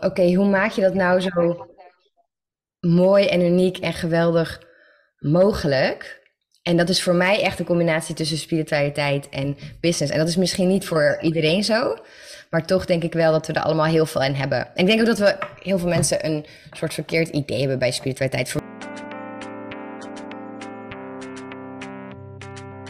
Oké, 0.00 0.34
hoe 0.34 0.48
maak 0.48 0.70
je 0.70 0.80
dat 0.80 0.94
nou 0.94 1.20
zo 1.20 1.66
mooi 2.80 3.26
en 3.26 3.40
uniek 3.40 3.78
en 3.78 3.92
geweldig 3.92 4.62
mogelijk? 5.18 6.18
En 6.62 6.76
dat 6.76 6.88
is 6.88 7.02
voor 7.02 7.14
mij 7.14 7.42
echt 7.42 7.58
een 7.58 7.64
combinatie 7.64 8.14
tussen 8.14 8.38
spiritualiteit 8.38 9.28
en 9.28 9.56
business. 9.80 10.12
En 10.12 10.18
dat 10.18 10.28
is 10.28 10.36
misschien 10.36 10.68
niet 10.68 10.86
voor 10.86 11.18
iedereen 11.20 11.64
zo. 11.64 11.96
Maar 12.50 12.66
toch 12.66 12.86
denk 12.86 13.02
ik 13.02 13.12
wel 13.12 13.32
dat 13.32 13.46
we 13.46 13.52
er 13.52 13.62
allemaal 13.62 13.86
heel 13.86 14.06
veel 14.06 14.22
in 14.22 14.34
hebben. 14.34 14.58
En 14.58 14.74
ik 14.74 14.86
denk 14.86 15.00
ook 15.00 15.06
dat 15.06 15.18
we 15.18 15.38
heel 15.62 15.78
veel 15.78 15.88
mensen 15.88 16.26
een 16.26 16.46
soort 16.70 16.94
verkeerd 16.94 17.28
idee 17.28 17.58
hebben 17.58 17.78
bij 17.78 17.90
spiritualiteit. 17.90 18.54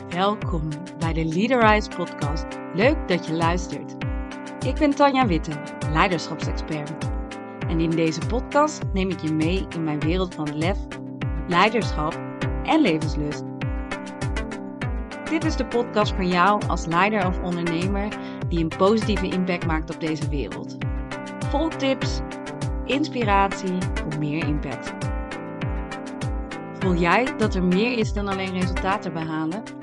Welkom 0.09 0.69
bij 0.99 1.13
de 1.13 1.25
Leaderize 1.25 1.89
podcast. 1.89 2.47
Leuk 2.75 3.09
dat 3.09 3.27
je 3.27 3.33
luistert. 3.33 4.00
Ik 4.65 4.75
ben 4.75 4.95
Tanja 4.95 5.27
Witte, 5.27 5.53
leiderschapsexpert. 5.93 6.93
En 7.69 7.81
in 7.81 7.91
deze 7.91 8.21
podcast 8.27 8.83
neem 8.93 9.11
ik 9.11 9.21
je 9.21 9.33
mee 9.33 9.67
in 9.69 9.85
mijn 9.85 10.01
wereld 10.01 10.35
van 10.35 10.59
lef, 10.59 10.79
leiderschap 11.49 12.21
en 12.65 12.81
levenslust. 12.81 13.43
Dit 15.31 15.45
is 15.45 15.57
de 15.57 15.67
podcast 15.67 16.15
voor 16.15 16.25
jou 16.25 16.67
als 16.67 16.87
leider 16.87 17.27
of 17.27 17.41
ondernemer 17.41 18.09
die 18.49 18.61
een 18.61 18.73
positieve 18.79 19.29
impact 19.29 19.67
maakt 19.67 19.95
op 19.95 20.01
deze 20.01 20.29
wereld. 20.29 20.77
Vol 21.51 21.69
tips, 21.69 22.21
inspiratie 22.85 23.79
voor 23.95 24.19
meer 24.19 24.47
impact. 24.47 24.93
Voel 26.79 26.95
jij 26.95 27.37
dat 27.37 27.55
er 27.55 27.65
meer 27.65 27.99
is 27.99 28.13
dan 28.13 28.29
alleen 28.29 28.61
resultaten 28.61 29.13
behalen? 29.13 29.80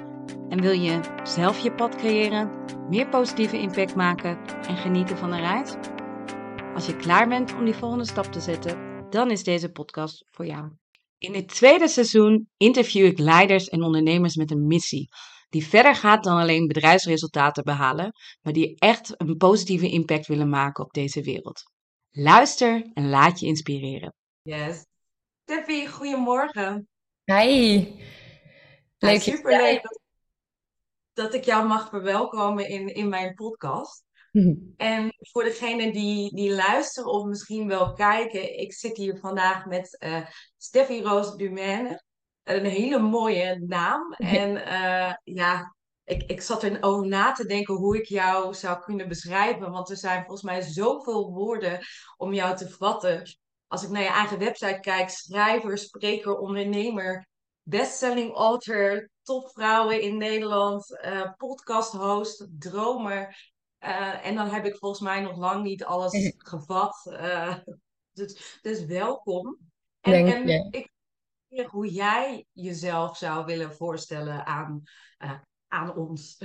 En 0.50 0.62
wil 0.62 0.72
je 0.72 1.00
zelf 1.24 1.60
je 1.60 1.74
pad 1.74 1.96
creëren, 1.96 2.66
meer 2.90 3.10
positieve 3.10 3.60
impact 3.60 3.96
maken 3.96 4.46
en 4.68 4.78
genieten 4.78 5.18
van 5.18 5.32
de 5.32 5.38
reis? 5.38 5.76
Als 6.74 6.86
je 6.86 6.96
klaar 6.96 7.28
bent 7.28 7.54
om 7.54 7.66
die 7.66 7.74
volgende 7.74 8.06
stap 8.06 8.26
te 8.26 8.40
zetten, 8.40 9.06
dan 9.10 9.32
is 9.32 9.44
deze 9.44 9.72
podcast 9.72 10.24
voor 10.32 10.46
jou. 10.46 10.72
In 11.18 11.32
dit 11.32 11.48
tweede 11.48 11.88
seizoen 11.88 12.50
interview 12.58 13.06
ik 13.06 13.20
leiders 13.20 13.68
en 13.68 13.84
ondernemers 13.84 14.36
met 14.36 14.52
een 14.52 14.68
missie. 14.68 15.08
Die 15.50 15.66
verder 15.66 15.96
gaat 15.96 16.24
dan 16.24 16.38
alleen 16.38 16.68
bedrijfsresultaten 16.68 17.64
behalen, 17.64 18.12
maar 18.42 18.54
die 18.54 18.76
echt 18.80 19.14
een 19.18 19.38
positieve 19.38 19.90
impact 19.90 20.28
willen 20.28 20.50
maken 20.50 20.84
op 20.84 20.94
deze 20.94 21.22
wereld. 21.22 21.64
Luister 22.12 22.90
en 22.94 23.10
laat 23.10 23.40
je 23.40 23.46
inspireren. 23.46 24.14
Yes. 24.42 24.86
Steffi, 25.44 25.88
goedemorgen. 25.88 26.88
Hi. 27.24 27.86
Leuk. 28.98 29.22
superleuk 29.22 29.84
dat, 29.84 30.00
dat 31.18 31.34
ik 31.34 31.44
jou 31.44 31.68
mag 31.68 31.90
verwelkomen 31.90 32.70
in, 32.70 32.94
in 32.94 33.10
mijn 33.10 33.34
podcast. 33.34 34.06
En 34.78 35.14
voor 35.20 35.44
degenen 35.44 35.94
die, 35.94 36.36
die 36.36 36.54
luisteren 36.54 37.12
of 37.12 37.26
misschien 37.26 37.68
wel 37.68 37.94
kijken, 37.94 38.60
ik 38.60 38.74
zit 38.74 38.98
hier 38.98 39.18
vandaag 39.18 39.66
met 39.66 40.04
uh, 40.06 40.26
Steffi 40.58 41.02
Roos 41.02 41.36
Dumaine. 41.36 42.04
Een 42.44 42.66
hele 42.66 43.00
mooie 43.00 43.64
naam. 43.68 44.14
En 44.14 44.56
uh, 44.56 45.14
ja, 45.24 45.76
ik, 46.04 46.24
ik 46.24 46.42
zat 46.42 46.64
erover 46.64 47.08
na 47.08 47.32
te 47.32 47.46
denken 47.46 47.76
hoe 47.76 47.98
ik 47.98 48.06
jou 48.06 48.54
zou 48.54 48.80
kunnen 48.80 49.08
beschrijven. 49.08 49.72
Want 49.72 49.90
er 49.90 49.98
zijn 49.98 50.20
volgens 50.20 50.42
mij 50.42 50.62
zoveel 50.62 51.32
woorden 51.34 51.80
om 52.18 52.34
jou 52.34 52.58
te 52.58 52.70
vatten. 52.70 53.38
Als 53.68 53.84
ik 53.84 53.90
naar 53.90 54.02
je 54.02 54.10
eigen 54.10 54.40
website 54.40 54.80
kijk, 54.80 55.10
schrijver, 55.10 55.78
spreker, 55.78 56.38
ondernemer, 56.38 57.28
bestselling 57.68 58.34
author, 58.34 59.10
topvrouwen 59.24 60.02
in 60.02 60.18
Nederland, 60.18 61.00
uh, 61.06 61.32
podcast 61.38 61.92
host, 61.92 62.48
dromer. 62.60 63.52
Uh, 63.80 64.26
en 64.26 64.36
dan 64.36 64.50
heb 64.50 64.66
ik 64.66 64.76
volgens 64.78 65.02
mij 65.02 65.22
nog 65.22 65.38
lang 65.38 65.64
niet 65.64 65.84
alles 65.84 66.34
gevat. 66.38 67.08
Uh, 67.10 67.56
dus, 68.12 68.60
dus 68.62 68.86
welkom. 68.86 69.58
En, 70.02 70.12
Denk 70.12 70.50
en 70.50 70.72
ik 71.50 71.68
hoe 71.68 71.92
jij 71.92 72.46
jezelf 72.52 73.18
zou 73.18 73.46
willen 73.46 73.74
voorstellen 73.74 74.46
aan, 74.46 74.84
aan 75.68 75.96
ons. 75.96 76.38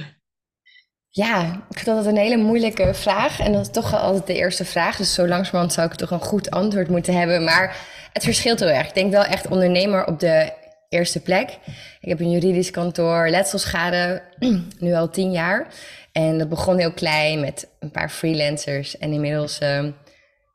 Ja, 1.08 1.66
ik 1.70 1.78
vind 1.78 1.96
dat 1.96 2.06
een 2.06 2.16
hele 2.16 2.36
moeilijke 2.36 2.94
vraag. 2.94 3.40
En 3.40 3.52
dat 3.52 3.60
is 3.60 3.72
toch 3.72 3.94
altijd 3.94 4.26
de 4.26 4.34
eerste 4.34 4.64
vraag. 4.64 4.96
Dus 4.96 5.14
zo 5.14 5.28
langzamerhand 5.28 5.72
zou 5.72 5.86
ik 5.86 5.94
toch 5.94 6.10
een 6.10 6.20
goed 6.20 6.50
antwoord 6.50 6.88
moeten 6.88 7.14
hebben. 7.14 7.44
Maar 7.44 7.76
het 8.12 8.24
verschilt 8.24 8.60
heel 8.60 8.68
erg. 8.68 8.88
Ik 8.88 8.94
denk 8.94 9.12
wel 9.12 9.24
echt 9.24 9.48
ondernemer 9.48 10.06
op 10.06 10.20
de 10.20 10.61
eerste 10.92 11.20
plek. 11.20 11.58
Ik 12.00 12.08
heb 12.08 12.20
een 12.20 12.30
juridisch 12.30 12.70
kantoor, 12.70 13.28
letselschade, 13.28 14.22
nu 14.78 14.94
al 14.94 15.10
tien 15.10 15.30
jaar. 15.30 15.66
En 16.12 16.38
dat 16.38 16.48
begon 16.48 16.78
heel 16.78 16.92
klein 16.92 17.40
met 17.40 17.68
een 17.80 17.90
paar 17.90 18.08
freelancers. 18.08 18.98
En 18.98 19.12
inmiddels 19.12 19.58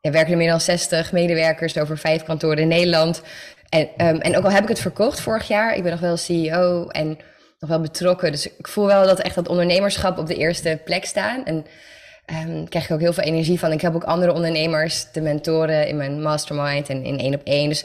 ja, 0.00 0.10
werken 0.10 0.32
er 0.32 0.38
meer 0.38 0.50
dan 0.50 0.60
60 0.60 1.12
medewerkers 1.12 1.78
over 1.78 1.98
vijf 1.98 2.22
kantoren 2.22 2.58
in 2.58 2.68
Nederland. 2.68 3.22
En, 3.68 3.88
um, 4.06 4.20
en 4.20 4.36
ook 4.36 4.44
al 4.44 4.50
heb 4.50 4.62
ik 4.62 4.68
het 4.68 4.80
verkocht 4.80 5.20
vorig 5.20 5.48
jaar, 5.48 5.74
ik 5.74 5.82
ben 5.82 5.90
nog 5.90 6.00
wel 6.00 6.16
CEO 6.16 6.88
en 6.88 7.18
nog 7.58 7.70
wel 7.70 7.80
betrokken. 7.80 8.32
Dus 8.32 8.46
ik 8.46 8.68
voel 8.68 8.86
wel 8.86 9.06
dat 9.06 9.20
echt 9.20 9.34
dat 9.34 9.48
ondernemerschap 9.48 10.18
op 10.18 10.26
de 10.26 10.36
eerste 10.36 10.80
plek 10.84 11.04
staan. 11.04 11.44
En 11.44 11.66
um, 12.48 12.68
krijg 12.68 12.84
ik 12.84 12.90
ook 12.90 13.00
heel 13.00 13.12
veel 13.12 13.24
energie 13.24 13.58
van. 13.58 13.72
Ik 13.72 13.80
heb 13.80 13.94
ook 13.94 14.04
andere 14.04 14.32
ondernemers, 14.32 15.06
de 15.12 15.20
mentoren 15.20 15.88
in 15.88 15.96
mijn 15.96 16.22
mastermind 16.22 16.88
en 16.88 17.04
in 17.04 17.18
één 17.18 17.34
op 17.34 17.42
één. 17.44 17.68
Dus 17.68 17.84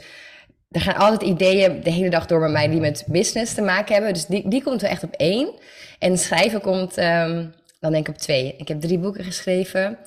er 0.74 0.80
gaan 0.80 0.96
altijd 0.96 1.22
ideeën 1.22 1.80
de 1.82 1.90
hele 1.90 2.10
dag 2.10 2.26
door 2.26 2.40
bij 2.40 2.48
mij 2.48 2.68
die 2.68 2.80
met 2.80 3.04
business 3.06 3.54
te 3.54 3.62
maken 3.62 3.94
hebben. 3.94 4.12
Dus 4.12 4.26
die, 4.26 4.48
die 4.48 4.62
komt 4.62 4.82
er 4.82 4.88
echt 4.88 5.02
op 5.02 5.14
één. 5.16 5.52
En 5.98 6.18
schrijven 6.18 6.60
komt 6.60 6.98
um, 6.98 7.54
dan 7.80 7.92
denk 7.92 8.08
ik 8.08 8.14
op 8.14 8.20
twee. 8.20 8.54
Ik 8.58 8.68
heb 8.68 8.80
drie 8.80 8.98
boeken 8.98 9.24
geschreven. 9.24 9.98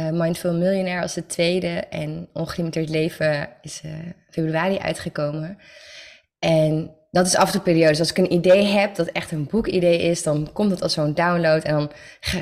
Uh, 0.00 0.10
Mindful 0.10 0.52
Millionaire 0.52 1.02
als 1.02 1.14
de 1.14 1.26
tweede. 1.26 1.68
En 1.90 2.28
Ongelimiteerd 2.32 2.88
Leven 2.88 3.48
is 3.62 3.80
uh, 3.84 3.92
februari 4.30 4.78
uitgekomen. 4.78 5.58
En 6.38 6.90
dat 7.10 7.26
is 7.26 7.36
af 7.36 7.50
toe 7.50 7.60
periode. 7.60 7.88
Dus 7.88 7.98
als 7.98 8.10
ik 8.10 8.18
een 8.18 8.32
idee 8.32 8.64
heb 8.64 8.94
dat 8.94 9.06
echt 9.06 9.30
een 9.30 9.46
boekidee 9.46 9.98
is, 9.98 10.22
dan 10.22 10.50
komt 10.52 10.70
het 10.70 10.82
als 10.82 10.92
zo'n 10.92 11.14
download. 11.14 11.62
En 11.62 11.74
dan 11.74 11.90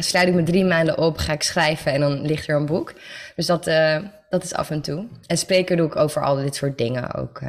sluit 0.01 0.29
ik 0.29 0.35
me 0.35 0.43
drie 0.43 0.65
maanden 0.65 0.99
op, 0.99 1.17
ga 1.17 1.33
ik 1.33 1.43
schrijven 1.43 1.93
en 1.93 2.01
dan 2.01 2.27
ligt 2.27 2.49
er 2.49 2.57
een 2.57 2.67
boek. 2.67 2.95
Dus 3.37 3.47
dat, 3.47 3.67
uh, 3.67 3.99
dat 4.33 4.45
is 4.45 4.55
af 4.55 4.71
en 4.71 4.83
toe. 4.83 5.09
En 5.27 5.39
spreken 5.39 5.77
doe 5.77 5.87
ik 5.87 5.97
over 5.97 6.25
al 6.25 6.37
dit 6.37 6.55
soort 6.55 6.79
dingen 6.79 7.15
ook. 7.15 7.41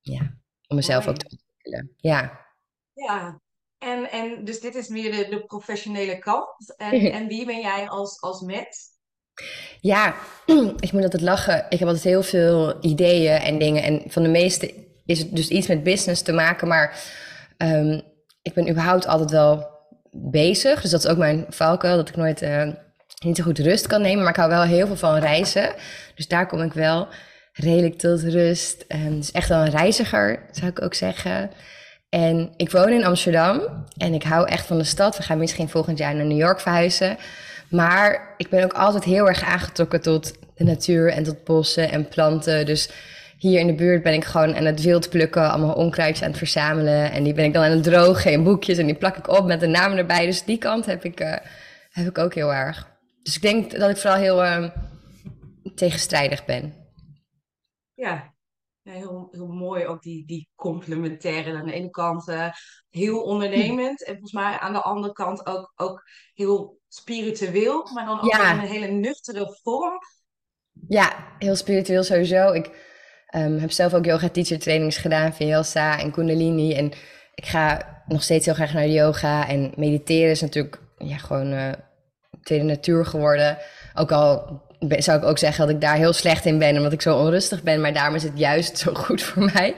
ja, 0.00 0.34
om 0.66 0.76
mezelf 0.76 1.08
ook 1.08 1.16
te 1.16 1.28
ontwikkelen. 1.30 1.92
Ja. 1.96 2.40
Ja, 2.92 3.40
en, 3.78 4.10
en 4.10 4.44
dus 4.44 4.60
dit 4.60 4.74
is 4.74 4.88
meer 4.88 5.10
de, 5.10 5.26
de 5.30 5.44
professionele 5.44 6.18
kant. 6.18 6.74
En, 6.76 6.92
en 7.18 7.26
wie 7.26 7.46
ben 7.46 7.60
jij 7.60 7.88
als, 7.88 8.20
als 8.20 8.40
mens? 8.40 8.90
Ja, 9.80 10.14
ik 10.86 10.92
moet 10.92 11.02
altijd 11.02 11.22
lachen. 11.22 11.66
Ik 11.68 11.78
heb 11.78 11.88
altijd 11.88 12.04
heel 12.04 12.22
veel 12.22 12.84
ideeën 12.84 13.36
en 13.36 13.58
dingen. 13.58 13.82
En 13.82 14.02
van 14.06 14.22
de 14.22 14.28
meeste 14.28 14.74
is 15.04 15.18
het 15.18 15.36
dus 15.36 15.48
iets 15.48 15.66
met 15.66 15.82
business 15.82 16.22
te 16.22 16.32
maken. 16.32 16.68
Maar 16.68 17.04
um, 17.58 18.02
ik 18.42 18.54
ben 18.54 18.70
überhaupt 18.70 19.06
altijd 19.06 19.30
wel 19.30 19.70
bezig. 20.10 20.80
Dus 20.82 20.90
dat 20.90 21.04
is 21.04 21.10
ook 21.10 21.18
mijn 21.18 21.46
valkuil. 21.48 21.96
Dat 21.96 22.08
ik 22.08 22.16
nooit 22.16 22.42
uh, 22.42 22.68
niet 23.24 23.36
zo 23.36 23.42
goed 23.42 23.58
rust 23.58 23.86
kan 23.86 24.02
nemen. 24.02 24.22
Maar 24.22 24.32
ik 24.32 24.36
hou 24.38 24.48
wel 24.48 24.62
heel 24.62 24.86
veel 24.86 24.96
van 24.96 25.18
reizen. 25.18 25.72
Dus 26.14 26.28
daar 26.28 26.46
kom 26.46 26.60
ik 26.60 26.72
wel 26.72 27.08
redelijk 27.52 27.98
tot 27.98 28.22
rust. 28.22 28.84
Um, 28.88 29.16
dus 29.16 29.30
echt 29.30 29.48
wel 29.48 29.60
een 29.60 29.70
reiziger, 29.70 30.38
zou 30.50 30.70
ik 30.70 30.82
ook 30.82 30.94
zeggen. 30.94 31.50
En 32.08 32.52
ik 32.56 32.70
woon 32.70 32.88
in 32.88 33.04
Amsterdam. 33.04 33.60
En 33.96 34.14
ik 34.14 34.22
hou 34.22 34.48
echt 34.48 34.66
van 34.66 34.78
de 34.78 34.84
stad. 34.84 35.16
We 35.16 35.22
gaan 35.22 35.38
misschien 35.38 35.68
volgend 35.68 35.98
jaar 35.98 36.14
naar 36.14 36.26
New 36.26 36.38
York 36.38 36.60
verhuizen. 36.60 37.16
Maar 37.70 38.34
ik 38.36 38.48
ben 38.48 38.64
ook 38.64 38.72
altijd 38.72 39.04
heel 39.04 39.28
erg 39.28 39.42
aangetrokken 39.42 40.00
tot 40.00 40.32
de 40.54 40.64
natuur 40.64 41.12
en 41.12 41.22
tot 41.22 41.44
bossen 41.44 41.90
en 41.90 42.08
planten. 42.08 42.66
Dus 42.66 42.90
hier 43.38 43.60
in 43.60 43.66
de 43.66 43.74
buurt 43.74 44.02
ben 44.02 44.12
ik 44.12 44.24
gewoon 44.24 44.56
aan 44.56 44.64
het 44.64 44.82
wild 44.82 45.10
plukken, 45.10 45.50
allemaal 45.50 45.74
onkruidjes 45.74 46.22
aan 46.22 46.28
het 46.28 46.38
verzamelen. 46.38 47.12
En 47.12 47.22
die 47.22 47.34
ben 47.34 47.44
ik 47.44 47.52
dan 47.52 47.64
aan 47.64 47.70
het 47.70 47.82
drogen 47.82 48.32
in 48.32 48.44
boekjes 48.44 48.78
en 48.78 48.86
die 48.86 48.94
plak 48.94 49.16
ik 49.16 49.28
op 49.28 49.46
met 49.46 49.60
de 49.60 49.66
namen 49.66 49.98
erbij. 49.98 50.26
Dus 50.26 50.44
die 50.44 50.58
kant 50.58 50.86
heb 50.86 51.04
ik, 51.04 51.20
uh, 51.20 51.34
heb 51.90 52.06
ik 52.06 52.18
ook 52.18 52.34
heel 52.34 52.52
erg. 52.52 52.90
Dus 53.22 53.36
ik 53.36 53.42
denk 53.42 53.78
dat 53.78 53.90
ik 53.90 53.96
vooral 53.96 54.18
heel 54.18 54.44
uh, 54.44 54.70
tegenstrijdig 55.74 56.44
ben. 56.44 56.74
Ja, 57.94 58.34
heel, 58.82 59.28
heel 59.30 59.46
mooi 59.46 59.86
ook 59.86 60.02
die, 60.02 60.26
die 60.26 60.48
complementaire. 60.54 61.56
Aan 61.56 61.66
de 61.66 61.72
ene 61.72 61.90
kant 61.90 62.28
uh, 62.28 62.50
heel 62.88 63.22
ondernemend 63.22 64.04
en 64.04 64.12
volgens 64.12 64.32
mij 64.32 64.58
aan 64.58 64.72
de 64.72 64.82
andere 64.82 65.12
kant 65.12 65.46
ook, 65.46 65.72
ook 65.76 66.02
heel 66.34 66.80
spiritueel, 66.88 67.88
maar 67.92 68.04
dan 68.04 68.20
ook 68.20 68.32
in 68.32 68.40
een 68.40 68.58
hele 68.58 68.86
nuchtere 68.86 69.58
vorm. 69.62 69.98
Ja, 70.88 71.34
heel 71.38 71.56
spiritueel 71.56 72.02
sowieso. 72.02 72.52
Ik 72.52 72.66
um, 73.34 73.58
heb 73.58 73.70
zelf 73.70 73.94
ook 73.94 74.04
yoga 74.04 74.28
teacher 74.28 74.58
trainings 74.58 74.96
gedaan, 74.96 75.34
Vinyasa 75.34 75.98
en 75.98 76.12
Kundalini. 76.12 76.74
En 76.74 76.92
ik 77.34 77.46
ga 77.46 78.02
nog 78.06 78.22
steeds 78.22 78.44
heel 78.44 78.54
graag 78.54 78.72
naar 78.72 78.88
yoga. 78.88 79.48
En 79.48 79.72
mediteren 79.76 80.30
is 80.30 80.40
natuurlijk 80.40 80.80
ja, 80.98 81.16
gewoon 81.16 81.52
uh, 81.52 81.72
tweede 82.42 82.64
natuur 82.64 83.06
geworden. 83.06 83.58
Ook 83.94 84.12
al 84.12 84.60
zou 84.88 85.18
ik 85.18 85.24
ook 85.24 85.38
zeggen 85.38 85.66
dat 85.66 85.74
ik 85.74 85.80
daar 85.80 85.96
heel 85.96 86.12
slecht 86.12 86.44
in 86.44 86.58
ben, 86.58 86.76
omdat 86.76 86.92
ik 86.92 87.02
zo 87.02 87.18
onrustig 87.18 87.62
ben. 87.62 87.80
Maar 87.80 87.92
daarom 87.92 88.14
is 88.14 88.22
het 88.22 88.38
juist 88.38 88.78
zo 88.78 88.94
goed 88.94 89.22
voor 89.28 89.50
mij. 89.54 89.74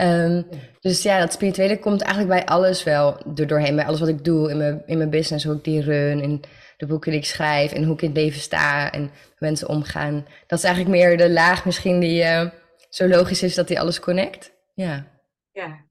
Um, 0.00 0.46
dus 0.80 1.02
ja, 1.02 1.18
dat 1.18 1.32
spirituele 1.32 1.78
komt 1.78 2.02
eigenlijk 2.02 2.40
bij 2.40 2.54
alles 2.54 2.82
wel 2.82 3.20
doorheen. 3.26 3.76
Bij 3.76 3.86
alles 3.86 4.00
wat 4.00 4.08
ik 4.08 4.24
doe 4.24 4.50
in 4.50 4.56
mijn, 4.56 4.82
in 4.86 4.96
mijn 4.98 5.10
business, 5.10 5.44
hoe 5.44 5.54
ik 5.54 5.64
die 5.64 5.82
run. 5.82 6.20
En 6.20 6.40
de 6.76 6.86
boeken 6.86 7.10
die 7.10 7.20
ik 7.20 7.26
schrijf 7.26 7.72
en 7.72 7.84
hoe 7.84 7.94
ik 7.94 8.02
in 8.02 8.08
het 8.08 8.16
leven 8.16 8.40
sta 8.40 8.92
en 8.92 9.10
mensen 9.38 9.68
omgaan. 9.68 10.26
Dat 10.46 10.58
is 10.58 10.64
eigenlijk 10.64 10.96
meer 10.96 11.16
de 11.16 11.30
laag 11.30 11.64
misschien 11.64 12.00
die 12.00 12.22
uh, 12.22 12.50
zo 12.88 13.08
logisch 13.08 13.42
is 13.42 13.54
dat 13.54 13.68
die 13.68 13.80
alles 13.80 14.00
connect. 14.00 14.52
Ja. 14.74 15.06
Ja, 15.52 15.84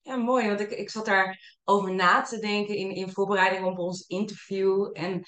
ja 0.00 0.16
mooi. 0.16 0.46
Want 0.46 0.60
ik, 0.60 0.70
ik 0.70 0.90
zat 0.90 1.06
daar 1.06 1.58
over 1.64 1.94
na 1.94 2.22
te 2.22 2.38
denken 2.38 2.76
in, 2.76 2.90
in 2.90 3.10
voorbereiding 3.10 3.64
op 3.64 3.78
ons 3.78 4.06
interview. 4.06 4.90
En 4.92 5.22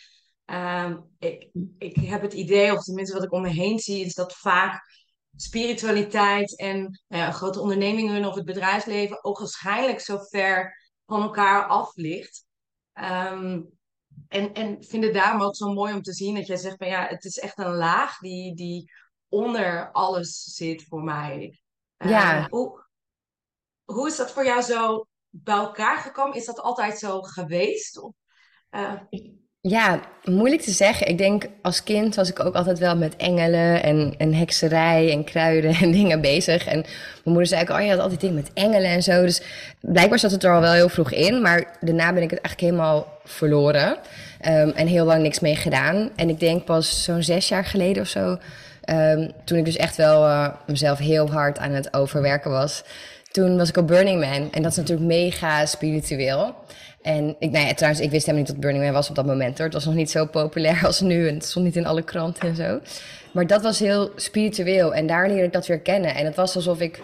uh, 0.53 0.97
ik, 1.19 1.51
ik 1.79 1.97
heb 1.97 2.23
het 2.23 2.33
idee, 2.33 2.73
of 2.73 2.83
tenminste 2.83 3.15
wat 3.15 3.25
ik 3.25 3.33
om 3.33 3.43
me 3.43 3.49
heen 3.49 3.79
zie, 3.79 4.05
is 4.05 4.15
dat 4.15 4.37
vaak 4.37 5.01
spiritualiteit 5.37 6.59
en 6.59 6.81
nou 7.09 7.23
ja, 7.23 7.31
grote 7.31 7.61
ondernemingen 7.61 8.25
of 8.25 8.35
het 8.35 8.45
bedrijfsleven 8.45 9.25
ook 9.25 9.39
waarschijnlijk 9.39 10.01
zo 10.01 10.19
ver 10.19 10.79
van 11.07 11.23
elkaar 11.23 11.67
af 11.67 11.97
ligt. 11.97 12.45
Um, 12.95 13.71
en, 14.29 14.53
en 14.53 14.85
vind 14.85 15.05
het 15.05 15.15
daarom 15.15 15.43
ook 15.43 15.57
zo 15.57 15.73
mooi 15.73 15.95
om 15.95 16.03
te 16.03 16.13
zien 16.13 16.35
dat 16.35 16.47
jij 16.47 16.57
zegt 16.57 16.77
van 16.77 16.89
ja, 16.89 17.07
het 17.07 17.25
is 17.25 17.39
echt 17.39 17.59
een 17.59 17.75
laag 17.75 18.19
die, 18.19 18.55
die 18.55 18.93
onder 19.29 19.93
alles 19.93 20.43
zit 20.43 20.85
voor 20.85 21.03
mij. 21.03 21.61
Ja. 21.97 22.39
Uh, 22.39 22.47
hoe, 22.49 22.87
hoe 23.85 24.07
is 24.07 24.17
dat 24.17 24.33
voor 24.33 24.45
jou 24.45 24.63
zo 24.63 25.07
bij 25.29 25.57
elkaar 25.57 25.99
gekomen? 25.99 26.37
Is 26.37 26.45
dat 26.45 26.61
altijd 26.61 26.99
zo 26.99 27.21
geweest? 27.23 27.99
Of, 27.99 28.15
uh... 28.71 29.01
Ja, 29.69 30.01
moeilijk 30.25 30.63
te 30.63 30.71
zeggen. 30.71 31.09
Ik 31.09 31.19
denk 31.19 31.47
als 31.61 31.83
kind 31.83 32.15
was 32.15 32.31
ik 32.31 32.45
ook 32.45 32.55
altijd 32.55 32.79
wel 32.79 32.97
met 32.97 33.17
engelen 33.17 33.83
en, 33.83 34.15
en 34.19 34.35
hekserij 34.35 35.11
en 35.11 35.25
kruiden 35.25 35.75
en 35.83 35.91
dingen 35.91 36.21
bezig. 36.21 36.67
En 36.67 36.81
mijn 36.81 36.91
moeder 37.25 37.47
zei 37.47 37.63
ook, 37.63 37.71
oh 37.71 37.81
je 37.81 37.91
had 37.91 37.99
altijd 37.99 38.21
dingen 38.21 38.35
met 38.35 38.51
engelen 38.55 38.91
en 38.91 39.03
zo. 39.03 39.23
Dus 39.23 39.43
blijkbaar 39.81 40.19
zat 40.19 40.31
het 40.31 40.45
er 40.45 40.55
al 40.55 40.61
wel 40.61 40.73
heel 40.73 40.89
vroeg 40.89 41.13
in. 41.13 41.43
Maar 41.43 41.77
daarna 41.81 42.13
ben 42.13 42.23
ik 42.23 42.31
het 42.31 42.41
eigenlijk 42.41 42.73
helemaal 42.73 43.21
verloren. 43.25 43.89
Um, 44.47 44.71
en 44.71 44.87
heel 44.87 45.05
lang 45.05 45.23
niks 45.23 45.41
mee 45.41 45.57
gedaan. 45.57 46.11
En 46.17 46.29
ik 46.29 46.41
denk 46.41 46.65
pas 46.65 47.05
zo'n 47.05 47.23
zes 47.23 47.49
jaar 47.49 47.65
geleden 47.65 48.03
of 48.03 48.09
zo, 48.09 48.39
um, 48.91 49.33
toen 49.45 49.59
ik 49.59 49.65
dus 49.65 49.77
echt 49.77 49.97
wel 49.97 50.25
uh, 50.25 50.49
mezelf 50.67 50.99
heel 50.99 51.31
hard 51.31 51.59
aan 51.59 51.73
het 51.73 51.95
overwerken 51.95 52.51
was. 52.51 52.85
Toen 53.31 53.57
was 53.57 53.69
ik 53.69 53.77
op 53.77 53.87
Burning 53.87 54.21
Man. 54.21 54.53
En 54.53 54.63
dat 54.63 54.71
is 54.71 54.77
natuurlijk 54.77 55.07
mega 55.07 55.67
spiritueel. 55.67 56.55
En 57.03 57.37
ik, 57.39 57.51
nou 57.51 57.75
trouwens, 57.75 58.05
ik 58.05 58.11
wist 58.11 58.27
helemaal 58.27 58.47
niet 58.47 58.47
dat 58.47 58.61
Burning 58.61 58.85
Man 58.85 58.93
was 58.93 59.09
op 59.09 59.15
dat 59.15 59.27
moment 59.27 59.57
hoor. 59.57 59.67
Het 59.67 59.75
was 59.75 59.85
nog 59.85 59.95
niet 59.95 60.11
zo 60.11 60.27
populair 60.27 60.87
als 60.87 61.01
nu 61.01 61.29
en 61.29 61.35
het 61.35 61.45
stond 61.45 61.65
niet 61.65 61.77
in 61.77 61.87
alle 61.87 62.03
kranten 62.03 62.49
en 62.49 62.57
zo. 62.57 62.81
Maar 63.33 63.47
dat 63.47 63.63
was 63.63 63.79
heel 63.79 64.11
spiritueel 64.17 64.95
en 64.95 65.07
daar 65.07 65.29
leerde 65.29 65.45
ik 65.45 65.53
dat 65.53 65.67
weer 65.67 65.81
kennen. 65.81 66.15
En 66.15 66.25
het 66.25 66.37
was 66.37 66.57
alsof 66.57 66.81
ik 66.81 67.03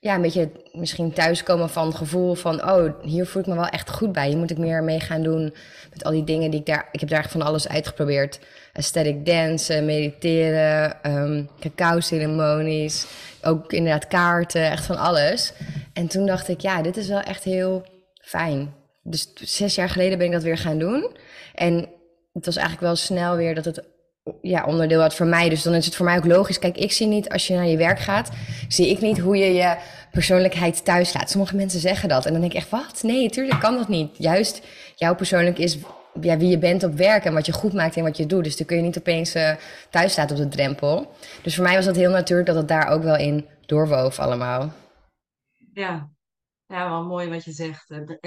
ja, 0.00 0.14
een 0.14 0.22
beetje 0.22 0.50
misschien 0.72 1.12
thuiskomen 1.12 1.70
van 1.70 1.86
het 1.86 1.96
gevoel 1.96 2.34
van... 2.34 2.70
oh, 2.70 3.02
hier 3.02 3.26
voel 3.26 3.42
ik 3.42 3.48
me 3.48 3.54
wel 3.54 3.66
echt 3.66 3.90
goed 3.90 4.12
bij. 4.12 4.28
Hier 4.28 4.36
moet 4.36 4.50
ik 4.50 4.58
meer 4.58 4.82
mee 4.82 5.00
gaan 5.00 5.22
doen 5.22 5.54
met 5.92 6.04
al 6.04 6.10
die 6.10 6.24
dingen 6.24 6.50
die 6.50 6.60
ik 6.60 6.66
daar... 6.66 6.88
Ik 6.92 7.00
heb 7.00 7.08
daar 7.08 7.28
van 7.30 7.42
alles 7.42 7.68
uitgeprobeerd. 7.68 8.40
Aesthetic 8.72 9.26
dansen, 9.26 9.84
mediteren, 9.84 10.96
um, 11.02 11.48
cacao-ceremonies. 11.60 13.06
Ook 13.42 13.72
inderdaad 13.72 14.06
kaarten, 14.06 14.70
echt 14.70 14.84
van 14.86 14.96
alles. 14.96 15.52
En 15.92 16.06
toen 16.06 16.26
dacht 16.26 16.48
ik, 16.48 16.60
ja, 16.60 16.82
dit 16.82 16.96
is 16.96 17.08
wel 17.08 17.20
echt 17.20 17.44
heel 17.44 17.84
fijn 18.20 18.75
dus 19.06 19.32
zes 19.34 19.74
jaar 19.74 19.88
geleden 19.88 20.18
ben 20.18 20.26
ik 20.26 20.32
dat 20.32 20.42
weer 20.42 20.58
gaan 20.58 20.78
doen. 20.78 21.16
En 21.54 21.88
het 22.32 22.46
was 22.46 22.56
eigenlijk 22.56 22.86
wel 22.86 22.96
snel 22.96 23.36
weer 23.36 23.54
dat 23.54 23.64
het 23.64 23.84
ja, 24.42 24.64
onderdeel 24.64 25.00
had 25.00 25.14
voor 25.14 25.26
mij. 25.26 25.48
Dus 25.48 25.62
dan 25.62 25.74
is 25.74 25.84
het 25.84 25.96
voor 25.96 26.06
mij 26.06 26.16
ook 26.16 26.24
logisch. 26.24 26.58
Kijk, 26.58 26.76
ik 26.76 26.92
zie 26.92 27.06
niet 27.06 27.28
als 27.28 27.46
je 27.46 27.54
naar 27.54 27.66
je 27.66 27.76
werk 27.76 27.98
gaat, 27.98 28.30
zie 28.68 28.90
ik 28.90 29.00
niet 29.00 29.18
hoe 29.18 29.36
je 29.36 29.52
je 29.52 29.76
persoonlijkheid 30.10 30.84
thuis 30.84 31.14
laat. 31.14 31.30
Sommige 31.30 31.56
mensen 31.56 31.80
zeggen 31.80 32.08
dat. 32.08 32.26
En 32.26 32.32
dan 32.32 32.40
denk 32.40 32.52
ik 32.52 32.58
echt, 32.58 32.70
wat? 32.70 33.02
Nee, 33.02 33.22
natuurlijk 33.22 33.60
kan 33.60 33.76
dat 33.76 33.88
niet. 33.88 34.16
Juist 34.18 34.66
jouw 34.94 35.14
persoonlijk 35.14 35.58
is 35.58 35.78
ja, 36.20 36.36
wie 36.36 36.48
je 36.48 36.58
bent 36.58 36.82
op 36.82 36.92
werk 36.92 37.24
en 37.24 37.34
wat 37.34 37.46
je 37.46 37.52
goed 37.52 37.72
maakt 37.72 37.96
en 37.96 38.02
wat 38.02 38.16
je 38.16 38.26
doet. 38.26 38.44
Dus 38.44 38.56
dan 38.56 38.66
kun 38.66 38.76
je 38.76 38.82
niet 38.82 38.98
opeens 38.98 39.36
uh, 39.36 39.54
thuis 39.90 40.18
op 40.18 40.28
de 40.28 40.48
drempel. 40.48 41.12
Dus 41.42 41.54
voor 41.54 41.64
mij 41.64 41.74
was 41.74 41.84
dat 41.84 41.96
heel 41.96 42.10
natuurlijk 42.10 42.48
dat 42.48 42.56
het 42.56 42.68
daar 42.68 42.88
ook 42.88 43.02
wel 43.02 43.16
in 43.16 43.46
doorwoof 43.66 44.18
allemaal. 44.18 44.72
Ja, 45.72 46.10
ja 46.66 46.90
wel 46.90 47.04
mooi 47.04 47.28
wat 47.28 47.44
je 47.44 47.52
zegt. 47.52 47.90
En 47.90 48.18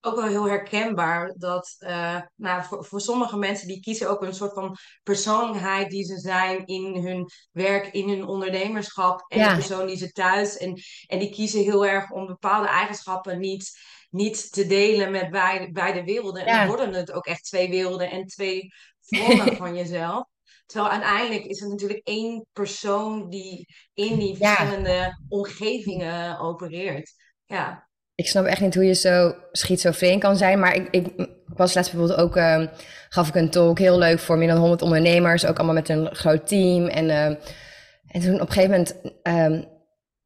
ook 0.00 0.14
wel 0.14 0.26
heel 0.26 0.48
herkenbaar 0.48 1.34
dat 1.36 1.76
uh, 1.78 2.20
nou, 2.34 2.64
voor, 2.64 2.84
voor 2.84 3.00
sommige 3.00 3.36
mensen 3.36 3.68
die 3.68 3.80
kiezen 3.80 4.10
ook 4.10 4.22
een 4.22 4.34
soort 4.34 4.52
van 4.52 4.76
persoonlijkheid 5.02 5.90
die 5.90 6.04
ze 6.04 6.18
zijn 6.18 6.66
in 6.66 6.96
hun 7.06 7.28
werk, 7.52 7.86
in 7.86 8.08
hun 8.08 8.26
ondernemerschap 8.26 9.24
en 9.28 9.48
de 9.48 9.54
persoon 9.54 9.86
die 9.86 9.96
ze 9.96 10.12
thuis. 10.12 10.56
En, 10.56 10.80
en 11.06 11.18
die 11.18 11.30
kiezen 11.30 11.62
heel 11.62 11.86
erg 11.86 12.10
om 12.10 12.26
bepaalde 12.26 12.68
eigenschappen 12.68 13.38
niet, 13.38 13.70
niet 14.10 14.52
te 14.52 14.66
delen 14.66 15.10
met 15.10 15.30
beide, 15.30 15.72
beide 15.72 16.04
werelden. 16.04 16.46
En 16.46 16.56
dan 16.56 16.66
worden 16.66 16.94
het 16.94 17.12
ook 17.12 17.26
echt 17.26 17.44
twee 17.44 17.70
werelden 17.70 18.10
en 18.10 18.26
twee 18.26 18.72
vormen 19.00 19.56
van 19.62 19.74
jezelf. 19.74 20.24
Terwijl 20.66 20.92
uiteindelijk 20.92 21.44
is 21.44 21.60
het 21.60 21.70
natuurlijk 21.70 22.00
één 22.04 22.46
persoon 22.52 23.28
die 23.28 23.66
in 23.94 24.18
die 24.18 24.36
verschillende 24.36 25.22
omgevingen 25.28 26.38
opereert. 26.38 27.12
Ja 27.44 27.87
ik 28.18 28.28
snap 28.28 28.44
echt 28.44 28.60
niet 28.60 28.74
hoe 28.74 28.84
je 28.84 28.94
zo 28.94 29.34
schizofreen 29.52 30.18
kan 30.18 30.36
zijn. 30.36 30.58
Maar 30.58 30.74
ik, 30.74 30.88
ik, 30.90 31.06
was 31.46 31.74
laatst 31.74 31.92
bijvoorbeeld 31.92 32.20
ook, 32.20 32.36
uh, 32.36 32.62
gaf 33.08 33.28
ik 33.28 33.34
een 33.34 33.50
talk, 33.50 33.78
heel 33.78 33.98
leuk 33.98 34.18
voor 34.18 34.38
meer 34.38 34.48
dan 34.48 34.56
100 34.56 34.82
ondernemers. 34.82 35.46
Ook 35.46 35.56
allemaal 35.56 35.74
met 35.74 35.88
een 35.88 36.14
groot 36.14 36.46
team. 36.46 36.86
En, 36.86 37.04
uh, 37.04 37.24
en 37.24 38.20
toen 38.20 38.34
op 38.34 38.48
een 38.48 38.52
gegeven 38.52 38.70
moment, 38.70 38.94
um, 39.22 39.64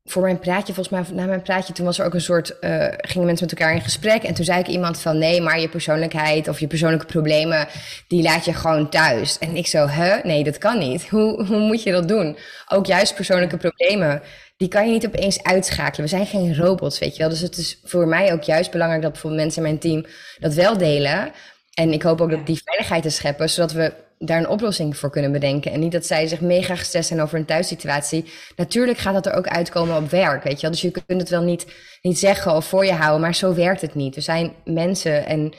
voor 0.04 0.22
mijn 0.22 0.38
praatje, 0.38 0.74
volgens 0.74 0.88
mij 0.88 1.16
na 1.16 1.26
mijn 1.26 1.42
praatje, 1.42 1.72
toen 1.72 1.84
was 1.84 1.98
er 1.98 2.06
ook 2.06 2.14
een 2.14 2.20
soort, 2.20 2.56
uh, 2.60 2.86
gingen 2.96 3.26
mensen 3.26 3.46
met 3.48 3.58
elkaar 3.58 3.74
in 3.74 3.80
gesprek. 3.80 4.22
En 4.22 4.34
toen 4.34 4.44
zei 4.44 4.60
ik 4.60 4.66
iemand 4.66 5.00
van, 5.00 5.18
nee, 5.18 5.40
maar 5.40 5.60
je 5.60 5.68
persoonlijkheid 5.68 6.48
of 6.48 6.60
je 6.60 6.66
persoonlijke 6.66 7.06
problemen, 7.06 7.68
die 8.08 8.22
laat 8.22 8.44
je 8.44 8.52
gewoon 8.52 8.90
thuis. 8.90 9.38
En 9.38 9.56
ik 9.56 9.66
zo, 9.66 9.86
huh? 9.86 10.22
Nee, 10.22 10.44
dat 10.44 10.58
kan 10.58 10.78
niet. 10.78 11.08
Hoe, 11.08 11.46
hoe 11.46 11.58
moet 11.58 11.82
je 11.82 11.92
dat 11.92 12.08
doen? 12.08 12.36
Ook 12.68 12.86
juist 12.86 13.14
persoonlijke 13.14 13.56
problemen 13.56 14.22
die 14.62 14.70
kan 14.70 14.87
je 14.87 14.93
niet 14.93 15.06
opeens 15.06 15.43
uitschakelen. 15.43 16.11
We 16.11 16.17
zijn 16.17 16.26
geen 16.26 16.56
robots, 16.56 16.99
weet 16.99 17.12
je 17.12 17.19
wel. 17.19 17.29
Dus 17.29 17.41
het 17.41 17.56
is 17.56 17.81
voor 17.85 18.06
mij 18.06 18.32
ook 18.32 18.43
juist 18.43 18.70
belangrijk 18.70 19.03
dat 19.03 19.12
bijvoorbeeld 19.12 19.43
mensen 19.43 19.62
in 19.62 19.69
mijn 19.69 19.81
team 19.81 20.06
dat 20.38 20.55
wel 20.55 20.79
delen. 20.79 21.32
En 21.75 21.93
ik 21.93 22.03
hoop 22.03 22.20
ook 22.20 22.31
dat 22.31 22.47
die 22.47 22.62
veiligheid 22.64 23.03
te 23.03 23.11
scheppen, 23.11 23.50
zodat 23.50 23.73
we 23.73 23.93
daar 24.19 24.38
een 24.38 24.49
oplossing 24.49 24.97
voor 24.97 25.11
kunnen 25.11 25.32
bedenken. 25.32 25.73
En 25.73 25.81
niet 25.81 25.93
dat 25.93 26.06
zij 26.06 26.26
zich 26.26 26.41
mega 26.41 26.76
gestrest 26.76 27.09
zijn 27.09 27.20
over 27.20 27.38
een 27.38 27.44
thuissituatie. 27.44 28.25
Natuurlijk 28.56 28.99
gaat 28.99 29.14
dat 29.14 29.26
er 29.26 29.35
ook 29.35 29.49
uitkomen 29.49 29.97
op 29.97 30.11
werk, 30.11 30.43
weet 30.43 30.55
je 30.55 30.61
wel. 30.61 30.70
Dus 30.70 30.81
je 30.81 30.91
kunt 30.91 31.20
het 31.20 31.31
wel 31.31 31.43
niet, 31.43 31.67
niet 32.03 32.19
zeggen 32.19 32.55
of 32.55 32.67
voor 32.67 32.85
je 32.85 32.93
houden, 32.93 33.20
maar 33.20 33.35
zo 33.35 33.55
werkt 33.55 33.81
het 33.81 33.94
niet. 33.94 34.14
We 34.14 34.20
zijn 34.20 34.53
mensen 34.64 35.26
en 35.26 35.53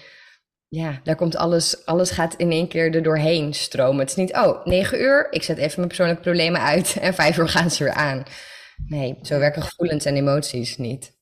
ja, 0.68 1.00
daar 1.04 1.16
komt 1.16 1.36
alles, 1.36 1.86
alles 1.86 2.12
gaat 2.12 2.34
in 2.38 2.52
één 2.52 2.68
keer 2.68 2.96
er 2.96 3.04
doorheen 3.04 3.54
stromen. 3.54 4.00
Het 4.00 4.10
is 4.10 4.16
niet, 4.16 4.34
oh, 4.34 4.66
negen 4.66 5.02
uur, 5.02 5.28
ik 5.30 5.44
zet 5.44 5.58
even 5.58 5.74
mijn 5.76 5.88
persoonlijke 5.88 6.22
problemen 6.22 6.62
uit 6.62 6.98
en 7.02 7.14
vijf 7.14 7.38
uur 7.38 7.50
gaan 7.50 7.72
ze 7.72 7.84
weer 7.84 7.94
aan. 7.94 8.24
Nee, 8.88 9.18
zo 9.22 9.40
werken 9.40 9.62
gevoelens 9.62 10.06
en 10.06 10.16
emoties 10.16 10.78
niet. 10.78 11.18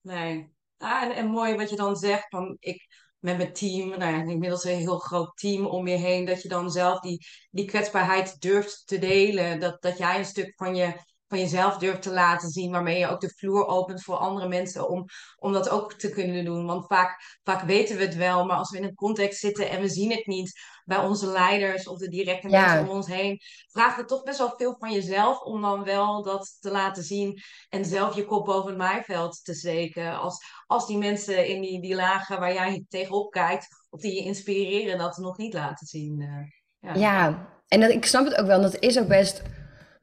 Nee. 0.00 0.54
Ah, 0.78 1.02
en, 1.02 1.14
en 1.14 1.26
mooi 1.26 1.54
wat 1.54 1.70
je 1.70 1.76
dan 1.76 1.96
zegt, 1.96 2.28
van 2.28 2.56
ik 2.58 2.86
met 3.18 3.36
mijn 3.36 3.52
team, 3.52 3.88
nou 3.88 4.12
ja, 4.14 4.22
inmiddels 4.22 4.64
een 4.64 4.76
heel 4.76 4.98
groot 4.98 5.36
team 5.36 5.66
om 5.66 5.88
je 5.88 5.96
heen, 5.96 6.24
dat 6.24 6.42
je 6.42 6.48
dan 6.48 6.70
zelf 6.70 7.00
die, 7.00 7.26
die 7.50 7.64
kwetsbaarheid 7.64 8.40
durft 8.40 8.82
te 8.86 8.98
delen. 8.98 9.60
Dat, 9.60 9.82
dat 9.82 9.98
jij 9.98 10.18
een 10.18 10.24
stuk 10.24 10.52
van 10.56 10.74
je 10.74 10.94
van 11.28 11.38
jezelf 11.38 11.76
durft 11.78 12.02
te 12.02 12.12
laten 12.12 12.48
zien, 12.48 12.70
waarmee 12.70 12.98
je 12.98 13.08
ook 13.08 13.20
de 13.20 13.34
vloer 13.36 13.66
opent 13.66 14.02
voor 14.02 14.16
andere 14.16 14.48
mensen 14.48 14.88
om, 14.88 15.04
om 15.38 15.52
dat 15.52 15.68
ook 15.68 15.92
te 15.92 16.10
kunnen 16.10 16.44
doen. 16.44 16.66
Want 16.66 16.86
vaak, 16.86 17.38
vaak 17.42 17.62
weten 17.62 17.96
we 17.96 18.02
het 18.02 18.14
wel, 18.14 18.44
maar 18.44 18.56
als 18.56 18.70
we 18.70 18.76
in 18.76 18.84
een 18.84 18.94
context 18.94 19.40
zitten 19.40 19.70
en 19.70 19.80
we 19.80 19.88
zien 19.88 20.10
het 20.10 20.26
niet 20.26 20.60
bij 20.84 20.98
onze 20.98 21.26
leiders 21.26 21.88
of 21.88 21.98
de 21.98 22.08
directe 22.08 22.48
mensen 22.48 22.80
om 22.80 22.88
ons 22.88 23.06
heen, 23.06 23.40
vraagt 23.70 23.96
het 23.96 24.08
toch 24.08 24.22
best 24.22 24.38
wel 24.38 24.54
veel 24.56 24.76
van 24.78 24.92
jezelf 24.92 25.40
om 25.40 25.62
dan 25.62 25.84
wel 25.84 26.22
dat 26.22 26.56
te 26.60 26.70
laten 26.70 27.02
zien 27.02 27.40
en 27.68 27.84
zelf 27.84 28.14
je 28.14 28.24
kop 28.24 28.44
boven 28.44 28.68
het 28.68 28.78
maaiveld 28.78 29.44
te 29.44 29.54
steken. 29.54 30.18
Als, 30.18 30.44
als 30.66 30.86
die 30.86 30.98
mensen 30.98 31.46
in 31.48 31.60
die, 31.60 31.80
die 31.80 31.94
lagen 31.94 32.40
waar 32.40 32.52
jij 32.52 32.84
tegenop 32.88 33.30
kijkt, 33.30 33.66
of 33.90 34.00
die 34.00 34.14
je 34.14 34.24
inspireren, 34.24 34.98
dat 34.98 35.16
nog 35.16 35.36
niet 35.36 35.54
laten 35.54 35.86
zien. 35.86 36.20
Uh, 36.20 36.94
ja. 36.94 36.94
ja, 36.94 37.48
en 37.68 37.80
dat, 37.80 37.90
ik 37.90 38.06
snap 38.06 38.24
het 38.24 38.36
ook 38.36 38.46
wel, 38.46 38.60
dat 38.60 38.78
is 38.78 38.98
ook 38.98 39.08
best 39.08 39.42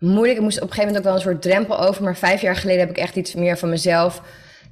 moeilijk. 0.04 0.38
Ik 0.38 0.44
moest 0.44 0.62
op 0.62 0.68
een 0.68 0.74
gegeven 0.74 0.94
moment 0.94 0.98
ook 0.98 1.12
wel 1.12 1.14
een 1.14 1.30
soort 1.30 1.42
drempel 1.42 1.80
over. 1.80 2.04
Maar 2.04 2.16
vijf 2.16 2.42
jaar 2.42 2.56
geleden 2.56 2.80
heb 2.80 2.90
ik 2.90 2.98
echt 2.98 3.16
iets 3.16 3.34
meer 3.34 3.58
van 3.58 3.70
mezelf 3.70 4.22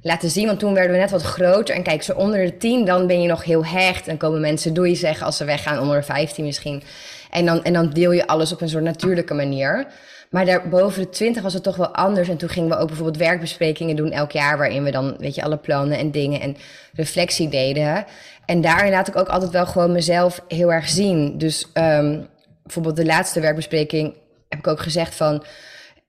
laten 0.02 0.30
zien. 0.30 0.46
Want 0.46 0.58
toen 0.58 0.74
werden 0.74 0.92
we 0.92 0.98
net 0.98 1.10
wat 1.10 1.22
groter. 1.22 1.74
En 1.74 1.82
kijk, 1.82 2.02
zo 2.02 2.12
onder 2.12 2.44
de 2.44 2.56
tien, 2.56 2.84
dan 2.84 3.06
ben 3.06 3.22
je 3.22 3.28
nog 3.28 3.44
heel 3.44 3.64
hecht. 3.64 4.08
En 4.08 4.16
komen 4.16 4.40
mensen 4.40 4.74
doei 4.74 4.96
zeggen 4.96 5.26
als 5.26 5.36
ze 5.36 5.44
weggaan, 5.44 5.78
onder 5.78 5.96
de 5.96 6.02
vijftien 6.02 6.44
misschien. 6.44 6.82
En 7.30 7.46
dan, 7.46 7.64
en 7.64 7.72
dan 7.72 7.90
deel 7.90 8.12
je 8.12 8.26
alles 8.26 8.52
op 8.52 8.60
een 8.60 8.68
soort 8.68 8.84
natuurlijke 8.84 9.34
manier. 9.34 9.86
Maar 10.30 10.44
daar 10.44 10.68
boven 10.68 11.02
de 11.02 11.08
twintig 11.08 11.42
was 11.42 11.54
het 11.54 11.62
toch 11.62 11.76
wel 11.76 11.94
anders. 11.94 12.28
En 12.28 12.36
toen 12.36 12.48
gingen 12.48 12.68
we 12.68 12.76
ook 12.76 12.86
bijvoorbeeld 12.86 13.16
werkbesprekingen 13.16 13.96
doen 13.96 14.10
elk 14.10 14.30
jaar. 14.30 14.58
Waarin 14.58 14.84
we 14.84 14.90
dan, 14.90 15.16
weet 15.18 15.34
je, 15.34 15.42
alle 15.42 15.56
plannen 15.56 15.98
en 15.98 16.10
dingen 16.10 16.40
en 16.40 16.56
reflectie 16.92 17.48
deden. 17.48 18.04
En 18.46 18.60
daarin 18.60 18.90
laat 18.90 19.08
ik 19.08 19.16
ook 19.16 19.28
altijd 19.28 19.50
wel 19.50 19.66
gewoon 19.66 19.92
mezelf 19.92 20.40
heel 20.48 20.72
erg 20.72 20.88
zien. 20.88 21.38
Dus 21.38 21.66
um, 21.74 22.26
bijvoorbeeld 22.62 22.96
de 22.96 23.04
laatste 23.04 23.40
werkbespreking 23.40 24.14
heb 24.52 24.66
ik 24.66 24.72
ook 24.72 24.82
gezegd 24.82 25.14
van... 25.14 25.44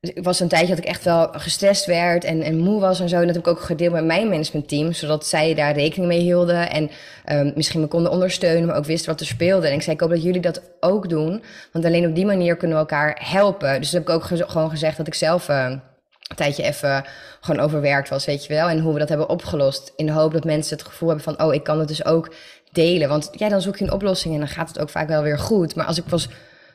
ik 0.01 0.23
was 0.23 0.39
een 0.39 0.47
tijdje 0.47 0.75
dat 0.75 0.77
ik 0.77 0.89
echt 0.89 1.03
wel 1.03 1.27
gestrest 1.31 1.85
werd 1.85 2.23
en, 2.23 2.41
en 2.41 2.57
moe 2.57 2.79
was 2.79 2.99
en 2.99 3.09
zo. 3.09 3.15
En 3.19 3.25
dat 3.25 3.35
heb 3.35 3.45
ik 3.45 3.51
ook 3.51 3.61
gedeeld 3.61 3.93
met 3.93 4.05
mijn 4.05 4.29
managementteam, 4.29 4.93
zodat 4.93 5.27
zij 5.27 5.53
daar 5.53 5.73
rekening 5.73 6.07
mee 6.07 6.19
hielden. 6.19 6.69
En 6.69 6.89
um, 7.31 7.51
misschien 7.55 7.79
me 7.79 7.87
konden 7.87 8.11
ondersteunen, 8.11 8.65
maar 8.65 8.75
ook 8.75 8.85
wisten 8.85 9.11
wat 9.11 9.19
er 9.19 9.25
speelde. 9.25 9.67
En 9.67 9.73
ik 9.73 9.81
zei, 9.81 9.95
ik 9.95 10.01
hoop 10.01 10.09
dat 10.09 10.23
jullie 10.23 10.41
dat 10.41 10.61
ook 10.79 11.09
doen. 11.09 11.43
Want 11.71 11.85
alleen 11.85 12.07
op 12.07 12.15
die 12.15 12.25
manier 12.25 12.57
kunnen 12.57 12.77
we 12.77 12.83
elkaar 12.83 13.19
helpen. 13.23 13.79
Dus 13.79 13.91
dat 13.91 13.99
heb 13.99 14.09
ik 14.09 14.15
ook 14.15 14.49
gewoon 14.49 14.69
gezegd 14.69 14.97
dat 14.97 15.07
ik 15.07 15.13
zelf 15.13 15.49
uh, 15.49 15.65
een 15.69 16.35
tijdje 16.35 16.63
even 16.63 17.05
gewoon 17.41 17.65
overwerkt 17.65 18.09
was, 18.09 18.25
weet 18.25 18.45
je 18.45 18.53
wel. 18.53 18.67
En 18.69 18.79
hoe 18.79 18.93
we 18.93 18.99
dat 18.99 19.09
hebben 19.09 19.29
opgelost. 19.29 19.93
In 19.95 20.05
de 20.05 20.11
hoop 20.11 20.33
dat 20.33 20.43
mensen 20.43 20.77
het 20.77 20.85
gevoel 20.85 21.09
hebben 21.09 21.35
van, 21.35 21.45
oh, 21.45 21.53
ik 21.53 21.63
kan 21.63 21.79
het 21.79 21.87
dus 21.87 22.05
ook 22.05 22.33
delen. 22.71 23.09
Want 23.09 23.29
ja, 23.31 23.49
dan 23.49 23.61
zoek 23.61 23.77
je 23.77 23.85
een 23.85 23.91
oplossing 23.91 24.33
en 24.33 24.39
dan 24.39 24.49
gaat 24.49 24.67
het 24.67 24.79
ook 24.79 24.89
vaak 24.89 25.07
wel 25.07 25.23
weer 25.23 25.39
goed. 25.39 25.75
Maar 25.75 25.85
als 25.85 25.97
ik 25.97 26.03
was 26.07 26.27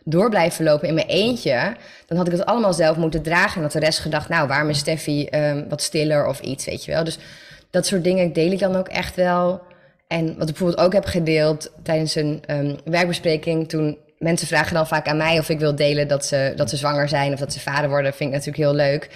door 0.05 0.31
blijven 0.31 0.65
lopen 0.65 0.89
in 0.89 0.95
mijn 0.95 1.07
eentje, 1.07 1.77
dan 2.07 2.17
had 2.17 2.27
ik 2.27 2.33
het 2.33 2.47
allemaal 2.47 2.73
zelf 2.73 2.97
moeten 2.97 3.23
dragen. 3.23 3.57
En 3.57 3.63
had 3.63 3.73
de 3.73 3.79
rest 3.79 3.99
gedacht, 3.99 4.29
nou, 4.29 4.49
waarom 4.49 4.69
is 4.69 4.79
Steffi 4.79 5.29
um, 5.31 5.69
wat 5.69 5.83
stiller 5.83 6.27
of 6.27 6.41
iets, 6.41 6.65
weet 6.65 6.85
je 6.85 6.93
wel. 6.93 7.05
Dus 7.05 7.19
dat 7.71 7.87
soort 7.87 8.05
dingen 8.05 8.33
deel 8.33 8.53
ik 8.53 8.59
dan 8.59 8.77
ook 8.77 8.89
echt 8.89 9.17
wel. 9.17 9.63
En 10.07 10.27
wat 10.27 10.49
ik 10.49 10.55
bijvoorbeeld 10.55 10.81
ook 10.81 10.93
heb 10.93 11.05
gedeeld 11.05 11.71
tijdens 11.83 12.15
een 12.15 12.43
um, 12.51 12.77
werkbespreking, 12.85 13.69
toen 13.69 13.99
mensen 14.19 14.47
vragen 14.47 14.75
dan 14.75 14.87
vaak 14.87 15.09
aan 15.09 15.17
mij 15.17 15.39
of 15.39 15.49
ik 15.49 15.59
wil 15.59 15.75
delen 15.75 16.09
dat 16.09 16.25
ze, 16.25 16.53
dat 16.57 16.71
ze 16.71 16.77
zwanger 16.77 17.09
zijn 17.09 17.33
of 17.33 17.39
dat 17.39 17.53
ze 17.53 17.61
vader 17.61 17.89
worden, 17.89 18.15
vind 18.15 18.31
ik 18.31 18.37
natuurlijk 18.37 18.65
heel 18.65 18.75
leuk. 18.75 19.11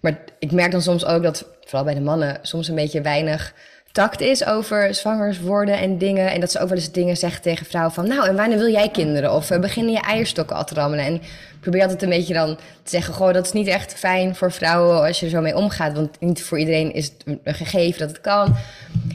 Maar 0.00 0.18
ik 0.38 0.52
merk 0.52 0.70
dan 0.70 0.82
soms 0.82 1.04
ook 1.04 1.22
dat, 1.22 1.46
vooral 1.64 1.84
bij 1.84 1.94
de 1.94 2.00
mannen, 2.00 2.38
soms 2.42 2.68
een 2.68 2.74
beetje 2.74 3.00
weinig 3.00 3.54
tact 3.94 4.20
is 4.20 4.44
over 4.44 4.94
zwangers 4.94 5.40
worden 5.40 5.78
en 5.78 5.98
dingen. 5.98 6.30
En 6.30 6.40
dat 6.40 6.50
ze 6.50 6.58
ook 6.58 6.68
wel 6.68 6.78
eens 6.78 6.92
dingen 6.92 7.16
zeggen 7.16 7.42
tegen 7.42 7.66
vrouwen 7.66 7.92
van... 7.92 8.08
nou, 8.08 8.28
en 8.28 8.36
wanneer 8.36 8.58
wil 8.58 8.70
jij 8.70 8.88
kinderen? 8.88 9.32
Of 9.32 9.48
beginnen 9.60 9.92
je 9.92 10.00
eierstokken 10.00 10.56
al 10.56 10.64
te 10.64 10.74
rammelen? 10.74 11.04
En 11.04 11.14
ik 11.14 11.60
probeer 11.60 11.82
altijd 11.82 12.02
een 12.02 12.08
beetje 12.08 12.34
dan 12.34 12.56
te 12.56 12.90
zeggen... 12.90 13.14
goh, 13.14 13.32
dat 13.32 13.46
is 13.46 13.52
niet 13.52 13.66
echt 13.66 13.94
fijn 13.94 14.34
voor 14.34 14.52
vrouwen 14.52 15.02
als 15.06 15.20
je 15.20 15.26
er 15.26 15.32
zo 15.32 15.40
mee 15.40 15.56
omgaat. 15.56 15.94
Want 15.94 16.20
niet 16.20 16.42
voor 16.42 16.58
iedereen 16.58 16.92
is 16.92 17.04
het 17.04 17.38
een 17.44 17.54
gegeven 17.54 17.98
dat 17.98 18.08
het 18.08 18.20
kan. 18.20 18.56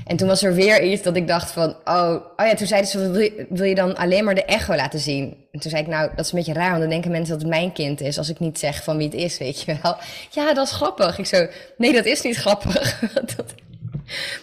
En 0.06 0.18
toen 0.18 0.28
was 0.28 0.44
er 0.44 0.54
weer 0.54 0.84
iets 0.84 1.02
dat 1.02 1.16
ik 1.16 1.28
dacht 1.28 1.52
van... 1.52 1.76
oh, 1.86 2.16
oh 2.38 2.46
ja, 2.46 2.54
toen 2.54 2.68
zeiden 2.68 2.90
ze, 2.90 3.12
wil 3.12 3.22
je, 3.22 3.46
wil 3.50 3.66
je 3.66 3.76
dan 3.76 3.96
alleen 3.96 4.24
maar 4.24 4.36
de 4.36 4.46
echo 4.46 4.76
laten 4.76 5.00
zien? 5.00 5.36
En 5.52 5.60
toen 5.60 5.72
zei 5.72 5.84
ik, 5.84 5.90
nou, 5.90 6.10
dat 6.16 6.26
is 6.26 6.32
een 6.32 6.38
beetje 6.38 6.54
raar... 6.54 6.70
want 6.70 6.82
dan 6.82 6.90
denken 6.90 7.12
mensen 7.12 7.34
dat 7.34 7.42
het 7.42 7.50
mijn 7.50 7.72
kind 7.72 8.02
is... 8.02 8.18
als 8.18 8.30
ik 8.30 8.40
niet 8.40 8.60
zeg 8.60 8.84
van 8.84 8.98
wie 8.98 9.08
het 9.08 9.16
is, 9.16 9.38
weet 9.38 9.62
je 9.62 9.78
wel. 9.82 9.96
Ja, 10.46 10.54
dat 10.54 10.68
is 10.68 10.74
grappig. 10.74 11.18
Ik 11.18 11.26
zo, 11.26 11.48
nee, 11.78 11.94
dat 11.94 12.06
is 12.06 12.22
niet 12.22 12.38
grappig. 12.38 13.00
dat, 13.36 13.54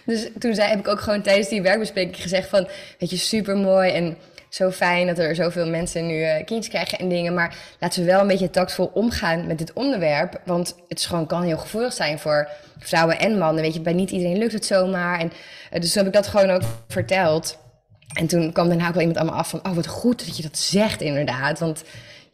dus 0.05 0.29
toen 0.39 0.55
zei, 0.55 0.69
heb 0.69 0.79
ik 0.79 0.89
ook 0.89 1.01
gewoon 1.01 1.23
tijdens 1.23 1.49
die 1.49 1.63
werkbespreking 1.63 2.23
gezegd 2.23 2.49
van... 2.49 2.69
weet 2.99 3.11
je, 3.11 3.17
super 3.17 3.57
mooi 3.57 3.91
en 3.91 4.17
zo 4.49 4.71
fijn 4.71 5.07
dat 5.07 5.19
er 5.19 5.35
zoveel 5.35 5.69
mensen 5.69 6.07
nu 6.07 6.21
uh, 6.21 6.35
kindjes 6.37 6.69
krijgen 6.69 6.99
en 6.99 7.09
dingen. 7.09 7.35
Maar 7.35 7.57
laten 7.81 8.01
we 8.01 8.11
wel 8.11 8.21
een 8.21 8.27
beetje 8.27 8.51
tactvol 8.51 8.91
omgaan 8.95 9.47
met 9.47 9.59
dit 9.59 9.73
onderwerp. 9.73 10.41
Want 10.45 10.77
het 10.89 10.99
is 10.99 11.07
gewoon, 11.07 11.27
kan 11.27 11.43
heel 11.43 11.59
gevoelig 11.59 11.93
zijn 11.93 12.19
voor 12.19 12.49
vrouwen 12.79 13.19
en 13.19 13.39
mannen. 13.39 13.63
Weet 13.63 13.75
je, 13.75 13.81
bij 13.81 13.93
niet 13.93 14.11
iedereen 14.11 14.39
lukt 14.39 14.53
het 14.53 14.65
zomaar. 14.65 15.21
En, 15.21 15.33
uh, 15.73 15.81
dus 15.81 15.93
toen 15.93 16.05
heb 16.05 16.15
ik 16.15 16.23
dat 16.23 16.27
gewoon 16.27 16.51
ook 16.51 16.63
verteld. 16.89 17.59
En 18.13 18.27
toen 18.27 18.53
kwam 18.53 18.69
daarna 18.69 18.87
ook 18.87 18.95
wel 18.95 19.03
iemand 19.03 19.19
allemaal 19.19 19.39
af 19.39 19.49
van... 19.49 19.67
oh, 19.67 19.75
wat 19.75 19.87
goed 19.87 20.27
dat 20.27 20.37
je 20.37 20.43
dat 20.43 20.59
zegt 20.59 21.01
inderdaad. 21.01 21.59
Want 21.59 21.85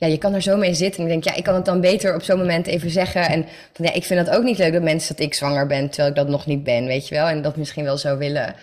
ja, 0.02 0.09
je 0.09 0.18
kan 0.18 0.35
er 0.35 0.42
zo 0.42 0.56
mee 0.56 0.75
zitten. 0.75 1.00
En 1.00 1.06
ik 1.06 1.12
denk, 1.12 1.25
ja, 1.25 1.35
ik 1.35 1.44
kan 1.44 1.54
het 1.54 1.64
dan 1.64 1.80
beter 1.80 2.14
op 2.14 2.23
zo'n 2.23 2.38
moment 2.38 2.66
even 2.66 2.90
zeggen. 2.90 3.28
En 3.28 3.47
van, 3.73 3.85
ja, 3.85 3.92
ik 3.92 4.04
vind 4.04 4.26
dat 4.26 4.37
ook 4.37 4.42
niet 4.42 4.59
leuk 4.59 4.73
dat 4.73 4.82
mensen 4.82 5.16
dat 5.16 5.26
ik 5.26 5.35
zwanger 5.35 5.66
ben, 5.66 5.88
terwijl 5.88 6.09
ik 6.09 6.16
dat 6.16 6.28
nog 6.28 6.47
niet 6.47 6.62
ben, 6.64 6.87
weet 6.87 7.09
je 7.09 7.14
wel. 7.14 7.26
En 7.26 7.42
dat 7.42 7.56
misschien 7.56 7.85
wel 7.85 7.97
zou 7.97 8.18
willen. 8.18 8.54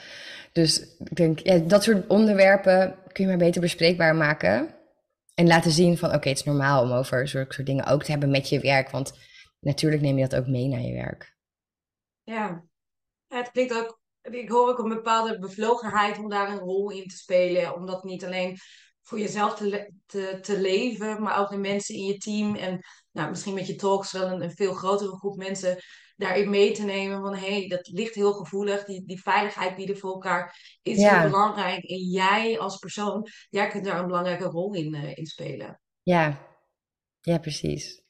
Dus 0.52 0.80
ik 1.00 1.16
denk, 1.16 1.40
ja, 1.40 1.58
dat 1.58 1.84
soort 1.84 2.08
onderwerpen 2.08 2.96
kun 3.12 3.24
je 3.24 3.30
maar 3.30 3.40
beter 3.40 3.62
bespreekbaar 3.62 4.16
maken. 4.16 4.76
En 5.36 5.48
laten 5.48 5.72
zien 5.72 5.98
van, 5.98 6.14
oké, 6.14 6.30
het 6.30 6.38
is 6.38 6.44
normaal 6.44 6.84
om 6.84 6.92
over 6.92 7.28
zulke 7.28 7.54
soort 7.54 7.68
dingen 7.68 7.86
ook 7.86 8.04
te 8.04 8.12
hebben 8.12 8.32
met 8.32 8.50
je 8.50 8.60
werk. 8.60 8.90
Want 8.90 9.14
natuurlijk 9.60 10.02
neem 10.02 10.18
je 10.18 10.28
dat 10.28 10.40
ook 10.40 10.48
mee 10.48 10.68
naar 10.68 10.82
je 10.82 10.94
werk. 10.94 11.36
Ja, 12.24 12.64
het 13.28 13.52
klinkt 13.52 13.74
ook, 13.74 14.00
ik 14.22 14.50
hoor 14.50 14.70
ook 14.70 14.80
een 14.80 14.90
bepaalde 14.90 15.40
bevlogenheid 15.40 16.18
om 16.18 16.30
daar 16.30 16.50
een 16.50 16.60
rol 16.60 16.92
in 16.92 17.08
te 17.08 17.18
spelen. 17.18 17.76
Omdat 17.76 18.04
niet 18.04 18.26
alleen 18.26 18.58
voor 19.10 19.20
jezelf 19.20 19.56
te, 19.56 19.94
te, 20.06 20.40
te 20.42 20.62
leven, 20.62 21.22
maar 21.22 21.40
ook 21.40 21.50
de 21.50 21.58
mensen 21.58 21.96
in 21.96 22.06
je 22.06 22.18
team. 22.18 22.56
En 22.56 22.80
nou, 23.12 23.30
misschien 23.30 23.54
met 23.54 23.68
je 23.68 23.76
talks 23.76 24.12
wel 24.12 24.28
een, 24.28 24.42
een 24.42 24.56
veel 24.56 24.74
grotere 24.74 25.18
groep 25.18 25.36
mensen 25.36 25.78
daarin 26.16 26.50
mee 26.50 26.72
te 26.72 26.84
nemen. 26.84 27.22
Van 27.22 27.36
hé, 27.36 27.60
hey, 27.60 27.68
dat 27.68 27.88
ligt 27.88 28.16
heel 28.16 28.34
gevoelig. 28.34 28.86
Die, 28.86 29.06
die 29.06 29.22
veiligheid 29.22 29.76
bieden 29.76 29.98
voor 29.98 30.12
elkaar 30.12 30.78
is 30.82 30.98
heel 30.98 31.22
belangrijk. 31.22 31.84
En 31.84 31.98
jij 31.98 32.60
als 32.60 32.78
persoon, 32.78 33.28
jij 33.50 33.68
kunt 33.68 33.86
daar 33.86 34.00
een 34.00 34.08
belangrijke 34.08 34.46
rol 34.46 34.74
in, 34.74 34.96
uh, 34.96 35.18
in 35.18 35.26
spelen. 35.26 35.82
Ja, 36.02 36.48
ja, 37.22 37.38
precies. 37.38 38.02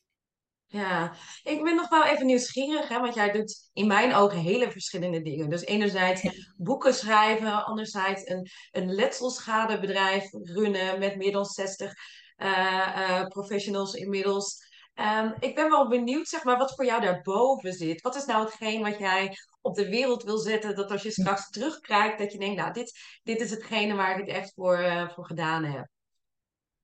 Ja, 0.72 1.14
ik 1.44 1.64
ben 1.64 1.76
nog 1.76 1.90
wel 1.90 2.06
even 2.06 2.26
nieuwsgierig, 2.26 2.88
hè, 2.88 3.00
want 3.00 3.14
jij 3.14 3.32
doet 3.32 3.70
in 3.74 3.88
mijn 3.88 4.16
ogen 4.16 4.38
hele 4.38 4.72
verschillende 4.72 5.22
dingen. 5.22 5.50
Dus 5.50 5.66
enerzijds 5.66 6.52
boeken 6.58 6.94
schrijven, 6.94 7.66
anderzijds 7.66 8.30
een, 8.30 8.50
een 8.72 8.94
letselschadebedrijf 8.94 10.32
runnen 10.32 11.00
met 11.00 11.16
meer 11.16 11.32
dan 11.32 11.46
60 11.46 11.94
uh, 12.38 12.48
uh, 12.48 13.28
professionals 13.28 13.94
inmiddels. 13.94 14.68
Um, 14.96 15.34
ik 15.40 15.56
ben 15.56 15.70
wel 15.70 15.88
benieuwd, 15.88 16.28
zeg 16.28 16.44
maar, 16.44 16.58
wat 16.58 16.76
voor 16.76 16.86
jou 16.86 17.02
daarboven 17.02 17.74
zit. 17.74 18.02
Wat 18.02 18.16
is 18.16 18.26
nou 18.26 18.46
hetgeen 18.46 18.82
wat 18.82 18.98
jij 18.98 19.38
op 19.62 19.76
de 19.76 19.90
wereld 19.90 20.24
wil 20.24 20.38
zetten, 20.38 20.76
dat 20.76 20.92
als 20.92 21.04
je 21.04 21.12
straks 21.12 21.50
terugkijkt, 21.50 22.20
dat 22.20 22.32
je 22.32 22.40
denkt, 22.40 22.56
nou, 22.56 22.74
dit, 22.74 23.00
dit 23.24 23.42
is 23.42 23.50
hetgene 23.52 23.96
waar 23.96 24.20
ik 24.20 24.26
het 24.26 24.36
echt 24.36 24.54
voor, 24.54 24.80
uh, 24.80 25.10
voor 25.10 25.26
gedaan 25.26 25.64
heb. 25.64 25.88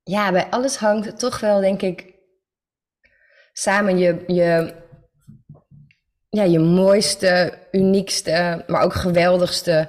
Ja, 0.02 0.32
bij 0.32 0.50
alles 0.50 0.76
hangt 0.76 1.18
toch 1.18 1.40
wel, 1.40 1.60
denk 1.60 1.82
ik, 1.82 2.15
samen 3.58 3.98
je, 3.98 4.16
je, 4.26 4.72
ja, 6.28 6.42
je 6.42 6.58
mooiste, 6.58 7.52
uniekste, 7.72 8.64
maar 8.66 8.82
ook 8.82 8.94
geweldigste 8.94 9.88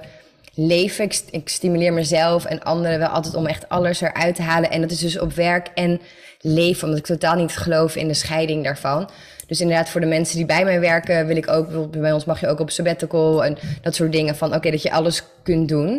leven. 0.54 1.04
Ik, 1.30 1.48
stimuleer 1.48 1.92
mezelf 1.92 2.44
en 2.44 2.62
anderen 2.62 2.98
wel 2.98 3.08
altijd 3.08 3.34
om 3.34 3.46
echt 3.46 3.68
alles 3.68 4.00
eruit 4.00 4.34
te 4.34 4.42
halen. 4.42 4.70
En 4.70 4.80
dat 4.80 4.90
is 4.90 4.98
dus 4.98 5.18
op 5.18 5.32
werk 5.32 5.68
en 5.74 6.00
leven, 6.40 6.84
omdat 6.84 6.98
ik 6.98 7.06
totaal 7.06 7.36
niet 7.36 7.56
geloof 7.56 7.96
in 7.96 8.08
de 8.08 8.14
scheiding 8.14 8.64
daarvan. 8.64 9.10
Dus 9.46 9.60
inderdaad, 9.60 9.88
voor 9.88 10.00
de 10.00 10.06
mensen 10.06 10.36
die 10.36 10.46
bij 10.46 10.64
mij 10.64 10.80
werken, 10.80 11.26
wil 11.26 11.36
ik 11.36 11.48
ook, 11.48 11.90
bij 11.90 12.12
ons 12.12 12.24
mag 12.24 12.40
je 12.40 12.48
ook 12.48 12.60
op 12.60 12.70
sabbatical 12.70 13.44
en 13.44 13.58
dat 13.82 13.94
soort 13.94 14.12
dingen. 14.12 14.36
Van 14.36 14.54
oké, 14.54 14.70
dat 14.70 14.82
je 14.82 14.92
alles 14.92 15.22
kunt 15.42 15.68
doen. 15.68 15.92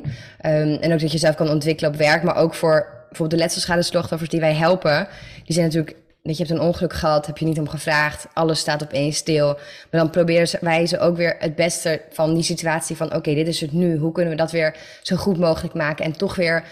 Um, 0.46 0.78
en 0.82 0.94
ook 0.94 1.00
dat 1.00 1.12
je 1.12 1.18
zelf 1.18 1.36
kan 1.36 1.50
ontwikkelen 1.50 1.92
op 1.92 1.98
werk. 1.98 2.24
Maar 2.24 2.36
ook 2.36 2.54
voor 2.54 2.88
bijvoorbeeld 3.08 3.40
de 3.40 3.46
letselschade 3.46 4.28
die 4.28 4.40
wij 4.40 4.54
helpen. 4.54 5.08
Die 5.46 5.54
zijn 5.54 5.66
natuurlijk 5.66 5.98
dat 6.30 6.38
je 6.38 6.44
hebt 6.46 6.60
een 6.60 6.68
ongeluk 6.68 6.94
gehad, 6.94 7.26
heb 7.26 7.38
je 7.38 7.46
niet 7.46 7.60
om 7.60 7.68
gevraagd, 7.68 8.28
alles 8.34 8.60
staat 8.60 8.84
opeens 8.84 9.18
stil. 9.18 9.48
Maar 9.92 10.02
dan 10.02 10.10
proberen 10.10 10.60
wij 10.62 10.86
ze 10.86 11.00
ook 11.00 11.18
weer 11.18 11.36
het 11.40 11.56
beste 11.56 12.02
van 12.10 12.34
die 12.34 12.44
situatie 12.44 12.96
van 12.96 13.16
oké, 13.16 13.34
dit 13.34 13.48
is 13.48 13.62
het 13.62 13.72
nu. 13.72 13.98
Hoe 13.98 14.12
kunnen 14.12 14.32
we 14.32 14.38
dat 14.38 14.52
weer 14.52 14.76
zo 15.02 15.16
goed 15.16 15.38
mogelijk 15.38 15.74
maken 15.74 16.06
en 16.06 16.12
toch 16.12 16.36
weer 16.36 16.64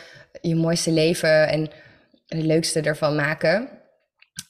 je 0.41 0.55
mooiste 0.55 0.91
leven 0.91 1.47
en 1.47 1.69
het 2.27 2.43
leukste 2.43 2.81
ervan 2.81 3.15
maken. 3.15 3.69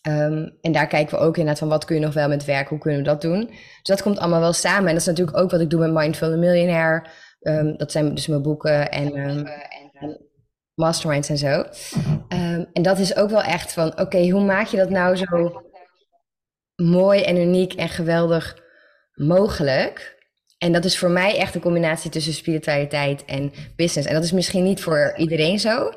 Um, 0.08 0.58
en 0.62 0.72
daar 0.72 0.88
kijken 0.88 1.18
we 1.18 1.24
ook 1.24 1.38
inderdaad 1.38 1.60
van 1.60 1.68
wat 1.68 1.86
kun 1.86 1.96
je 1.96 2.02
nog 2.02 2.14
wel 2.14 2.28
met 2.28 2.46
werk, 2.46 2.68
hoe 2.68 2.80
kunnen 2.80 3.00
we 3.00 3.06
dat 3.06 3.22
doen. 3.22 3.46
Dus 3.48 3.58
dat 3.84 4.02
komt 4.02 4.20
allemaal 4.20 4.40
wel 4.40 4.54
samen. 4.54 4.88
En 4.88 4.94
dat 4.94 5.02
is 5.02 5.06
natuurlijk 5.06 5.38
ook 5.38 5.52
wat 5.52 5.62
ik 5.62 5.70
doe 5.70 5.80
met 5.80 5.92
Mindful 5.92 6.38
Millionaire. 6.38 7.06
Um, 7.42 7.78
dat 7.78 7.92
zijn 7.92 8.16
dus 8.16 8.28
mijn 8.28 8.42
boeken 8.42 8.92
en, 8.92 9.18
um, 9.18 9.48
masterminds 10.78 11.30
en 11.30 11.38
zo. 11.38 11.66
Um, 12.30 12.68
en 12.74 12.82
dat 12.82 13.00
is 13.00 13.16
ook 13.16 13.30
wel 13.30 13.42
echt 13.42 13.74
van, 13.74 14.00
oké, 14.00 14.30
hoe 14.30 14.44
maak 14.44 14.68
je 14.68 14.78
dat 14.78 14.90
nou 14.90 15.16
zo 15.16 15.62
mooi 16.76 17.22
en 17.22 17.38
uniek 17.38 17.74
en 17.74 17.90
geweldig 17.90 18.58
mogelijk? 19.14 20.16
En 20.58 20.72
dat 20.72 20.86
is 20.86 20.98
voor 20.98 21.10
mij 21.10 21.38
echt 21.38 21.56
een 21.56 21.62
combinatie 21.62 22.12
tussen 22.12 22.34
spiritualiteit 22.34 23.26
en 23.26 23.54
business. 23.76 24.08
En 24.08 24.14
dat 24.14 24.24
is 24.24 24.32
misschien 24.32 24.64
niet 24.64 24.82
voor 24.82 25.14
iedereen 25.18 25.60
zo, 25.60 25.92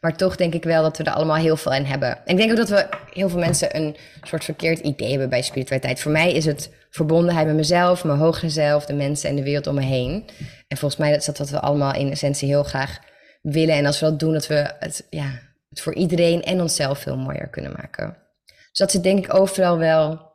maar 0.00 0.16
toch 0.16 0.36
denk 0.36 0.54
ik 0.54 0.64
wel 0.64 0.82
dat 0.82 0.96
we 0.96 1.04
er 1.04 1.12
allemaal 1.12 1.36
heel 1.36 1.56
veel 1.56 1.74
in 1.74 1.84
hebben. 1.84 2.10
En 2.10 2.32
ik 2.32 2.36
denk 2.36 2.50
ook 2.50 2.56
dat 2.56 2.68
we 2.68 2.88
heel 3.12 3.28
veel 3.28 3.38
mensen 3.38 3.76
een 3.76 3.96
soort 4.22 4.44
verkeerd 4.44 4.78
idee 4.78 5.10
hebben 5.10 5.28
bij 5.28 5.42
spiritualiteit. 5.42 6.00
Voor 6.00 6.12
mij 6.12 6.32
is 6.32 6.44
het 6.44 6.70
verbondenheid 6.90 7.46
met 7.46 7.56
mezelf, 7.56 8.04
mijn 8.04 8.18
hogere 8.18 8.50
zelf, 8.50 8.86
de 8.86 8.94
mensen 8.94 9.28
en 9.30 9.36
de 9.36 9.42
wereld 9.42 9.66
om 9.66 9.74
me 9.74 9.82
heen. 9.82 10.28
En 10.68 10.76
volgens 10.76 11.00
mij 11.00 11.12
is 11.14 11.24
dat 11.24 11.38
wat 11.38 11.50
we 11.50 11.60
allemaal 11.60 11.94
in 11.94 12.10
essentie 12.10 12.48
heel 12.48 12.64
graag 12.64 12.98
willen. 13.42 13.74
En 13.74 13.86
als 13.86 14.00
we 14.00 14.06
dat 14.06 14.18
doen, 14.18 14.32
dat 14.32 14.46
we 14.46 14.74
het, 14.78 15.06
ja, 15.10 15.40
het 15.68 15.80
voor 15.80 15.94
iedereen 15.94 16.42
en 16.42 16.60
onszelf 16.60 16.98
veel 16.98 17.16
mooier 17.16 17.48
kunnen 17.48 17.72
maken. 17.72 18.16
Dus 18.44 18.78
dat 18.78 18.90
zit 18.90 19.02
denk 19.02 19.24
ik 19.24 19.34
overal 19.34 19.78
wel 19.78 20.32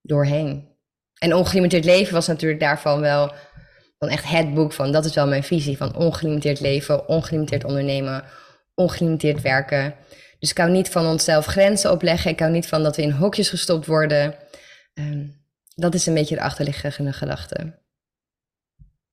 doorheen. 0.00 0.70
En 1.18 1.34
ongelimiteerd 1.34 1.84
leven 1.84 2.14
was 2.14 2.26
natuurlijk 2.26 2.60
daarvan 2.60 3.00
wel 3.00 3.34
dan 3.98 4.08
echt 4.08 4.24
het 4.28 4.54
boek 4.54 4.72
van, 4.72 4.92
dat 4.92 5.04
is 5.04 5.14
wel 5.14 5.26
mijn 5.26 5.44
visie 5.44 5.76
van 5.76 5.96
ongelimiteerd 5.96 6.60
leven, 6.60 7.08
ongelimiteerd 7.08 7.64
ondernemen, 7.64 8.24
ongelimiteerd 8.74 9.40
werken. 9.40 9.94
Dus 10.38 10.50
ik 10.50 10.58
hou 10.58 10.70
niet 10.70 10.88
van 10.88 11.06
onszelf 11.06 11.46
grenzen 11.46 11.90
opleggen. 11.90 12.30
Ik 12.30 12.40
hou 12.40 12.52
niet 12.52 12.66
van 12.66 12.82
dat 12.82 12.96
we 12.96 13.02
in 13.02 13.10
hokjes 13.10 13.48
gestopt 13.48 13.86
worden. 13.86 14.34
Um, 14.94 15.44
dat 15.74 15.94
is 15.94 16.06
een 16.06 16.14
beetje 16.14 16.34
de 16.34 16.40
achterliggende 16.40 17.12
gedachte. 17.12 17.80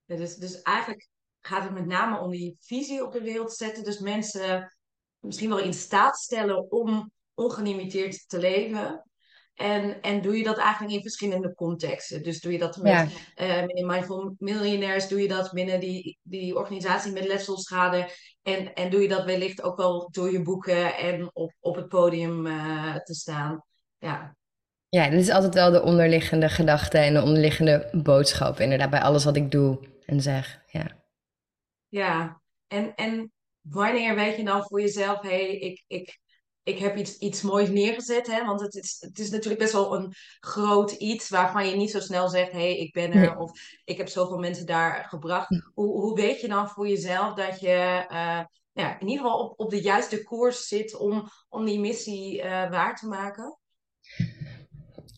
Dus, 0.05 0.35
dus 0.35 0.61
eigenlijk 0.61 1.09
gaat 1.41 1.63
het 1.63 1.74
met 1.74 1.86
name 1.86 2.19
om 2.19 2.31
die 2.31 2.55
visie 2.60 3.05
op 3.05 3.12
de 3.13 3.22
wereld 3.22 3.53
zetten. 3.53 3.84
Dus 3.84 4.00
mensen 4.00 4.75
misschien 5.19 5.50
wel 5.50 5.60
in 5.60 5.74
staat 5.74 6.17
stellen 6.17 6.72
om 6.72 7.12
ongelimiteerd 7.34 8.29
te 8.29 8.39
leven. 8.39 9.03
En, 9.53 10.01
en 10.01 10.22
doe 10.22 10.38
je 10.38 10.43
dat 10.43 10.58
eigenlijk 10.58 10.93
in 10.93 11.01
verschillende 11.01 11.53
contexten. 11.53 12.24
Dus 12.24 12.41
doe 12.41 12.51
je 12.51 12.58
dat 12.58 12.77
met, 12.77 13.12
Ja. 13.36 13.65
uh, 13.65 13.86
Mindful 13.88 14.36
Millionaires, 14.38 15.08
doe 15.08 15.22
je 15.22 15.27
dat 15.27 15.51
binnen 15.51 15.79
die, 15.79 16.17
die 16.22 16.55
organisatie 16.55 17.12
met 17.12 17.27
letselschade. 17.27 18.10
En, 18.41 18.74
en 18.74 18.89
doe 18.89 19.01
je 19.01 19.08
dat 19.08 19.25
wellicht 19.25 19.62
ook 19.62 19.77
wel 19.77 20.10
door 20.12 20.31
je 20.31 20.41
boeken 20.41 20.96
en 20.96 21.29
op, 21.34 21.53
op 21.60 21.75
het 21.75 21.88
podium 21.88 22.46
uh, 22.46 22.96
te 22.96 23.13
staan. 23.13 23.63
Ja. 23.98 24.36
Ja, 24.89 25.10
dit 25.10 25.19
is 25.19 25.29
altijd 25.29 25.53
wel 25.53 25.72
de 25.72 25.81
onderliggende 25.81 26.50
gedachte 26.50 26.98
en 26.98 27.13
de 27.13 27.22
onderliggende 27.22 27.89
boodschap, 27.91 28.60
inderdaad, 28.60 28.89
bij 28.89 29.01
alles 29.01 29.24
wat 29.24 29.36
ik 29.36 29.51
doe 29.51 29.79
en 30.05 30.22
zeg. 30.22 30.62
Ja, 30.67 30.99
ja. 31.89 32.41
En, 32.67 32.96
en 32.96 33.31
wanneer 33.62 34.15
weet 34.15 34.38
je 34.38 34.43
dan 34.43 34.63
voor 34.63 34.81
jezelf, 34.81 35.22
hé, 35.22 35.29
hey, 35.29 35.58
ik, 35.58 35.84
ik, 35.88 36.19
ik 36.63 36.79
heb 36.79 36.98
iets, 36.98 37.17
iets 37.17 37.41
moois 37.41 37.69
neergezet. 37.69 38.27
Hè? 38.27 38.46
Want 38.46 38.62
het 38.62 38.75
is, 38.75 38.98
het 39.00 39.19
is 39.19 39.29
natuurlijk 39.29 39.62
best 39.62 39.74
wel 39.74 39.96
een 39.96 40.13
groot 40.39 40.91
iets 40.91 41.29
waarvan 41.29 41.69
je 41.69 41.75
niet 41.75 41.91
zo 41.91 42.00
snel 42.00 42.29
zegt: 42.29 42.51
hé, 42.51 42.58
hey, 42.58 42.77
ik 42.77 42.93
ben 42.93 43.12
er. 43.12 43.38
Of 43.38 43.51
ik 43.84 43.98
heb 43.98 44.08
zoveel 44.08 44.38
mensen 44.38 44.65
daar 44.65 45.05
gebracht. 45.10 45.63
Hoe, 45.74 46.01
hoe 46.01 46.15
weet 46.15 46.41
je 46.41 46.48
dan 46.48 46.69
voor 46.69 46.88
jezelf 46.88 47.34
dat 47.34 47.60
je 47.60 48.05
uh, 48.12 48.41
ja, 48.72 49.00
in 49.00 49.08
ieder 49.08 49.25
geval 49.25 49.39
op, 49.39 49.60
op 49.60 49.69
de 49.69 49.81
juiste 49.81 50.24
koers 50.24 50.67
zit 50.67 50.96
om, 50.96 51.29
om 51.50 51.65
die 51.65 51.79
missie 51.79 52.38
uh, 52.38 52.69
waar 52.69 52.96
te 52.96 53.08
maken? 53.08 53.58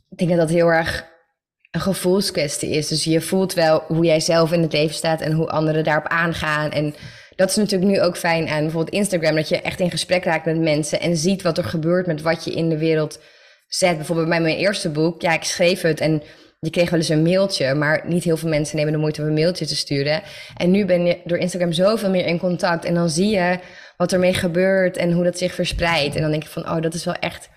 Ik 0.10 0.18
denk 0.18 0.30
dat 0.30 0.40
dat 0.40 0.50
heel 0.50 0.68
erg 0.68 1.10
een 1.72 1.82
gevoelskwestie 1.82 2.70
is. 2.70 2.88
Dus 2.88 3.04
je 3.04 3.22
voelt 3.22 3.54
wel 3.54 3.84
hoe 3.88 4.06
jij 4.06 4.20
zelf 4.20 4.51
in 4.51 4.62
het 4.62 4.74
leven 4.74 4.96
staat 4.96 5.22
en 5.22 5.32
hoe 5.32 5.48
anderen 5.50 5.84
daarop 5.84 6.08
aangaan. 6.08 6.72
En 6.72 6.96
dat 7.36 7.50
is 7.50 7.56
natuurlijk 7.56 7.92
nu 7.92 8.01
ook 8.01 8.18
fijn 8.18 8.48
aan 8.48 8.62
bijvoorbeeld 8.62 8.96
Instagram, 8.96 9.36
dat 9.36 9.50
je 9.50 9.62
echt 9.62 9.80
in 9.80 9.92
gesprek 9.92 10.24
raakt 10.24 10.46
met 10.46 10.60
mensen 10.60 11.00
en 11.00 11.18
ziet 11.18 11.42
wat 11.42 11.58
er 11.58 11.63
gebeurt 11.63 12.08
met 12.08 12.22
wat 12.22 12.44
je 12.44 12.51
in 12.51 12.70
de 12.70 12.78
wereld 12.78 13.20
zet. 13.68 13.96
Bijvoorbeeld 13.96 14.30
bij 14.30 14.42
mijn 14.42 14.58
eerste 14.58 14.90
boek, 14.90 15.22
ja, 15.22 15.34
ik 15.34 15.44
schreef 15.44 15.82
het 15.82 16.00
en 16.00 16.24
je 16.60 16.70
kreeg 16.70 16.90
wel 16.90 17.00
eens 17.00 17.10
een 17.10 17.22
mailtje, 17.22 17.74
maar 17.74 18.04
niet 18.06 18.24
heel 18.24 18.38
veel 18.38 18.50
mensen 18.50 18.78
nemen 18.78 18.94
de 18.94 19.00
moeite 19.00 19.22
om 19.22 19.28
een 19.28 19.34
mailtje 19.34 19.66
te 19.66 19.75
sturen. 19.75 20.22
En 20.58 20.72
nu 20.72 20.86
ben 20.86 21.06
je 21.06 21.18
door 21.24 21.38
Instagram 21.38 21.72
zoveel 21.72 22.10
meer 22.10 22.25
in 22.25 22.40
contact 22.40 22.86
en 22.86 22.94
dan 22.94 23.10
zie 23.10 23.30
je 23.30 23.60
wat 23.98 24.13
ermee 24.13 24.34
gebeurt 24.34 24.98
en 24.98 25.12
hoe 25.12 25.24
dat 25.24 25.38
zich 25.38 25.54
verspreidt. 25.54 26.16
En 26.16 26.22
dan 26.22 26.32
denk 26.32 26.44
ik 26.44 26.50
van, 26.50 26.70
oh, 26.70 26.82
dat 26.82 26.94
is 26.94 27.06
wel 27.06 27.16
echt 27.16 27.50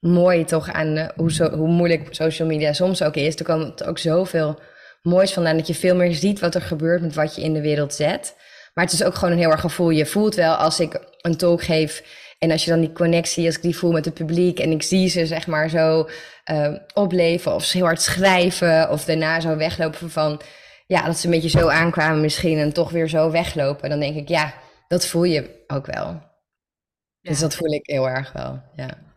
mooi 0.00 0.44
toch 0.44 0.72
aan 0.72 0.96
uh, 0.96 1.08
hoe, 1.16 1.32
zo, 1.32 1.50
hoe 1.50 1.68
moeilijk 1.68 2.06
social 2.10 2.48
media 2.48 2.72
soms 2.72 3.02
ook 3.02 3.14
is. 3.14 3.36
Er 3.36 3.44
komt 3.44 3.84
ook 3.84 3.98
zoveel 3.98 4.58
moois 5.02 5.32
vandaan 5.32 5.56
dat 5.56 5.66
je 5.66 5.74
veel 5.74 5.96
meer 5.96 6.14
ziet 6.14 6.40
wat 6.40 6.54
er 6.54 6.62
gebeurt 6.62 7.02
met 7.02 7.14
wat 7.14 7.34
je 7.34 7.42
in 7.42 7.52
de 7.52 7.60
wereld 7.60 7.94
zet. 7.94 8.36
Maar 8.74 8.84
het 8.84 8.92
is 8.92 9.02
ook 9.02 9.14
gewoon 9.14 9.32
een 9.32 9.40
heel 9.40 9.50
erg 9.50 9.60
gevoel. 9.60 9.90
Je 9.90 10.06
voelt 10.06 10.34
wel 10.34 10.54
als 10.54 10.80
ik 10.80 11.00
een 11.20 11.36
talk 11.36 11.62
geef 11.62 12.02
en 12.38 12.50
als 12.50 12.64
je 12.64 12.70
dan 12.70 12.80
die 12.80 12.92
connectie, 12.92 13.46
als 13.46 13.56
ik 13.56 13.62
die 13.62 13.76
voel 13.76 13.92
met 13.92 14.04
het 14.04 14.14
publiek 14.14 14.58
en 14.58 14.70
ik 14.70 14.82
zie 14.82 15.08
ze 15.08 15.26
zeg 15.26 15.46
maar 15.46 15.68
zo 15.68 16.08
uh, 16.50 16.74
opleven 16.94 17.54
of 17.54 17.64
ze 17.64 17.76
heel 17.76 17.86
hard 17.86 18.02
schrijven 18.02 18.90
of 18.90 19.04
daarna 19.04 19.40
zo 19.40 19.56
weglopen 19.56 20.10
van, 20.10 20.40
ja, 20.86 21.06
dat 21.06 21.18
ze 21.18 21.26
een 21.26 21.32
beetje 21.32 21.58
zo 21.58 21.68
aankwamen 21.68 22.20
misschien 22.20 22.58
en 22.58 22.72
toch 22.72 22.90
weer 22.90 23.08
zo 23.08 23.30
weglopen. 23.30 23.90
Dan 23.90 24.00
denk 24.00 24.16
ik, 24.16 24.28
ja, 24.28 24.54
dat 24.88 25.06
voel 25.06 25.24
je 25.24 25.64
ook 25.66 25.86
wel. 25.86 26.06
Ja. 26.06 27.30
Dus 27.30 27.38
dat 27.38 27.54
voel 27.54 27.72
ik 27.72 27.86
heel 27.86 28.08
erg 28.08 28.32
wel, 28.32 28.62
ja. 28.76 29.09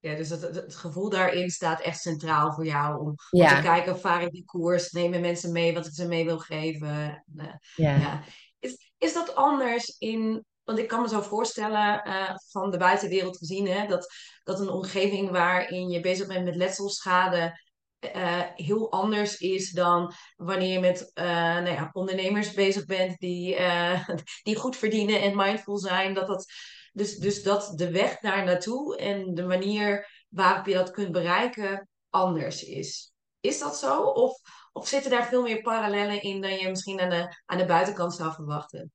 Ja, 0.00 0.14
dus 0.14 0.28
het, 0.28 0.42
het, 0.42 0.76
gevoel 0.76 1.08
daarin 1.08 1.50
staat 1.50 1.80
echt 1.80 2.00
centraal 2.00 2.52
voor 2.52 2.66
jou. 2.66 3.00
Om, 3.00 3.14
ja. 3.30 3.50
om 3.50 3.56
te 3.56 3.62
kijken, 3.62 4.00
vaar 4.00 4.22
ik 4.22 4.32
die 4.32 4.44
koers? 4.44 4.90
Nemen 4.90 5.20
mensen 5.20 5.52
mee 5.52 5.74
wat 5.74 5.86
ik 5.86 5.92
ze 5.92 6.06
mee 6.06 6.24
wil 6.24 6.38
geven? 6.38 7.24
Uh, 7.36 7.44
ja. 7.74 7.96
ja. 7.96 8.22
Is, 8.58 8.92
is 8.98 9.12
dat 9.12 9.34
anders 9.34 9.96
in... 9.98 10.44
Want 10.64 10.78
ik 10.78 10.88
kan 10.88 11.02
me 11.02 11.08
zo 11.08 11.20
voorstellen, 11.20 12.08
uh, 12.08 12.30
van 12.50 12.70
de 12.70 12.76
buitenwereld 12.76 13.36
gezien... 13.36 13.66
Hè, 13.66 13.86
dat, 13.86 14.12
dat 14.44 14.60
een 14.60 14.70
omgeving 14.70 15.30
waarin 15.30 15.88
je 15.88 16.00
bezig 16.00 16.26
bent 16.26 16.44
met 16.44 16.56
letselschade... 16.56 17.68
Uh, 18.16 18.42
heel 18.54 18.92
anders 18.92 19.36
is 19.36 19.70
dan 19.70 20.12
wanneer 20.36 20.72
je 20.72 20.80
met 20.80 21.10
nou 21.14 21.70
ja, 21.70 21.90
ondernemers 21.92 22.52
bezig 22.52 22.84
bent... 22.84 23.18
Die, 23.18 23.56
die 24.42 24.56
goed 24.56 24.76
verdienen 24.76 25.20
en 25.20 25.36
mindful 25.36 25.78
zijn. 25.78 26.14
Dat 26.14 26.26
dat 26.26 26.52
dus, 26.92 27.16
dus 27.16 27.42
dat 27.42 27.72
de 27.76 27.90
weg 27.90 28.18
daar 28.18 28.44
naartoe 28.44 28.96
en 28.96 29.34
de 29.34 29.42
manier 29.42 30.08
waarop 30.28 30.66
je 30.66 30.74
dat 30.74 30.90
kunt 30.90 31.12
bereiken 31.12 31.88
anders 32.10 32.64
is. 32.64 33.12
Is 33.40 33.58
dat 33.58 33.76
zo? 33.76 34.02
Of, 34.02 34.38
of 34.72 34.88
zitten 34.88 35.10
daar 35.10 35.26
veel 35.26 35.42
meer 35.42 35.62
parallellen 35.62 36.22
in 36.22 36.40
dan 36.40 36.54
je 36.54 36.68
misschien 36.68 37.00
aan 37.00 37.10
de, 37.10 37.36
aan 37.46 37.58
de 37.58 37.64
buitenkant 37.66 38.14
zou 38.14 38.32
verwachten? 38.32 38.92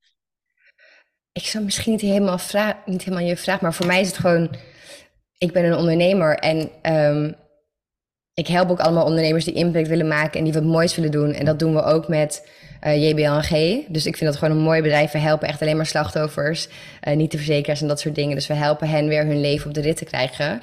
Ik 1.31 1.45
zou 1.45 1.63
misschien 1.63 1.91
niet 1.91 2.01
helemaal, 2.01 2.38
vraag, 2.38 2.86
niet 2.86 3.03
helemaal 3.03 3.27
je 3.27 3.38
vraag, 3.38 3.62
maar 3.62 3.73
voor 3.73 3.86
mij 3.86 4.01
is 4.01 4.08
het 4.08 4.17
gewoon... 4.17 4.55
Ik 5.38 5.53
ben 5.53 5.65
een 5.65 5.77
ondernemer 5.77 6.38
en 6.38 6.71
um, 6.93 7.36
ik 8.34 8.47
help 8.47 8.69
ook 8.69 8.79
allemaal 8.79 9.05
ondernemers 9.05 9.45
die 9.45 9.53
impact 9.53 9.88
willen 9.88 10.08
maken 10.08 10.38
en 10.38 10.43
die 10.43 10.53
wat 10.53 10.63
moois 10.63 10.95
willen 10.95 11.12
doen. 11.12 11.34
En 11.34 11.45
dat 11.45 11.60
doen 11.60 11.73
we 11.73 11.84
ook 11.84 12.08
met 12.08 12.49
uh, 12.86 13.10
JBLNG. 13.10 13.84
Dus 13.88 14.06
ik 14.06 14.17
vind 14.17 14.32
dat 14.32 14.39
gewoon 14.39 14.58
een 14.58 14.63
mooi 14.63 14.82
bedrijf. 14.82 15.12
We 15.12 15.17
helpen 15.17 15.48
echt 15.48 15.62
alleen 15.62 15.76
maar 15.76 15.86
slachtoffers, 15.86 16.67
uh, 17.08 17.15
niet 17.15 17.32
de 17.32 17.38
verzekeraars 17.38 17.82
en 17.82 17.88
dat 17.88 18.00
soort 18.00 18.15
dingen. 18.15 18.36
Dus 18.36 18.48
we 18.48 18.54
helpen 18.54 18.89
hen 18.89 19.08
weer 19.08 19.26
hun 19.26 19.41
leven 19.41 19.67
op 19.67 19.74
de 19.74 19.82
rit 19.82 19.98
te 19.98 20.06
krijgen. 20.06 20.62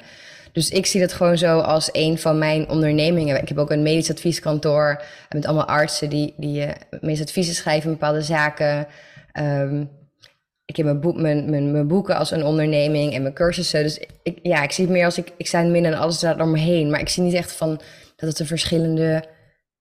Dus 0.51 0.69
ik 0.69 0.85
zie 0.85 1.01
dat 1.01 1.13
gewoon 1.13 1.37
zo 1.37 1.59
als 1.59 1.89
een 1.91 2.17
van 2.17 2.37
mijn 2.37 2.69
ondernemingen. 2.69 3.41
Ik 3.41 3.47
heb 3.47 3.57
ook 3.57 3.71
een 3.71 3.81
medisch 3.81 4.11
advieskantoor 4.11 5.01
met 5.29 5.45
allemaal 5.45 5.67
artsen 5.67 6.09
die, 6.09 6.33
die 6.37 6.65
uh, 6.65 6.71
medisch 7.01 7.21
adviezen 7.21 7.55
schrijven 7.55 7.85
in 7.85 7.97
bepaalde 7.97 8.21
zaken. 8.21 8.87
Um, 9.39 9.89
ik 10.65 10.75
heb 10.75 10.85
mijn, 10.85 10.99
boek, 10.99 11.15
mijn, 11.15 11.49
mijn, 11.49 11.71
mijn, 11.71 11.87
boeken 11.87 12.15
als 12.15 12.31
een 12.31 12.43
onderneming 12.43 13.13
en 13.13 13.21
mijn 13.21 13.33
cursussen. 13.33 13.83
Dus 13.83 13.99
ik, 14.23 14.39
ja, 14.41 14.63
ik 14.63 14.71
zie 14.71 14.83
het 14.83 14.93
meer 14.93 15.05
als 15.05 15.17
ik, 15.17 15.31
ik 15.37 15.47
sta 15.47 15.57
in 15.57 15.63
het 15.63 15.73
midden 15.73 15.91
en 15.91 15.99
alles 15.99 16.19
daar 16.19 16.41
om 16.41 16.51
me 16.51 16.59
heen. 16.59 16.89
Maar 16.89 16.99
ik 16.99 17.09
zie 17.09 17.23
niet 17.23 17.33
echt 17.33 17.51
van 17.51 17.81
dat 18.15 18.29
het 18.29 18.39
een 18.39 18.45
verschillende 18.45 19.23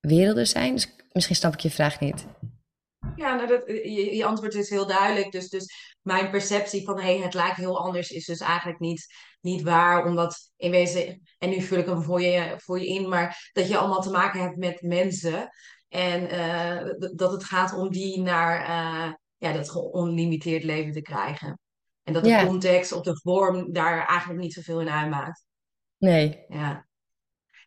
werelden 0.02 0.46
zijn. 0.46 0.74
Dus 0.74 0.94
misschien 1.12 1.36
snap 1.36 1.52
ik 1.52 1.60
je 1.60 1.70
vraag 1.70 2.00
niet. 2.00 2.26
Ja, 3.16 3.34
nou 3.34 3.48
dat, 3.48 3.62
je, 3.66 4.16
je 4.16 4.24
antwoord 4.24 4.54
is 4.54 4.70
heel 4.70 4.86
duidelijk. 4.86 5.32
Dus, 5.32 5.48
dus 5.48 5.96
mijn 6.02 6.30
perceptie 6.30 6.84
van 6.84 7.00
hey, 7.00 7.18
het 7.18 7.34
lijkt 7.34 7.56
heel 7.56 7.78
anders 7.78 8.10
is 8.10 8.24
dus 8.24 8.40
eigenlijk 8.40 8.78
niet, 8.78 9.06
niet 9.40 9.62
waar. 9.62 10.04
Omdat 10.06 10.50
in 10.56 10.70
wezen, 10.70 11.22
en 11.38 11.48
nu 11.48 11.60
vul 11.60 11.78
ik 11.78 11.86
hem 11.86 12.02
voor 12.02 12.20
je, 12.20 12.54
voor 12.56 12.80
je 12.80 12.86
in, 12.86 13.08
maar 13.08 13.50
dat 13.52 13.68
je 13.68 13.76
allemaal 13.76 14.02
te 14.02 14.10
maken 14.10 14.40
hebt 14.40 14.56
met 14.56 14.82
mensen. 14.82 15.48
En 15.88 16.22
uh, 16.22 17.10
dat 17.14 17.32
het 17.32 17.44
gaat 17.44 17.74
om 17.74 17.90
die 17.90 18.20
naar 18.20 18.60
uh, 18.60 19.12
ja, 19.36 19.52
dat 19.52 19.74
onlimiteerd 19.74 20.64
leven 20.64 20.92
te 20.92 21.02
krijgen. 21.02 21.58
En 22.02 22.12
dat 22.12 22.22
de 22.22 22.28
ja. 22.28 22.46
context 22.46 22.92
of 22.92 23.02
de 23.02 23.20
vorm 23.20 23.72
daar 23.72 24.06
eigenlijk 24.06 24.40
niet 24.40 24.52
zoveel 24.52 24.80
in 24.80 24.88
uitmaakt. 24.88 25.44
Nee. 25.98 26.44
Ja. 26.48 26.86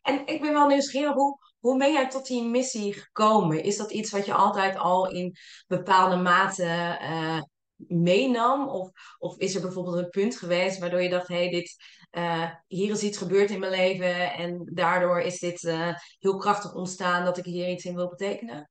En 0.02 0.28
ik 0.28 0.42
ben 0.42 0.54
wel 0.54 0.68
nieuwsgierig, 0.68 1.14
hoe, 1.14 1.38
hoe 1.66 1.78
ben 1.78 1.94
jij 1.94 2.10
tot 2.10 2.28
die 2.28 2.44
missie 2.44 2.94
gekomen? 2.94 3.64
Is 3.64 3.78
dat 3.78 3.92
iets 3.92 4.12
wat 4.12 4.26
je 4.26 4.34
altijd 4.34 4.78
al 4.78 5.10
in 5.10 5.36
bepaalde 5.68 6.16
mate 6.16 6.98
uh, 7.02 7.42
meenam? 7.76 8.70
Of, 8.70 8.90
of 9.18 9.38
is 9.38 9.56
er 9.56 9.62
bijvoorbeeld 9.62 9.98
een 9.98 10.10
punt 10.10 10.38
geweest 10.38 10.80
waardoor 10.80 11.02
je 11.02 11.10
dacht, 11.10 11.28
hé, 11.28 11.36
hey, 11.36 11.50
dit, 11.50 11.76
uh, 12.12 12.50
hier 12.68 12.92
is 12.92 13.02
iets 13.02 13.18
gebeurd 13.18 13.50
in 13.50 13.60
mijn 13.60 13.72
leven 13.72 14.34
en 14.34 14.70
daardoor 14.74 15.20
is 15.20 15.40
dit 15.40 15.64
uh, 15.64 15.94
heel 16.20 16.38
krachtig 16.38 16.74
ontstaan 16.74 17.26
dat 17.26 17.38
ik 17.38 17.46
hier 17.46 17.70
iets 17.70 17.86
in 17.86 17.96
wil 17.96 18.10
betekenen? 18.10 18.70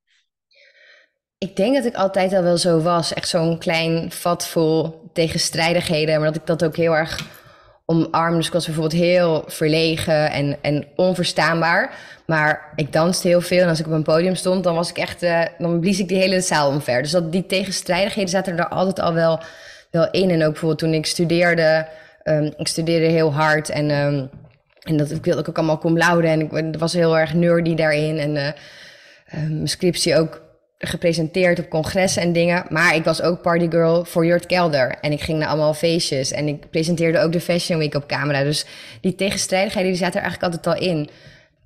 Ik 1.37 1.55
denk 1.55 1.75
dat 1.75 1.85
ik 1.85 1.95
altijd 1.95 2.33
al 2.33 2.43
wel 2.43 2.57
zo 2.57 2.81
was. 2.81 3.13
Echt 3.13 3.29
zo'n 3.29 3.59
klein 3.59 4.11
vat 4.11 4.47
vol 4.47 5.09
tegenstrijdigheden. 5.13 6.19
Maar 6.19 6.27
dat 6.27 6.41
ik 6.41 6.47
dat 6.47 6.63
ook 6.63 6.75
heel 6.75 6.95
erg 6.95 7.43
omarmde. 7.85 8.37
Dus 8.37 8.47
ik 8.47 8.53
was 8.53 8.65
bijvoorbeeld 8.65 9.01
heel 9.01 9.43
verlegen 9.47 10.31
en, 10.31 10.57
en 10.61 10.85
onverstaanbaar. 10.95 11.93
Maar 12.25 12.71
ik 12.75 12.93
danste 12.93 13.27
heel 13.27 13.41
veel. 13.41 13.61
En 13.61 13.69
als 13.69 13.79
ik 13.79 13.85
op 13.85 13.91
een 13.91 14.03
podium 14.03 14.35
stond, 14.35 14.63
dan 14.63 14.75
was 14.75 14.89
ik 14.89 14.97
echt... 14.97 15.23
Uh, 15.23 15.41
dan 15.57 15.79
blies 15.79 15.99
ik 15.99 16.07
die 16.07 16.17
hele 16.17 16.41
zaal 16.41 16.69
omver. 16.69 17.01
Dus 17.01 17.11
dat, 17.11 17.31
die 17.31 17.45
tegenstrijdigheden 17.45 18.29
zaten 18.29 18.57
er 18.57 18.67
altijd 18.67 18.99
al 18.99 19.13
wel, 19.13 19.39
wel 19.91 20.11
in. 20.11 20.29
En 20.29 20.43
ook 20.43 20.51
bijvoorbeeld 20.51 20.79
toen 20.79 20.93
ik 20.93 21.05
studeerde... 21.05 21.87
Um, 22.23 22.53
ik 22.57 22.67
studeerde 22.67 23.05
heel 23.05 23.33
hard 23.33 23.69
en... 23.69 23.91
Um, 23.91 24.29
en 24.81 24.97
dat 24.97 25.11
ik 25.11 25.25
wilde 25.25 25.47
ook 25.49 25.57
allemaal 25.57 25.77
cum 25.77 25.97
laude. 25.97 26.27
En 26.27 26.41
ik 26.41 26.79
was 26.79 26.93
heel 26.93 27.17
erg 27.17 27.33
nerdy 27.33 27.75
daarin. 27.75 28.17
En 28.17 28.35
uh, 28.35 28.45
uh, 28.45 28.53
mijn 29.49 29.67
scriptie 29.67 30.17
ook 30.17 30.41
gepresenteerd 30.87 31.59
op 31.59 31.69
congressen 31.69 32.21
en 32.21 32.33
dingen. 32.33 32.65
Maar 32.69 32.95
ik 32.95 33.03
was 33.03 33.21
ook 33.21 33.41
partygirl 33.41 34.05
voor 34.05 34.25
Jurt 34.25 34.45
Kelder. 34.45 34.95
En 35.01 35.11
ik 35.11 35.21
ging 35.21 35.39
naar 35.39 35.47
allemaal 35.47 35.73
feestjes. 35.73 36.31
En 36.31 36.47
ik 36.47 36.69
presenteerde 36.69 37.19
ook 37.19 37.31
de 37.31 37.41
Fashion 37.41 37.79
Week 37.79 37.95
op 37.95 38.07
camera. 38.07 38.43
Dus 38.43 38.65
die 39.01 39.15
tegenstrijdigheden 39.15 39.89
die 39.89 39.99
zaten 39.99 40.21
er 40.21 40.25
eigenlijk 40.25 40.53
altijd 40.53 40.75
al 40.75 40.87
in. 40.89 41.09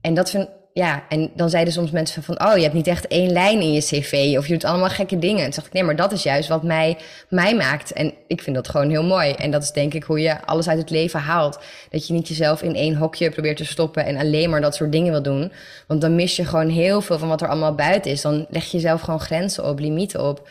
En 0.01 0.13
dat 0.13 0.29
vind 0.29 0.47
ja, 0.73 1.03
en 1.09 1.31
dan 1.35 1.49
zeiden 1.49 1.73
soms 1.73 1.91
mensen 1.91 2.23
van, 2.23 2.45
oh, 2.45 2.55
je 2.55 2.61
hebt 2.61 2.73
niet 2.73 2.87
echt 2.87 3.07
één 3.07 3.31
lijn 3.31 3.61
in 3.61 3.73
je 3.73 3.81
cv 3.81 4.35
of 4.37 4.47
je 4.47 4.53
doet 4.53 4.63
allemaal 4.63 4.89
gekke 4.89 5.19
dingen. 5.19 5.37
En 5.37 5.43
toen 5.43 5.53
dacht 5.53 5.67
ik, 5.67 5.73
nee, 5.73 5.83
maar 5.83 5.95
dat 5.95 6.11
is 6.11 6.23
juist 6.23 6.49
wat 6.49 6.63
mij, 6.63 6.97
mij 7.29 7.55
maakt. 7.55 7.91
En 7.91 8.13
ik 8.27 8.41
vind 8.41 8.55
dat 8.55 8.69
gewoon 8.69 8.89
heel 8.89 9.03
mooi. 9.03 9.31
En 9.31 9.51
dat 9.51 9.63
is 9.63 9.71
denk 9.71 9.93
ik 9.93 10.03
hoe 10.03 10.19
je 10.19 10.45
alles 10.45 10.67
uit 10.67 10.77
het 10.77 10.89
leven 10.89 11.19
haalt. 11.19 11.59
Dat 11.89 12.07
je 12.07 12.13
niet 12.13 12.27
jezelf 12.27 12.61
in 12.61 12.75
één 12.75 12.95
hokje 12.95 13.29
probeert 13.29 13.57
te 13.57 13.65
stoppen 13.65 14.05
en 14.05 14.17
alleen 14.17 14.49
maar 14.49 14.61
dat 14.61 14.75
soort 14.75 14.91
dingen 14.91 15.11
wil 15.11 15.21
doen. 15.21 15.51
Want 15.87 16.01
dan 16.01 16.15
mis 16.15 16.35
je 16.35 16.45
gewoon 16.45 16.69
heel 16.69 17.01
veel 17.01 17.19
van 17.19 17.27
wat 17.27 17.41
er 17.41 17.47
allemaal 17.47 17.75
buiten 17.75 18.11
is. 18.11 18.21
Dan 18.21 18.45
leg 18.49 18.65
je 18.65 18.77
jezelf 18.77 19.01
gewoon 19.01 19.19
grenzen 19.19 19.65
op, 19.65 19.79
limieten 19.79 20.23
op, 20.23 20.49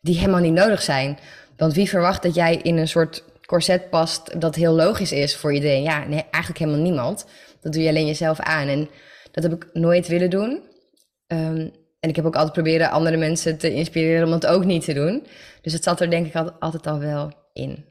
die 0.00 0.18
helemaal 0.18 0.40
niet 0.40 0.52
nodig 0.52 0.82
zijn. 0.82 1.18
Want 1.56 1.74
wie 1.74 1.88
verwacht 1.88 2.22
dat 2.22 2.34
jij 2.34 2.56
in 2.56 2.76
een 2.76 2.88
soort 2.88 3.24
corset 3.46 3.90
past 3.90 4.40
dat 4.40 4.54
heel 4.54 4.72
logisch 4.72 5.12
is 5.12 5.36
voor 5.36 5.52
iedereen. 5.52 5.82
Ja, 5.82 6.04
nee, 6.04 6.24
eigenlijk 6.30 6.58
helemaal 6.58 6.82
niemand. 6.82 7.26
Dat 7.60 7.72
doe 7.72 7.82
je 7.82 7.88
alleen 7.88 8.06
jezelf 8.06 8.40
aan. 8.40 8.68
En 8.68 8.88
dat 9.30 9.42
heb 9.42 9.52
ik 9.52 9.68
nooit 9.72 10.08
willen 10.08 10.30
doen. 10.30 10.62
Ehm, 11.26 11.68
en 12.00 12.08
ik 12.08 12.16
heb 12.16 12.24
ook 12.24 12.34
altijd 12.34 12.52
proberen 12.52 12.90
andere 12.90 13.16
mensen 13.16 13.58
te 13.58 13.72
inspireren 13.72 14.26
om 14.26 14.32
het 14.32 14.46
ook 14.46 14.64
niet 14.64 14.84
te 14.84 14.92
doen. 14.92 15.26
Dus 15.62 15.72
het 15.72 15.84
zat 15.84 16.00
er 16.00 16.10
denk 16.10 16.26
ik 16.26 16.52
altijd 16.58 16.86
al 16.86 16.98
wel 16.98 17.32
in. 17.52 17.84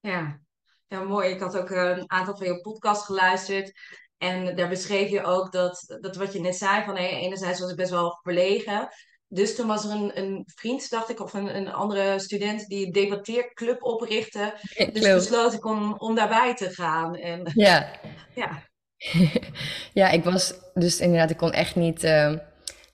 Ja, 0.00 0.40
ja 0.86 1.02
mooi. 1.02 1.30
Ik 1.30 1.40
had 1.40 1.56
ook 1.56 1.70
eh, 1.70 1.96
een 1.96 2.10
aantal 2.10 2.36
van 2.36 2.46
je 2.46 2.60
podcast 2.60 3.04
geluisterd. 3.04 3.72
En 4.18 4.56
daar 4.56 4.68
beschreef 4.68 5.10
je 5.10 5.24
ook 5.24 5.52
dat, 5.52 5.98
dat 6.00 6.16
wat 6.16 6.32
je 6.32 6.40
net 6.40 6.56
zei, 6.56 6.84
van 6.84 6.96
hey, 6.96 7.10
enerzijds 7.10 7.60
was 7.60 7.70
ik 7.70 7.76
best 7.76 7.90
wel 7.90 8.18
verlegen. 8.22 8.88
Dus 9.28 9.54
toen 9.54 9.66
was 9.66 9.84
er 9.84 9.90
een, 9.90 10.18
een 10.18 10.42
vriend, 10.54 10.90
dacht 10.90 11.10
ik, 11.10 11.20
of 11.20 11.32
een, 11.32 11.56
een 11.56 11.72
andere 11.72 12.18
student 12.18 12.66
die 12.66 12.86
een 12.86 12.92
debatteerclub 12.92 13.82
oprichtte. 13.82 14.54
dus 14.92 15.12
besloot 15.14 15.52
ik 15.52 15.64
om, 15.64 15.94
om 15.98 16.14
daarbij 16.14 16.54
te 16.54 16.70
gaan. 16.70 17.14
En, 17.14 17.50
ja. 17.54 17.90
ja. 18.34 18.62
ja, 19.92 20.10
ik 20.10 20.24
was 20.24 20.54
dus 20.74 21.00
inderdaad, 21.00 21.30
ik 21.30 21.36
kon 21.36 21.52
echt 21.52 21.76
niet, 21.76 22.04
uh, 22.04 22.32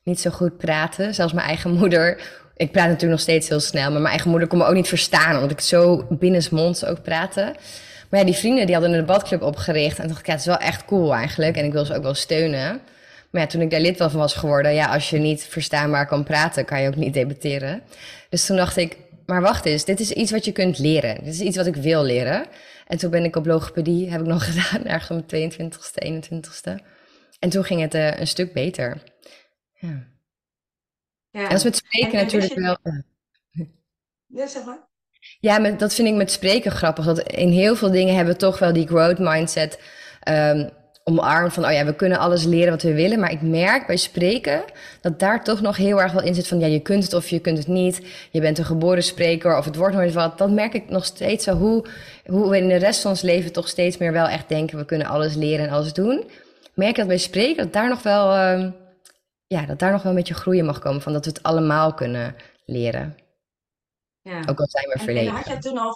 niet 0.03 0.21
zo 0.21 0.31
goed 0.31 0.57
praten. 0.57 1.15
Zelfs 1.15 1.33
mijn 1.33 1.47
eigen 1.47 1.71
moeder. 1.81 2.21
Ik 2.57 2.73
praat 2.73 2.85
natuurlijk 2.85 3.12
nog 3.12 3.21
steeds 3.21 3.49
heel 3.49 3.61
snel, 3.61 3.91
maar 3.91 4.01
mijn 4.01 4.12
eigen 4.12 4.31
moeder 4.31 4.49
kon 4.49 4.59
me 4.59 4.65
ook 4.65 4.75
niet 4.75 4.88
verstaan, 4.88 5.35
omdat 5.35 5.51
ik 5.51 5.61
zo 5.61 6.07
binnensmonds 6.11 6.85
ook 6.85 7.03
praatte. 7.03 7.55
Maar 8.09 8.21
ja, 8.21 8.27
die 8.27 8.37
vrienden 8.37 8.67
die 8.67 8.75
hadden 8.75 8.93
een 8.93 8.99
debatclub 8.99 9.43
opgericht. 9.43 9.99
En 9.99 10.09
dacht 10.09 10.21
ik, 10.21 10.27
ja, 10.27 10.33
het 10.33 10.41
is 10.41 10.47
wel 10.47 10.59
echt 10.59 10.85
cool 10.85 11.15
eigenlijk. 11.15 11.57
En 11.57 11.65
ik 11.65 11.73
wil 11.73 11.85
ze 11.85 11.97
ook 11.97 12.03
wel 12.03 12.15
steunen. 12.15 12.81
Maar 13.31 13.41
ja, 13.41 13.47
toen 13.47 13.61
ik 13.61 13.71
daar 13.71 13.81
lid 13.81 13.97
van 13.97 14.11
was 14.12 14.35
geworden, 14.35 14.75
ja, 14.75 14.87
als 14.87 15.11
je 15.11 15.19
niet 15.19 15.45
verstaanbaar 15.45 16.07
kan 16.07 16.25
praten, 16.25 16.65
kan 16.65 16.83
je 16.83 16.88
ook 16.88 16.97
niet 16.97 17.15
debatteren. 17.15 17.83
Dus 18.29 18.47
toen 18.47 18.57
dacht 18.57 18.77
ik, 18.77 18.97
maar 19.27 19.41
wacht 19.41 19.65
eens, 19.65 19.85
dit 19.85 20.01
is 20.01 20.11
iets 20.11 20.31
wat 20.31 20.45
je 20.45 20.53
kunt 20.53 20.79
leren. 20.79 21.25
Dit 21.25 21.35
is 21.35 21.41
iets 21.41 21.57
wat 21.57 21.67
ik 21.67 21.77
wil 21.77 22.03
leren. 22.03 22.47
En 22.92 22.98
toen 22.98 23.11
ben 23.11 23.24
ik 23.24 23.37
op 23.37 23.46
logopedie, 23.46 24.11
heb 24.11 24.20
ik 24.20 24.26
nog 24.26 24.44
gedaan, 24.52 24.85
ergens 24.87 25.11
om 25.11 25.24
de 25.26 25.50
22ste, 25.50 26.07
21ste. 26.07 26.85
En 27.38 27.50
toen 27.50 27.64
ging 27.64 27.81
het 27.81 27.94
uh, 27.94 28.18
een 28.18 28.26
stuk 28.26 28.52
beter. 28.52 29.02
Ja. 29.72 30.07
ja. 31.31 31.42
En 31.42 31.48
dat 31.48 31.59
is 31.59 31.64
met 31.64 31.76
spreken 31.76 32.16
natuurlijk 32.18 32.55
wel. 32.55 32.78
Ja, 34.26 34.46
zeg 34.46 34.64
maar. 34.64 34.88
Ja, 35.40 35.59
met, 35.59 35.78
dat 35.78 35.94
vind 35.94 36.09
ik 36.09 36.14
met 36.14 36.31
spreken 36.31 36.70
grappig. 36.70 37.05
Dat 37.05 37.18
in 37.18 37.48
heel 37.48 37.76
veel 37.76 37.90
dingen 37.90 38.14
hebben 38.14 38.33
we 38.35 38.40
toch 38.40 38.59
wel 38.59 38.72
die 38.72 38.87
growth 38.87 39.18
mindset 39.18 39.81
um, 40.28 40.70
omarmd. 41.05 41.53
Van, 41.53 41.65
oh 41.65 41.73
ja, 41.73 41.85
we 41.85 41.95
kunnen 41.95 42.19
alles 42.19 42.45
leren 42.45 42.71
wat 42.71 42.83
we 42.83 42.95
willen. 42.95 43.21
Maar 43.21 43.31
ik 43.31 43.43
merk 43.43 43.87
bij 43.87 43.97
spreken 43.97 44.65
dat 45.01 45.19
daar 45.19 45.45
toch 45.45 45.61
nog 45.61 45.77
heel 45.77 46.01
erg 46.01 46.12
wel 46.12 46.23
in 46.23 46.35
zit 46.35 46.49
van... 46.49 46.59
ja, 46.59 46.67
je 46.67 46.81
kunt 46.81 47.05
het 47.05 47.15
of 47.15 47.29
je 47.29 47.41
kunt 47.41 47.59
het 47.59 47.67
niet. 47.67 48.07
Je 48.31 48.41
bent 48.41 48.59
een 48.59 48.65
geboren 48.65 49.03
spreker 49.03 49.57
of 49.57 49.65
het 49.65 49.77
wordt 49.77 49.95
nooit 49.95 50.12
wat. 50.12 50.38
Dat 50.38 50.51
merk 50.51 50.75
ik 50.75 50.88
nog 50.88 51.05
steeds 51.05 51.45
zo. 51.45 51.57
Hoe, 51.57 51.87
hoe 52.27 52.51
we 52.51 52.57
in 52.57 52.69
de 52.69 52.77
rest 52.77 53.01
van 53.01 53.11
ons 53.11 53.23
leven 53.23 53.53
toch 53.53 53.69
steeds 53.69 53.99
meer 53.99 54.12
wel 54.12 54.27
echt 54.27 54.49
denken... 54.49 54.79
we 54.79 54.85
kunnen 54.85 55.07
alles 55.07 55.35
leren 55.35 55.67
en 55.67 55.73
alles 55.73 55.93
doen. 55.93 56.31
Merk 56.75 56.97
dat 56.97 57.07
bij 57.07 57.19
spreken 57.19 57.65
dat 57.65 57.73
daar 57.73 57.88
nog 57.88 58.03
wel... 58.03 58.53
Um, 58.53 58.75
ja, 59.47 59.67
dat 59.67 59.79
daar 59.79 59.93
nog 59.93 60.03
wel 60.03 60.12
een 60.12 60.19
beetje 60.19 60.35
groeien 60.35 60.65
mag 60.65 60.79
komen. 60.79 61.03
Van 61.03 61.12
dat 61.12 61.25
we 61.25 61.31
het 61.31 61.43
allemaal 61.43 61.95
kunnen 61.95 62.37
leren. 62.65 63.17
Ja. 64.23 64.41
Ook 64.47 64.61
al 64.61 64.69
zijn 64.69 64.88
we 64.88 64.99
verleden. 64.99 65.29
En 65.29 65.35
had 65.35 65.47
je 65.47 65.59
toen 65.59 65.79
al 65.79 65.95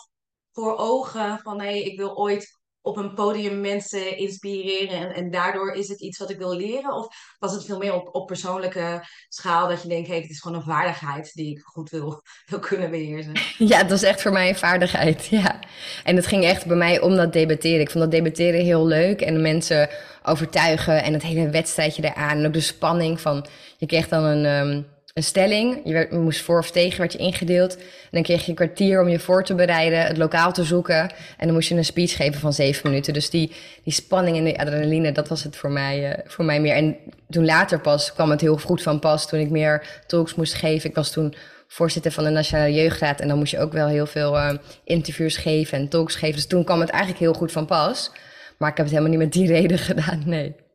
voor 0.53 0.77
ogen 0.77 1.39
van 1.39 1.61
hé, 1.61 1.67
hey, 1.67 1.83
ik 1.83 1.97
wil 1.97 2.17
ooit 2.17 2.59
op 2.87 2.97
een 2.97 3.15
podium 3.15 3.61
mensen 3.61 4.19
inspireren 4.19 4.99
en, 4.99 5.15
en 5.15 5.31
daardoor 5.31 5.73
is 5.73 5.89
het 5.89 6.01
iets 6.01 6.19
wat 6.19 6.31
ik 6.31 6.39
wil 6.39 6.57
leren? 6.57 6.93
Of 6.93 7.07
was 7.39 7.53
het 7.53 7.65
veel 7.65 7.79
meer 7.79 7.95
op, 7.95 8.15
op 8.15 8.27
persoonlijke 8.27 9.05
schaal 9.29 9.69
dat 9.69 9.83
je 9.83 9.89
denkt, 9.89 10.09
hey, 10.09 10.21
het 10.21 10.31
is 10.31 10.41
gewoon 10.41 10.57
een 10.57 10.63
vaardigheid 10.63 11.35
die 11.35 11.51
ik 11.51 11.63
goed 11.65 11.91
wil, 11.91 12.23
wil 12.51 12.59
kunnen 12.59 12.91
beheersen? 12.91 13.33
Ja, 13.59 13.81
dat 13.81 13.91
was 13.91 14.03
echt 14.03 14.23
voor 14.23 14.33
mij 14.33 14.49
een 14.49 14.57
vaardigheid, 14.57 15.27
ja. 15.41 15.61
En 16.05 16.17
het 16.17 16.27
ging 16.27 16.45
echt 16.45 16.67
bij 16.67 16.77
mij 16.77 17.01
om 17.01 17.17
dat 17.17 17.33
debatteren. 17.33 17.81
Ik 17.81 17.91
vond 17.91 18.05
dat 18.05 18.13
debatteren 18.13 18.65
heel 18.65 18.87
leuk 18.87 19.21
en 19.21 19.43
mensen 19.43 19.89
overtuigen 20.23 21.03
en 21.03 21.13
het 21.13 21.23
hele 21.23 21.51
wedstrijdje 21.51 22.05
eraan. 22.05 22.39
En 22.39 22.47
ook 22.47 22.53
de 22.53 22.61
spanning 22.61 23.21
van, 23.21 23.47
je 23.77 23.87
kreeg 23.87 24.09
dan 24.09 24.25
een... 24.25 24.45
Um, 24.45 24.96
een 25.17 25.23
stelling. 25.23 25.81
Je, 25.85 25.93
werd, 25.93 26.11
moest 26.11 26.41
voor 26.41 26.59
of 26.59 26.71
tegen, 26.71 26.99
werd 26.99 27.13
je 27.13 27.19
ingedeeld. 27.19 27.77
En 27.77 27.83
dan 28.11 28.23
kreeg 28.23 28.43
je 28.43 28.49
een 28.49 28.55
kwartier 28.55 29.01
om 29.01 29.09
je 29.09 29.19
voor 29.19 29.45
te 29.45 29.55
bereiden, 29.55 30.07
het 30.07 30.17
lokaal 30.17 30.53
te 30.53 30.65
zoeken. 30.65 31.01
En 31.37 31.47
dan 31.47 31.53
moest 31.53 31.69
je 31.69 31.75
een 31.75 31.85
speech 31.85 32.17
geven 32.17 32.41
van 32.41 32.53
zeven 32.53 32.91
minuten. 32.91 33.13
Dus 33.13 33.31
die, 33.31 33.53
die 33.85 33.93
spanning 33.93 34.37
en 34.37 34.45
die 34.45 34.59
adrenaline, 34.59 35.13
dat 35.13 35.29
was 35.29 35.45
het 35.45 35.57
voor 35.57 35.71
mij, 35.71 36.09
uh, 36.09 36.19
voor 36.25 36.45
mij 36.45 36.61
meer. 36.61 36.75
En 36.75 36.97
toen 37.31 37.45
later 37.45 37.81
pas 37.81 38.13
kwam 38.13 38.31
het 38.31 38.41
heel 38.41 38.59
goed 38.59 38.83
van 38.83 38.99
pas, 38.99 39.29
toen 39.29 39.41
ik 39.41 39.51
meer 39.51 40.03
talks 40.07 40.35
moest 40.35 40.55
geven. 40.55 40.89
Ik 40.89 40.97
was 40.97 41.11
toen 41.13 41.35
voorzitter 41.67 42.13
van 42.13 42.25
de 42.25 42.31
Nationale 42.31 42.75
Jeugdraad. 42.75 43.21
En 43.21 43.29
dan 43.29 43.39
moest 43.39 43.51
je 43.51 43.61
ook 43.61 43.73
wel 43.73 43.89
heel 43.89 44.07
veel 44.07 44.37
uh, 44.37 44.53
interviews 44.85 45.37
geven 45.37 45.79
en 45.79 45.89
talks 45.89 46.15
geven. 46.15 46.35
Dus 46.35 46.47
toen 46.47 46.65
kwam 46.65 46.81
het 46.81 46.91
eigenlijk 46.91 47.21
heel 47.21 47.35
goed 47.35 47.53
van 47.53 47.67
pas. 47.67 48.11
Maar 48.57 48.71
ik 48.71 48.77
heb 48.77 48.87
het 48.87 48.95
helemaal 48.95 49.19
niet 49.19 49.25
met 49.25 49.33
die 49.33 49.49
reden 49.59 49.79
gedaan, 49.79 50.23
nee. 50.25 50.66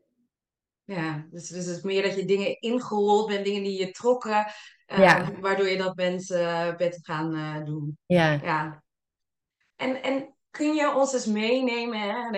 Ja, 0.83 1.25
dus, 1.31 1.47
dus 1.47 1.65
het 1.65 1.77
is 1.77 1.83
meer 1.83 2.03
dat 2.03 2.15
je 2.15 2.25
dingen 2.25 2.59
ingerold 2.59 3.27
bent, 3.27 3.45
dingen 3.45 3.63
die 3.63 3.79
je 3.79 3.91
trokken, 3.91 4.45
uh, 4.87 5.29
waardoor 5.39 5.67
je 5.67 5.77
dat 5.77 5.95
bent, 5.95 6.29
uh, 6.29 6.75
bent 6.75 6.99
gaan 7.01 7.35
uh, 7.35 7.65
doen. 7.65 7.97
Ja. 8.05 8.31
ja. 8.31 8.83
En, 9.75 10.03
en 10.03 10.35
kun 10.49 10.73
je 10.73 10.93
ons 10.95 11.13
eens 11.13 11.25
meenemen, 11.25 11.99
hè, 11.99 12.29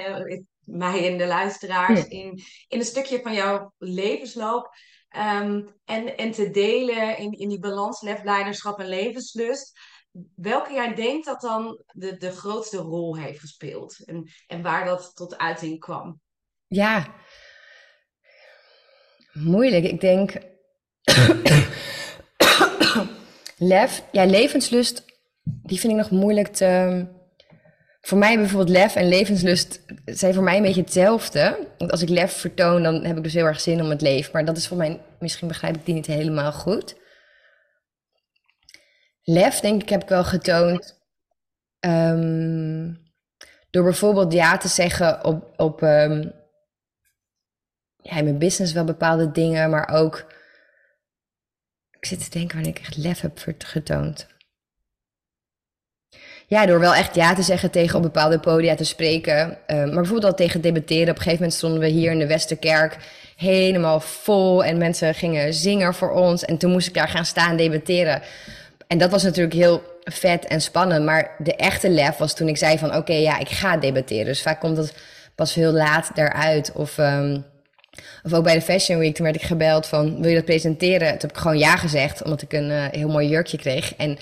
mij 0.63 1.11
en 1.11 1.17
de 1.17 1.27
luisteraars, 1.27 2.07
in, 2.07 2.41
in 2.67 2.79
een 2.79 2.85
stukje 2.85 3.21
van 3.21 3.33
jouw 3.33 3.73
levensloop 3.77 4.75
um, 5.15 5.75
en, 5.85 6.17
en 6.17 6.31
te 6.31 6.49
delen 6.49 7.17
in, 7.17 7.31
in 7.31 7.49
die 7.49 7.59
balans 7.59 8.01
leiderschap 8.01 8.79
en 8.79 8.87
levenslust? 8.87 9.79
Welke 10.35 10.73
jij 10.73 10.93
denkt 10.93 11.25
dat 11.25 11.41
dan 11.41 11.83
de, 11.87 12.17
de 12.17 12.31
grootste 12.31 12.77
rol 12.77 13.17
heeft 13.17 13.39
gespeeld 13.39 14.05
en, 14.05 14.29
en 14.47 14.61
waar 14.61 14.85
dat 14.85 15.15
tot 15.15 15.37
uiting 15.37 15.79
kwam? 15.79 16.19
Ja, 16.67 17.15
Moeilijk. 19.33 19.83
Ik 19.83 20.01
denk. 20.01 20.33
lef. 23.57 24.03
Ja, 24.11 24.25
levenslust. 24.25 25.05
Die 25.43 25.79
vind 25.79 25.93
ik 25.93 25.99
nog 25.99 26.11
moeilijk 26.11 26.47
te. 26.47 27.05
Voor 28.01 28.17
mij 28.17 28.37
bijvoorbeeld 28.37 28.77
lef 28.77 28.95
en 28.95 29.07
levenslust 29.07 29.81
zijn 30.05 30.33
voor 30.33 30.43
mij 30.43 30.55
een 30.55 30.63
beetje 30.63 30.81
hetzelfde. 30.81 31.67
Want 31.77 31.91
als 31.91 32.01
ik 32.01 32.09
lef 32.09 32.31
vertoon, 32.33 32.83
dan 32.83 33.03
heb 33.03 33.17
ik 33.17 33.23
dus 33.23 33.33
heel 33.33 33.45
erg 33.45 33.61
zin 33.61 33.81
om 33.81 33.89
het 33.89 34.01
leven. 34.01 34.31
Maar 34.33 34.45
dat 34.45 34.57
is 34.57 34.67
voor 34.67 34.77
mij, 34.77 35.01
misschien 35.19 35.47
begrijp 35.47 35.75
ik 35.75 35.85
die 35.85 35.93
niet 35.93 36.05
helemaal 36.05 36.51
goed. 36.51 36.95
Lef, 39.23 39.59
denk 39.59 39.81
ik, 39.81 39.89
heb 39.89 40.01
ik 40.01 40.09
wel 40.09 40.23
getoond. 40.23 41.01
Um, 41.79 43.01
door 43.69 43.83
bijvoorbeeld 43.83 44.33
ja 44.33 44.57
te 44.57 44.67
zeggen 44.67 45.25
op, 45.25 45.53
op 45.55 45.81
um, 45.81 46.33
ja, 48.03 48.17
in 48.17 48.23
mijn 48.23 48.37
business 48.37 48.73
wel 48.73 48.83
bepaalde 48.83 49.31
dingen, 49.31 49.69
maar 49.69 49.89
ook. 49.89 50.25
Ik 51.99 52.05
zit 52.05 52.23
te 52.23 52.29
denken 52.29 52.55
wanneer 52.55 52.75
ik 52.75 52.81
echt 52.81 52.97
lef 52.97 53.21
heb 53.21 53.39
getoond. 53.57 54.27
Ja, 56.47 56.65
door 56.65 56.79
wel 56.79 56.95
echt 56.95 57.15
ja 57.15 57.35
te 57.35 57.41
zeggen 57.41 57.71
tegen 57.71 57.95
op 57.95 58.01
bepaalde 58.01 58.39
podia 58.39 58.75
te 58.75 58.83
spreken. 58.83 59.57
Uh, 59.67 59.77
maar 59.77 59.87
bijvoorbeeld 59.87 60.23
al 60.23 60.33
tegen 60.33 60.61
debatteren. 60.61 61.09
Op 61.09 61.15
een 61.15 61.21
gegeven 61.21 61.37
moment 61.37 61.53
stonden 61.53 61.79
we 61.79 61.87
hier 61.87 62.11
in 62.11 62.19
de 62.19 62.27
Westerkerk 62.27 62.97
helemaal 63.35 63.99
vol. 63.99 64.63
En 64.63 64.77
mensen 64.77 65.15
gingen 65.15 65.53
zingen 65.53 65.93
voor 65.93 66.11
ons. 66.11 66.45
En 66.45 66.57
toen 66.57 66.71
moest 66.71 66.87
ik 66.87 66.93
daar 66.93 67.09
gaan 67.09 67.25
staan 67.25 67.57
debatteren. 67.57 68.21
En 68.87 68.97
dat 68.97 69.11
was 69.11 69.23
natuurlijk 69.23 69.55
heel 69.55 69.83
vet 70.03 70.45
en 70.45 70.61
spannend. 70.61 71.05
Maar 71.05 71.35
de 71.37 71.55
echte 71.55 71.89
lef 71.89 72.17
was 72.17 72.35
toen 72.35 72.47
ik 72.47 72.57
zei 72.57 72.77
van 72.77 72.95
oké, 72.95 73.13
ja, 73.13 73.39
ik 73.39 73.49
ga 73.49 73.77
debatteren. 73.77 74.25
Dus 74.25 74.41
vaak 74.41 74.59
komt 74.59 74.75
dat 74.75 74.93
pas 75.35 75.53
heel 75.53 75.71
laat 75.71 76.11
daaruit. 76.13 76.71
Of 76.71 76.97
um, 76.97 77.45
of 78.23 78.33
ook 78.33 78.43
bij 78.43 78.53
de 78.53 78.61
Fashion 78.61 78.99
Week, 78.99 79.15
toen 79.15 79.25
werd 79.25 79.37
ik 79.37 79.41
gebeld 79.41 79.87
van, 79.87 80.21
wil 80.21 80.29
je 80.29 80.35
dat 80.35 80.45
presenteren? 80.45 81.07
Toen 81.07 81.19
heb 81.19 81.31
ik 81.31 81.37
gewoon 81.37 81.57
ja 81.57 81.75
gezegd, 81.75 82.23
omdat 82.23 82.41
ik 82.41 82.53
een 82.53 82.69
uh, 82.69 82.85
heel 82.91 83.09
mooi 83.09 83.27
jurkje 83.27 83.57
kreeg. 83.57 83.95
En 83.95 84.17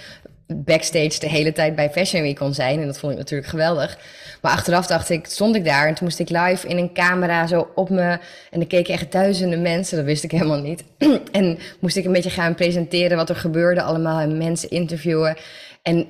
backstage 0.55 1.19
de 1.19 1.29
hele 1.29 1.51
tijd 1.51 1.75
bij 1.75 1.89
Fashion 1.89 2.21
Week 2.21 2.35
kon 2.35 2.53
zijn. 2.53 2.79
En 2.79 2.85
dat 2.85 2.99
vond 2.99 3.11
ik 3.11 3.17
natuurlijk 3.17 3.49
geweldig. 3.49 3.97
Maar 4.41 4.51
achteraf 4.51 4.87
dacht 4.87 5.09
ik, 5.09 5.25
stond 5.25 5.55
ik 5.55 5.65
daar 5.65 5.87
en 5.87 5.93
toen 5.93 6.07
moest 6.07 6.19
ik 6.19 6.29
live 6.29 6.67
in 6.67 6.77
een 6.77 6.93
camera 6.93 7.47
zo 7.47 7.71
op 7.75 7.89
me. 7.89 8.09
En 8.51 8.59
dan 8.59 8.67
keken 8.67 8.93
echt 8.93 9.11
duizenden 9.11 9.61
mensen, 9.61 9.97
dat 9.97 10.05
wist 10.05 10.23
ik 10.23 10.31
helemaal 10.31 10.61
niet. 10.61 10.83
en 11.31 11.59
moest 11.79 11.95
ik 11.95 12.05
een 12.05 12.11
beetje 12.11 12.29
gaan 12.29 12.55
presenteren 12.55 13.17
wat 13.17 13.29
er 13.29 13.35
gebeurde 13.35 13.81
allemaal 13.81 14.19
en 14.19 14.37
mensen 14.37 14.69
interviewen. 14.69 15.37
En 15.81 16.07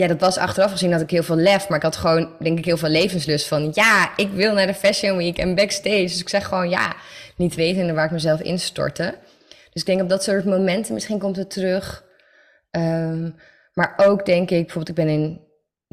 ja, 0.00 0.06
dat 0.06 0.20
was 0.20 0.36
achteraf 0.36 0.70
gezien 0.70 0.90
dat 0.90 1.00
ik 1.00 1.10
heel 1.10 1.22
veel 1.22 1.36
lef, 1.36 1.68
maar 1.68 1.76
ik 1.76 1.84
had 1.84 1.96
gewoon, 1.96 2.30
denk 2.38 2.58
ik, 2.58 2.64
heel 2.64 2.76
veel 2.76 2.88
levenslust 2.88 3.48
van, 3.48 3.70
ja, 3.74 4.10
ik 4.16 4.30
wil 4.30 4.54
naar 4.54 4.66
de 4.66 4.74
Fashion 4.74 5.16
Week 5.16 5.38
en 5.38 5.54
backstage. 5.54 6.02
Dus 6.02 6.20
ik 6.20 6.28
zeg 6.28 6.46
gewoon 6.46 6.68
ja, 6.68 6.96
niet 7.36 7.54
wetende 7.54 7.92
waar 7.92 8.04
ik 8.04 8.10
mezelf 8.10 8.40
instortte. 8.40 9.14
Dus 9.48 9.82
ik 9.82 9.86
denk 9.86 10.02
op 10.02 10.08
dat 10.08 10.22
soort 10.22 10.44
momenten, 10.44 10.94
misschien 10.94 11.18
komt 11.18 11.36
het 11.36 11.50
terug. 11.50 12.04
Um, 12.70 13.34
maar 13.72 13.94
ook 13.96 14.26
denk 14.26 14.50
ik, 14.50 14.64
bijvoorbeeld, 14.64 14.88
ik 14.88 15.04
ben 15.04 15.08
in 15.08 15.40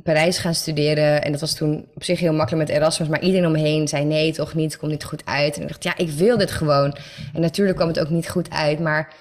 Parijs 0.04 0.38
gaan 0.38 0.56
studeren 0.56 1.24
en 1.24 1.32
dat 1.32 1.42
was 1.42 1.54
toen 1.54 1.88
op 1.96 2.04
zich 2.04 2.20
heel 2.20 2.34
makkelijk 2.34 2.68
met 2.68 2.78
Erasmus, 2.78 3.08
maar 3.08 3.22
iedereen 3.22 3.46
om 3.46 3.52
me 3.52 3.60
heen 3.60 3.88
zei 3.88 4.04
nee, 4.04 4.34
toch 4.34 4.54
niet, 4.54 4.78
komt 4.78 4.92
niet 4.92 5.04
goed 5.04 5.26
uit. 5.26 5.56
En 5.56 5.62
ik 5.62 5.68
dacht, 5.68 5.84
ja, 5.84 5.98
ik 5.98 6.10
wil 6.10 6.38
dit 6.38 6.52
gewoon. 6.52 6.98
En 7.34 7.42
natuurlijk 7.42 7.76
kwam 7.76 7.89
het 7.89 8.00
ook 8.00 8.10
niet 8.10 8.30
goed 8.30 8.50
uit, 8.50 8.80
maar 8.80 9.13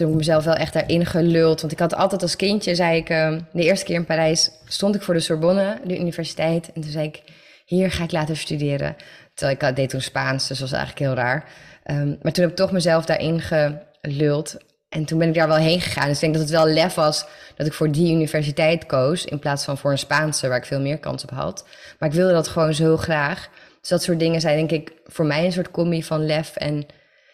toen 0.00 0.10
ik 0.10 0.16
mezelf 0.16 0.44
wel 0.44 0.54
echt 0.54 0.72
daarin 0.72 1.06
geluld. 1.06 1.60
Want 1.60 1.72
ik 1.72 1.78
had 1.78 1.94
altijd 1.94 2.22
als 2.22 2.36
kindje, 2.36 2.74
zei 2.74 2.96
ik, 2.96 3.10
uh, 3.10 3.38
de 3.52 3.62
eerste 3.62 3.84
keer 3.84 3.94
in 3.94 4.04
Parijs 4.04 4.50
stond 4.66 4.94
ik 4.94 5.02
voor 5.02 5.14
de 5.14 5.20
Sorbonne, 5.20 5.80
de 5.84 5.98
universiteit. 5.98 6.72
En 6.74 6.80
toen 6.80 6.90
zei 6.90 7.06
ik, 7.06 7.22
hier 7.64 7.90
ga 7.90 8.04
ik 8.04 8.12
later 8.12 8.36
studeren. 8.36 8.96
Terwijl 9.34 9.58
ik 9.58 9.76
deed 9.76 9.88
toen 9.88 10.00
Spaans, 10.00 10.48
dus 10.48 10.58
dat 10.58 10.70
was 10.70 10.78
eigenlijk 10.78 11.06
heel 11.06 11.24
raar. 11.24 11.44
Um, 11.90 12.18
maar 12.22 12.32
toen 12.32 12.42
heb 12.42 12.52
ik 12.52 12.58
toch 12.58 12.72
mezelf 12.72 13.04
daarin 13.04 13.40
geluld. 13.40 14.56
En 14.88 15.04
toen 15.04 15.18
ben 15.18 15.28
ik 15.28 15.34
daar 15.34 15.48
wel 15.48 15.56
heen 15.56 15.80
gegaan. 15.80 16.06
Dus 16.06 16.14
ik 16.14 16.20
denk 16.20 16.32
dat 16.32 16.42
het 16.42 16.52
wel 16.52 16.66
lef 16.66 16.94
was 16.94 17.26
dat 17.56 17.66
ik 17.66 17.72
voor 17.72 17.90
die 17.90 18.14
universiteit 18.14 18.86
koos. 18.86 19.24
In 19.24 19.38
plaats 19.38 19.64
van 19.64 19.78
voor 19.78 19.90
een 19.90 19.98
Spaanse, 19.98 20.48
waar 20.48 20.58
ik 20.58 20.64
veel 20.64 20.80
meer 20.80 20.98
kans 20.98 21.22
op 21.22 21.30
had. 21.30 21.66
Maar 21.98 22.08
ik 22.08 22.14
wilde 22.14 22.32
dat 22.32 22.48
gewoon 22.48 22.74
zo 22.74 22.96
graag. 22.96 23.48
Dus 23.80 23.88
dat 23.88 24.02
soort 24.02 24.18
dingen 24.18 24.40
zijn 24.40 24.56
denk 24.56 24.82
ik 24.82 24.92
voor 25.04 25.24
mij 25.24 25.44
een 25.44 25.52
soort 25.52 25.70
combi 25.70 26.02
van 26.02 26.26
lef 26.26 26.56
en 26.56 26.86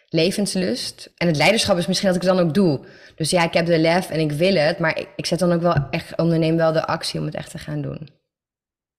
levenslust. 0.09 1.13
En 1.17 1.27
het 1.27 1.37
leiderschap 1.37 1.77
is 1.77 1.87
misschien 1.87 2.09
dat 2.09 2.17
ik 2.17 2.23
het 2.23 2.37
dan 2.37 2.47
ook 2.47 2.55
doe. 2.55 2.87
Dus 3.15 3.31
ja, 3.31 3.43
ik 3.43 3.53
heb 3.53 3.67
de 3.67 3.79
lef 3.79 4.11
en 4.11 4.21
ik 4.21 4.33
wil 4.33 4.55
het. 4.55 4.79
Maar 4.79 4.99
ik, 4.99 5.09
ik 5.17 5.27
zet 5.27 5.39
dan 5.39 5.53
ook 5.53 5.61
wel 5.61 5.75
echt, 5.91 6.19
onderneem 6.19 6.57
wel 6.57 6.73
de 6.73 6.87
actie 6.87 7.21
om 7.21 7.27
het 7.27 7.35
echt 7.35 7.51
te 7.51 7.59
gaan 7.59 7.83
doen. 7.83 8.11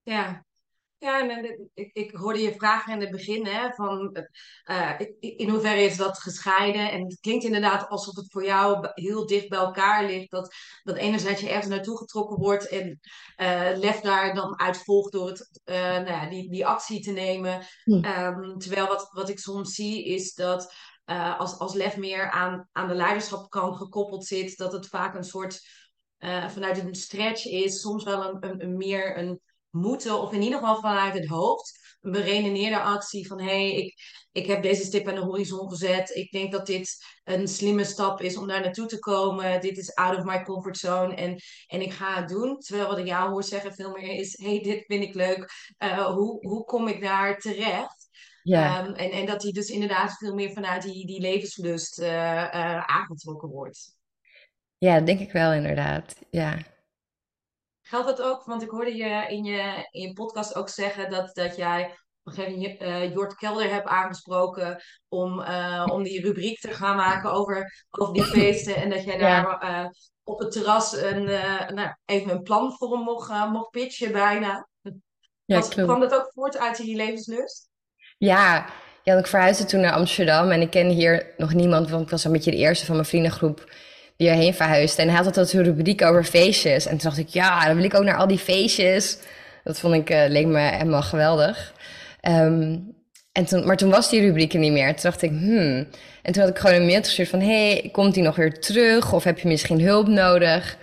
Ja, 0.04 0.46
ja, 1.00 1.30
en 1.30 1.70
ik, 1.74 1.90
ik 1.94 2.16
hoorde 2.16 2.40
je 2.40 2.54
vragen 2.54 2.94
in 2.94 3.00
het 3.00 3.12
begin, 3.12 3.46
hè, 3.46 3.70
van 3.74 4.18
uh, 4.66 4.92
in 5.20 5.50
hoeverre 5.50 5.82
is 5.82 5.98
dat 5.98 6.20
gescheiden? 6.20 6.92
En 6.92 7.04
het 7.04 7.20
klinkt 7.20 7.44
inderdaad 7.44 7.90
alsof 7.90 8.16
het 8.16 8.32
voor 8.32 8.46
jou 8.46 8.88
heel 8.94 9.26
dicht 9.26 9.50
bij 9.50 9.60
elkaar 9.60 10.06
ligt. 10.06 10.32
Dat, 10.32 10.54
dat 10.84 10.96
enerzijds 10.96 11.42
je 11.42 11.50
ergens 11.50 11.68
naartoe 11.68 11.98
getrokken 11.98 12.38
wordt 12.38 12.68
en 12.68 13.00
uh, 13.38 13.70
lef 13.76 14.00
daar 14.00 14.34
dan 14.36 14.60
uit 14.60 14.78
volgt 14.78 15.12
door 15.12 15.28
het, 15.28 15.62
uh, 15.66 15.76
nou 15.76 16.08
ja, 16.08 16.30
die, 16.30 16.50
die 16.50 16.66
actie 16.66 17.02
te 17.02 17.12
nemen. 17.12 17.66
Hm. 17.84 17.92
Um, 17.94 18.58
terwijl 18.58 18.88
wat, 18.88 19.10
wat 19.12 19.30
ik 19.30 19.40
soms 19.40 19.74
zie 19.74 20.06
is 20.06 20.34
dat 20.34 20.74
als, 21.38 21.60
als 21.60 21.74
lef 21.74 21.98
meer 21.98 22.32
aan, 22.32 22.70
aan 22.72 22.88
de 22.88 22.96
leiderschapkant 22.96 23.76
gekoppeld 23.76 24.26
zit, 24.26 24.58
dat 24.58 24.72
het 24.72 24.88
vaak 24.88 25.16
een 25.16 25.24
soort 25.24 25.62
vanuit 26.48 26.78
een 26.78 26.96
stretch 26.96 27.46
is, 27.46 27.82
soms 27.82 28.04
wel 28.04 28.26
een, 28.26 28.62
een, 28.62 28.78
meer 28.78 29.18
een 29.18 29.42
moeten, 29.70 30.22
of 30.22 30.34
in 30.34 30.42
ieder 30.42 30.60
geval 30.60 30.80
vanuit 30.80 31.14
het 31.14 31.28
hoofd, 31.28 31.98
een 32.02 32.12
beredeneerde 32.12 32.80
actie 32.80 33.28
van 33.28 33.40
hé, 33.40 33.46
hey, 33.46 33.72
ik, 33.72 33.96
ik 34.32 34.46
heb 34.46 34.62
deze 34.62 34.84
stip 34.84 35.08
aan 35.08 35.16
de 35.16 35.22
horizon 35.22 35.70
gezet. 35.70 36.10
Ik 36.16 36.32
denk 36.32 36.52
dat 36.52 36.66
dit 36.66 37.06
een 37.24 37.48
slimme 37.48 37.84
stap 37.84 38.22
is 38.22 38.38
om 38.38 38.48
daar 38.48 38.62
naartoe 38.62 38.86
te 38.86 39.00
komen. 39.00 39.62
Dit 39.62 39.78
is 39.78 39.96
out 39.96 40.18
of 40.18 40.24
my 40.24 40.44
comfort 40.44 40.78
zone 40.78 41.16
en, 41.16 41.42
en 41.68 41.82
ik 41.82 41.94
ga 41.94 42.16
het 42.16 42.30
doen. 42.30 42.60
Terwijl 42.60 42.88
wat 42.88 42.98
ik 42.98 43.06
jou 43.06 43.30
hoor 43.30 43.44
zeggen 43.44 43.74
veel 43.74 43.92
meer 43.92 44.20
is, 44.20 44.38
hey, 44.38 44.62
dit 44.62 44.84
vind 44.86 45.04
ik 45.04 45.14
leuk. 45.14 45.74
Uh, 45.84 46.06
hoe, 46.06 46.48
hoe 46.48 46.64
kom 46.64 46.88
ik 46.88 47.02
daar 47.02 47.38
terecht? 47.38 47.97
Ja. 48.48 48.86
Um, 48.86 48.94
en, 48.94 49.12
en 49.12 49.26
dat 49.26 49.44
hij 49.44 49.52
dus 49.52 49.70
inderdaad 49.70 50.18
veel 50.18 50.34
meer 50.34 50.52
vanuit 50.52 50.82
die, 50.82 51.06
die 51.06 51.22
levenslust 51.22 52.00
uh, 52.00 52.08
uh, 52.08 52.86
aangetrokken 52.86 53.50
wordt. 53.50 53.96
Ja, 54.78 54.98
dat 54.98 55.06
denk 55.06 55.20
ik 55.20 55.32
wel 55.32 55.54
inderdaad. 55.54 56.16
Ja. 56.30 56.58
Geldt 57.82 58.08
dat 58.08 58.22
ook? 58.22 58.46
Want 58.46 58.62
ik 58.62 58.70
hoorde 58.70 58.96
je 58.96 59.26
in 59.28 59.44
je, 59.44 59.88
in 59.92 60.02
je 60.02 60.14
podcast 60.14 60.56
ook 60.56 60.70
zeggen 60.70 61.10
dat, 61.10 61.36
dat 61.36 61.56
jij 61.56 61.86
op 61.90 61.98
een 62.24 62.34
gegeven 62.34 62.60
moment 62.60 62.82
uh, 62.82 63.14
Jort 63.14 63.36
Kelder 63.36 63.70
hebt 63.70 63.88
aangesproken 63.88 64.82
om, 65.08 65.40
uh, 65.40 65.86
om 65.92 66.04
die 66.04 66.22
rubriek 66.22 66.60
te 66.60 66.74
gaan 66.74 66.96
maken 66.96 67.32
over, 67.32 67.86
over 67.90 68.14
die 68.14 68.24
feesten. 68.24 68.76
En 68.76 68.90
dat 68.90 69.04
jij 69.04 69.18
daar 69.18 69.64
uh, 69.64 69.90
op 70.24 70.40
het 70.40 70.52
terras 70.52 70.96
een, 70.96 71.24
nou, 71.74 71.96
even 72.06 72.32
een 72.32 72.44
plan 72.44 72.74
voor 72.74 72.96
hem 72.96 73.04
mocht, 73.04 73.50
mocht 73.50 73.70
pitchen 73.70 74.12
bijna. 74.12 74.68
Ja, 75.46 75.58
Was, 75.58 75.70
kwam 75.70 76.00
dat 76.00 76.16
ook 76.16 76.32
voort 76.34 76.58
uit 76.58 76.78
die 76.78 76.96
levenslust? 76.96 77.70
Ja, 78.18 78.66
ja, 79.04 79.18
ik 79.18 79.28
verhuisde 79.28 79.66
toen 79.66 79.82
naar 79.82 79.94
Amsterdam 79.94 80.52
en 80.52 80.62
ik 80.62 80.70
ken 80.70 80.90
hier 80.90 81.26
nog 81.38 81.54
niemand, 81.54 81.90
want 81.90 82.04
ik 82.04 82.10
was 82.10 82.24
een 82.24 82.32
beetje 82.32 82.52
de 82.52 82.58
eerste 82.58 82.86
van 82.86 82.96
mijn 82.96 83.08
vriendengroep 83.08 83.72
die 84.18 84.30
erheen 84.30 84.54
verhuisde. 84.54 85.02
En 85.02 85.08
hij 85.08 85.18
had 85.18 85.26
altijd 85.26 85.54
een 85.54 85.64
rubriek 85.64 86.02
over 86.02 86.24
feestjes. 86.24 86.86
En 86.86 86.92
toen 86.98 87.10
dacht 87.10 87.18
ik, 87.18 87.28
ja, 87.28 87.66
dan 87.66 87.76
wil 87.76 87.86
ik 87.86 87.96
ook 87.96 88.04
naar 88.04 88.18
al 88.18 88.28
die 88.28 88.38
feestjes. 88.38 89.18
Dat 89.64 89.80
vond 89.80 89.94
ik, 89.94 90.10
uh, 90.10 90.24
leek 90.28 90.46
me 90.46 90.60
helemaal 90.60 91.02
geweldig. 91.02 91.74
Um, 92.22 92.96
en 93.32 93.46
toen, 93.46 93.66
maar 93.66 93.78
toen 93.78 93.90
was 93.90 94.10
die 94.10 94.22
rubriek 94.22 94.54
er 94.54 94.60
niet 94.60 94.72
meer. 94.72 94.88
Toen 94.88 95.02
dacht 95.02 95.22
ik, 95.22 95.30
hmm. 95.30 95.88
En 96.22 96.34
toen 96.34 96.42
had 96.42 96.52
ik 96.52 96.58
gewoon 96.58 96.76
een 96.76 96.86
mail 96.86 97.00
gestuurd 97.00 97.30
van... 97.30 97.42
hey, 97.42 97.90
komt 97.92 98.16
hij 98.16 98.24
nog 98.24 98.36
weer 98.36 98.60
terug? 98.60 99.14
Of 99.14 99.24
heb 99.24 99.40
je 99.40 99.48
misschien 99.48 99.82
hulp 99.82 100.08
nodig? 100.08 100.78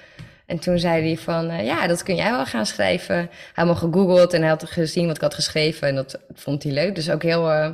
En 0.47 0.59
toen 0.59 0.79
zei 0.79 1.07
hij 1.07 1.17
van, 1.17 1.51
uh, 1.51 1.65
ja, 1.65 1.87
dat 1.87 2.03
kun 2.03 2.15
jij 2.15 2.31
wel 2.31 2.47
gaan 2.47 2.67
schrijven. 2.67 3.17
Hij 3.17 3.29
had 3.55 3.67
me 3.67 3.75
gegoogeld 3.75 4.33
en 4.33 4.41
hij 4.41 4.51
had 4.51 4.65
gezien 4.65 5.07
wat 5.07 5.17
ik 5.17 5.23
had 5.23 5.35
geschreven. 5.35 5.89
En 5.89 5.95
dat 5.95 6.21
vond 6.35 6.63
hij 6.63 6.73
leuk. 6.73 6.95
Dus 6.95 7.11
ook 7.11 7.23
heel... 7.23 7.51
Uh, 7.51 7.71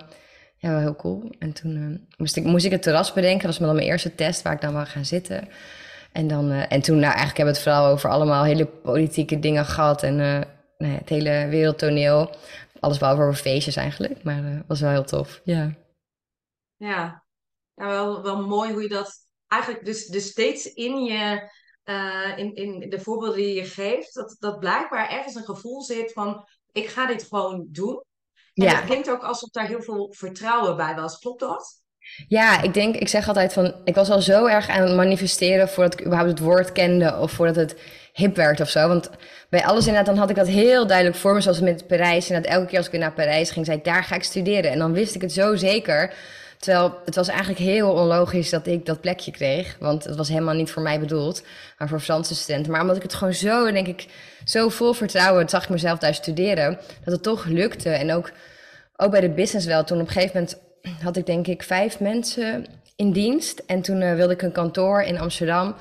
ja, 0.56 0.78
heel 0.78 0.96
cool. 0.96 1.32
En 1.38 1.52
toen 1.52 1.76
uh, 1.76 1.98
moest, 2.16 2.36
ik, 2.36 2.44
moest 2.44 2.64
ik 2.64 2.70
het 2.70 2.82
terras 2.82 3.12
bedenken. 3.12 3.46
Dat 3.46 3.58
was 3.58 3.66
dan 3.66 3.76
mijn 3.76 3.88
eerste 3.88 4.14
test 4.14 4.42
waar 4.42 4.52
ik 4.52 4.60
dan 4.60 4.74
wel 4.74 4.86
gaan 4.86 5.04
zitten. 5.04 5.48
En, 6.12 6.28
dan, 6.28 6.50
en 6.50 6.80
toen, 6.80 6.98
nou, 6.98 7.14
eigenlijk 7.14 7.36
hebben 7.36 7.54
we 7.54 7.60
het 7.60 7.68
vooral 7.68 7.92
over 7.92 8.10
allemaal 8.10 8.44
hele 8.44 8.66
politieke 8.66 9.38
dingen 9.38 9.64
gehad. 9.64 10.02
En 10.02 10.16
nou 10.16 10.92
ja, 10.92 10.98
het 10.98 11.08
hele 11.08 11.46
wereldtoneel. 11.48 12.34
Alles 12.80 12.98
behalve 12.98 13.22
over 13.22 13.34
feestjes 13.34 13.76
eigenlijk. 13.76 14.22
Maar 14.22 14.44
het 14.44 14.64
was 14.66 14.80
wel 14.80 14.90
heel 14.90 15.04
tof, 15.04 15.40
ja. 15.44 15.74
Ja, 16.76 17.24
ja 17.74 17.86
wel, 17.86 18.22
wel 18.22 18.46
mooi 18.46 18.72
hoe 18.72 18.82
je 18.82 18.88
dat 18.88 19.12
eigenlijk 19.48 19.84
dus, 19.84 20.06
dus 20.06 20.26
steeds 20.26 20.72
in 20.72 21.04
je... 21.04 21.50
in, 22.36 22.54
in 22.54 22.90
de 22.90 23.00
voorbeelden 23.00 23.38
die 23.38 23.54
je 23.54 23.64
geeft, 23.64 24.14
dat, 24.14 24.36
dat 24.38 24.58
blijkbaar 24.58 25.10
ergens 25.10 25.34
een 25.34 25.44
gevoel 25.44 25.82
zit 25.82 26.12
van... 26.12 26.44
ik 26.72 26.88
ga 26.88 27.06
dit 27.06 27.22
gewoon 27.22 27.66
doen. 27.68 28.02
En 28.54 28.64
ja. 28.64 28.74
het 28.74 28.84
klinkt 28.84 29.10
ook 29.10 29.22
alsof 29.22 29.50
daar 29.50 29.66
heel 29.66 29.82
veel 29.82 30.12
vertrouwen 30.16 30.76
bij 30.76 30.94
was. 30.94 31.18
Klopt 31.18 31.40
dat? 31.40 31.82
Ja, 32.28 32.62
ik 32.62 32.74
denk, 32.74 32.96
ik 32.96 33.08
zeg 33.08 33.28
altijd 33.28 33.52
van, 33.52 33.74
ik 33.84 33.94
was 33.94 34.10
al 34.10 34.22
zo 34.22 34.46
erg 34.46 34.68
aan 34.68 34.82
het 34.82 34.96
manifesteren 34.96 35.68
voordat 35.68 35.92
ik 35.92 36.06
überhaupt 36.06 36.30
het 36.30 36.40
woord 36.40 36.72
kende 36.72 37.16
of 37.18 37.32
voordat 37.32 37.56
het 37.56 37.76
hip 38.12 38.36
werd 38.36 38.60
of 38.60 38.68
zo. 38.68 38.88
Want 38.88 39.10
bij 39.50 39.64
alles 39.64 39.86
inderdaad, 39.86 40.06
dan 40.06 40.16
had 40.16 40.30
ik 40.30 40.36
dat 40.36 40.46
heel 40.46 40.86
duidelijk 40.86 41.16
voor 41.16 41.34
me, 41.34 41.40
zoals 41.40 41.60
met 41.60 41.86
Parijs. 41.86 42.30
En 42.30 42.42
dat 42.42 42.52
elke 42.52 42.66
keer 42.66 42.76
als 42.76 42.86
ik 42.86 42.92
weer 42.92 43.00
naar 43.00 43.12
Parijs 43.12 43.50
ging, 43.50 43.66
zei 43.66 43.78
ik, 43.78 43.84
daar 43.84 44.04
ga 44.04 44.14
ik 44.14 44.22
studeren. 44.22 44.70
En 44.70 44.78
dan 44.78 44.92
wist 44.92 45.14
ik 45.14 45.20
het 45.20 45.32
zo 45.32 45.56
zeker. 45.56 46.14
Terwijl 46.60 46.98
het 47.04 47.14
was 47.14 47.28
eigenlijk 47.28 47.58
heel 47.58 47.92
onlogisch 47.92 48.50
dat 48.50 48.66
ik 48.66 48.86
dat 48.86 49.00
plekje 49.00 49.30
kreeg. 49.30 49.76
Want 49.78 50.04
het 50.04 50.16
was 50.16 50.28
helemaal 50.28 50.54
niet 50.54 50.70
voor 50.70 50.82
mij 50.82 51.00
bedoeld, 51.00 51.42
maar 51.78 51.88
voor 51.88 52.00
Franse 52.00 52.34
studenten. 52.34 52.72
Maar 52.72 52.80
omdat 52.80 52.96
ik 52.96 53.02
het 53.02 53.14
gewoon 53.14 53.34
zo, 53.34 53.72
denk 53.72 53.86
ik, 53.86 54.06
zo 54.44 54.68
vol 54.68 54.92
vertrouwen, 54.92 55.48
zag 55.48 55.62
ik 55.62 55.68
mezelf 55.68 55.98
daar 55.98 56.14
studeren, 56.14 56.78
dat 57.04 57.14
het 57.14 57.22
toch 57.22 57.44
lukte. 57.44 57.90
En 57.90 58.12
ook, 58.12 58.32
ook 58.96 59.10
bij 59.10 59.20
de 59.20 59.30
business 59.30 59.66
wel. 59.66 59.84
Toen 59.84 60.00
op 60.00 60.06
een 60.06 60.12
gegeven 60.12 60.36
moment 60.40 60.58
had 61.02 61.16
ik 61.16 61.26
denk 61.26 61.46
ik 61.46 61.62
vijf 61.62 62.00
mensen 62.00 62.66
in 62.96 63.12
dienst. 63.12 63.62
En 63.66 63.82
toen 63.82 64.00
uh, 64.00 64.14
wilde 64.14 64.32
ik 64.32 64.42
een 64.42 64.52
kantoor 64.52 65.02
in 65.02 65.18
Amsterdam. 65.18 65.74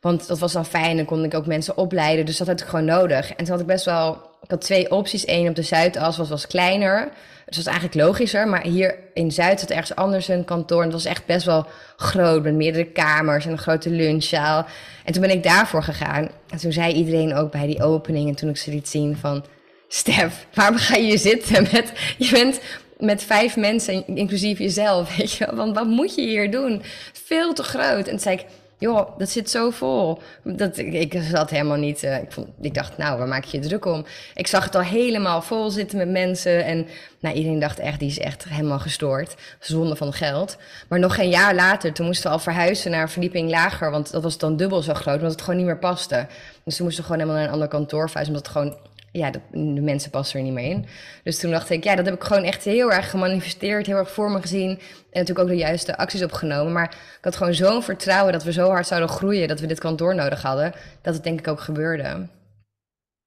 Want 0.00 0.26
dat 0.26 0.38
was 0.38 0.52
dan 0.52 0.66
fijn, 0.66 0.96
dan 0.96 1.04
kon 1.04 1.24
ik 1.24 1.34
ook 1.34 1.46
mensen 1.46 1.76
opleiden. 1.76 2.26
Dus 2.26 2.36
dat 2.36 2.46
had 2.46 2.60
ik 2.60 2.66
gewoon 2.66 2.84
nodig. 2.84 3.30
En 3.30 3.36
toen 3.36 3.52
had 3.52 3.60
ik 3.60 3.66
best 3.66 3.84
wel, 3.84 4.33
ik 4.44 4.50
had 4.50 4.60
twee 4.60 4.90
opties. 4.90 5.28
Eén 5.28 5.48
op 5.48 5.54
de 5.54 5.62
Zuidas 5.62 6.16
was, 6.16 6.28
was 6.28 6.46
kleiner. 6.46 7.04
Dus 7.46 7.56
dat 7.56 7.64
was 7.64 7.74
eigenlijk 7.74 8.06
logischer. 8.06 8.48
Maar 8.48 8.62
hier 8.62 8.98
in 9.14 9.32
Zuid 9.32 9.60
zat 9.60 9.70
ergens 9.70 9.94
anders 9.94 10.28
een 10.28 10.44
kantoor. 10.44 10.78
En 10.78 10.84
het 10.84 10.92
was 10.92 11.04
echt 11.04 11.26
best 11.26 11.46
wel 11.46 11.66
groot, 11.96 12.42
met 12.42 12.54
meerdere 12.54 12.84
kamers 12.84 13.44
en 13.46 13.52
een 13.52 13.58
grote 13.58 13.90
lunchzaal. 13.90 14.66
En 15.04 15.12
toen 15.12 15.22
ben 15.22 15.30
ik 15.30 15.42
daarvoor 15.42 15.82
gegaan. 15.82 16.28
En 16.48 16.58
toen 16.58 16.72
zei 16.72 16.94
iedereen 16.94 17.34
ook 17.34 17.50
bij 17.50 17.66
die 17.66 17.82
opening, 17.82 18.28
en 18.28 18.34
toen 18.34 18.48
ik 18.48 18.56
ze 18.56 18.70
liet 18.70 18.88
zien 18.88 19.16
van... 19.16 19.44
Stef, 19.88 20.46
waarom 20.54 20.76
ga 20.88 20.96
je 20.96 21.18
zitten 21.18 21.62
met... 21.72 21.92
Je 22.18 22.30
bent 22.30 22.60
met 22.98 23.22
vijf 23.22 23.56
mensen, 23.56 24.06
inclusief 24.06 24.58
jezelf, 24.58 25.10
weet 25.16 25.32
je 25.32 25.54
Want 25.54 25.74
wat 25.74 25.86
moet 25.86 26.14
je 26.14 26.22
hier 26.22 26.50
doen? 26.50 26.82
Veel 27.12 27.52
te 27.52 27.62
groot. 27.62 28.06
En 28.06 28.10
toen 28.10 28.18
zei 28.18 28.36
ik 28.36 28.44
joh, 28.84 29.18
dat 29.18 29.28
zit 29.28 29.50
zo 29.50 29.70
vol. 29.70 30.18
Dat, 30.42 30.78
ik, 30.78 31.20
zat 31.30 31.50
helemaal 31.50 31.76
niet, 31.76 32.02
uh, 32.02 32.22
ik, 32.22 32.32
vond, 32.32 32.48
ik 32.60 32.74
dacht, 32.74 32.96
nou, 32.96 33.18
waar 33.18 33.28
maak 33.28 33.44
je 33.44 33.56
je 33.56 33.66
druk 33.68 33.84
om? 33.84 34.04
Ik 34.34 34.46
zag 34.46 34.64
het 34.64 34.74
al 34.74 34.82
helemaal 34.82 35.42
vol 35.42 35.70
zitten 35.70 35.98
met 35.98 36.10
mensen. 36.10 36.64
En 36.64 36.86
nou, 37.20 37.36
iedereen 37.36 37.58
dacht 37.58 37.78
echt, 37.78 37.98
die 37.98 38.08
is 38.08 38.18
echt 38.18 38.44
helemaal 38.44 38.78
gestoord. 38.78 39.34
Zonde 39.60 39.96
van 39.96 40.12
geld. 40.12 40.56
Maar 40.88 40.98
nog 40.98 41.14
geen 41.14 41.28
jaar 41.28 41.54
later, 41.54 41.92
toen 41.92 42.06
moesten 42.06 42.26
we 42.26 42.32
al 42.36 42.42
verhuizen 42.42 42.90
naar 42.90 43.02
een 43.02 43.08
verdieping 43.08 43.50
lager. 43.50 43.90
Want 43.90 44.10
dat 44.10 44.22
was 44.22 44.38
dan 44.38 44.56
dubbel 44.56 44.82
zo 44.82 44.94
groot, 44.94 45.16
omdat 45.16 45.32
het 45.32 45.40
gewoon 45.42 45.56
niet 45.56 45.66
meer 45.66 45.78
paste. 45.78 46.26
Dus 46.64 46.76
toen 46.76 46.86
moesten 46.86 47.04
we 47.04 47.10
gewoon 47.10 47.20
helemaal 47.20 47.36
naar 47.36 47.46
een 47.46 47.52
ander 47.52 47.68
kantoor 47.68 48.10
verhuizen, 48.10 48.34
omdat 48.34 48.46
het 48.46 48.56
gewoon 48.56 48.76
ja, 49.18 49.30
de, 49.30 49.40
de, 49.50 49.80
mensen 49.80 50.10
passen 50.10 50.38
er 50.38 50.44
niet 50.44 50.54
meer 50.54 50.70
in. 50.70 50.86
Dus 51.22 51.38
toen 51.38 51.50
dacht 51.50 51.70
ik, 51.70 51.84
ja, 51.84 51.94
dat 51.94 52.04
heb 52.04 52.14
ik 52.14 52.22
gewoon 52.22 52.42
echt 52.42 52.64
heel 52.64 52.92
erg 52.92 53.10
gemanifesteerd, 53.10 53.86
heel 53.86 53.96
erg 53.96 54.12
voor 54.12 54.30
me 54.30 54.40
gezien. 54.40 54.70
En 54.70 54.78
natuurlijk 55.20 55.38
ook 55.38 55.48
de 55.48 55.56
juiste 55.56 55.96
acties 55.96 56.22
opgenomen. 56.22 56.72
Maar 56.72 56.90
ik 57.18 57.24
had 57.24 57.36
gewoon 57.36 57.54
zo'n 57.54 57.82
vertrouwen 57.82 58.32
dat 58.32 58.44
we 58.44 58.52
zo 58.52 58.68
hard 58.68 58.86
zouden 58.86 59.08
groeien, 59.08 59.48
dat 59.48 59.60
we 59.60 59.66
dit 59.66 59.80
kantoor 59.80 60.14
nodig 60.14 60.42
hadden, 60.42 60.72
dat 61.02 61.14
het 61.14 61.24
denk 61.24 61.38
ik 61.38 61.48
ook 61.48 61.60
gebeurde. 61.60 62.28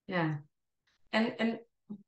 Ja, 0.06 0.44
en, 1.10 1.38
en 1.38 1.60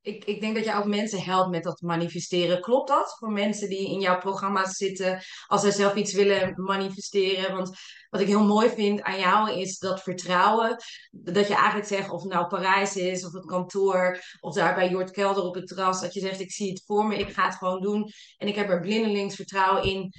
ik, 0.02 0.24
ik 0.24 0.40
denk 0.40 0.54
dat 0.54 0.64
je 0.64 0.74
ook 0.74 0.84
mensen 0.84 1.22
helpt 1.22 1.50
met 1.50 1.62
dat 1.62 1.80
manifesteren. 1.80 2.60
Klopt 2.60 2.88
dat? 2.88 3.16
Voor 3.18 3.32
mensen 3.32 3.68
die 3.68 3.90
in 3.90 4.00
jouw 4.00 4.18
programma's 4.18 4.76
zitten, 4.76 5.22
als 5.46 5.60
zij 5.60 5.70
zelf 5.70 5.94
iets 5.94 6.12
willen 6.12 6.52
manifesteren. 6.56 7.54
Want 7.56 7.76
wat 8.10 8.20
ik 8.20 8.26
heel 8.26 8.44
mooi 8.44 8.68
vind 8.68 9.02
aan 9.02 9.18
jou 9.18 9.50
is 9.50 9.78
dat 9.78 10.02
vertrouwen. 10.02 10.76
Dat 11.10 11.48
je 11.48 11.54
eigenlijk 11.54 11.86
zegt, 11.86 12.10
of 12.10 12.22
het 12.22 12.32
nou 12.32 12.46
Parijs 12.46 12.96
is, 12.96 13.24
of 13.24 13.32
het 13.32 13.44
kantoor, 13.44 14.20
of 14.40 14.54
daar 14.54 14.74
bij 14.74 14.90
Jort 14.90 15.10
Kelder 15.10 15.42
op 15.42 15.54
het 15.54 15.66
terras. 15.66 16.00
Dat 16.00 16.14
je 16.14 16.20
zegt, 16.20 16.40
ik 16.40 16.52
zie 16.52 16.70
het 16.70 16.82
voor 16.86 17.06
me, 17.06 17.16
ik 17.16 17.32
ga 17.32 17.44
het 17.44 17.56
gewoon 17.56 17.80
doen. 17.80 18.10
En 18.36 18.48
ik 18.48 18.54
heb 18.54 18.68
er 18.68 18.80
blindelings 18.80 19.34
vertrouwen 19.34 19.82
in 19.82 20.12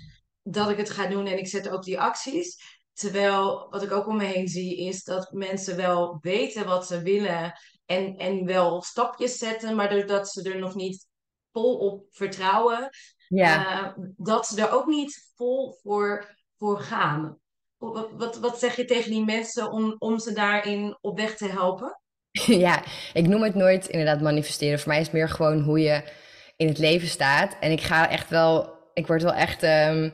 dat 0.43 0.69
ik 0.69 0.77
het 0.77 0.89
ga 0.89 1.07
doen 1.07 1.27
en 1.27 1.37
ik 1.37 1.47
zet 1.47 1.69
ook 1.69 1.83
die 1.83 1.99
acties. 1.99 2.79
Terwijl 2.93 3.67
wat 3.69 3.83
ik 3.83 3.91
ook 3.91 4.07
om 4.07 4.17
me 4.17 4.23
heen 4.23 4.47
zie, 4.47 4.77
is 4.77 5.03
dat 5.03 5.31
mensen 5.31 5.75
wel 5.75 6.17
weten 6.21 6.65
wat 6.65 6.87
ze 6.87 7.01
willen 7.01 7.53
en, 7.85 8.17
en 8.17 8.45
wel 8.45 8.81
stapjes 8.81 9.37
zetten, 9.37 9.75
maar 9.75 9.89
doordat 9.89 10.29
ze 10.29 10.51
er 10.51 10.59
nog 10.59 10.75
niet 10.75 11.07
vol 11.51 11.77
op 11.77 12.05
vertrouwen, 12.09 12.89
Ja. 13.27 13.83
uh, 13.83 14.05
dat 14.17 14.47
ze 14.47 14.61
er 14.61 14.71
ook 14.71 14.85
niet 14.85 15.31
vol 15.35 15.79
voor, 15.83 16.35
voor 16.57 16.79
gaan. 16.79 17.39
Wat, 17.77 18.09
wat, 18.11 18.37
wat 18.37 18.59
zeg 18.59 18.75
je 18.75 18.85
tegen 18.85 19.11
die 19.11 19.25
mensen 19.25 19.71
om, 19.71 19.95
om 19.97 20.19
ze 20.19 20.33
daarin 20.33 20.97
op 21.01 21.17
weg 21.17 21.35
te 21.37 21.47
helpen? 21.47 21.99
Ja, 22.45 22.83
ik 23.13 23.27
noem 23.27 23.43
het 23.43 23.55
nooit 23.55 23.87
inderdaad 23.87 24.21
manifesteren. 24.21 24.79
Voor 24.79 24.87
mij 24.87 24.99
is 24.99 25.05
het 25.05 25.15
meer 25.15 25.29
gewoon 25.29 25.61
hoe 25.61 25.79
je 25.79 26.03
in 26.55 26.67
het 26.67 26.77
leven 26.77 27.07
staat. 27.07 27.57
En 27.59 27.71
ik 27.71 27.81
ga 27.81 28.09
echt 28.09 28.29
wel, 28.29 28.73
ik 28.93 29.07
word 29.07 29.23
wel 29.23 29.33
echt 29.33 29.63
um, 29.63 30.13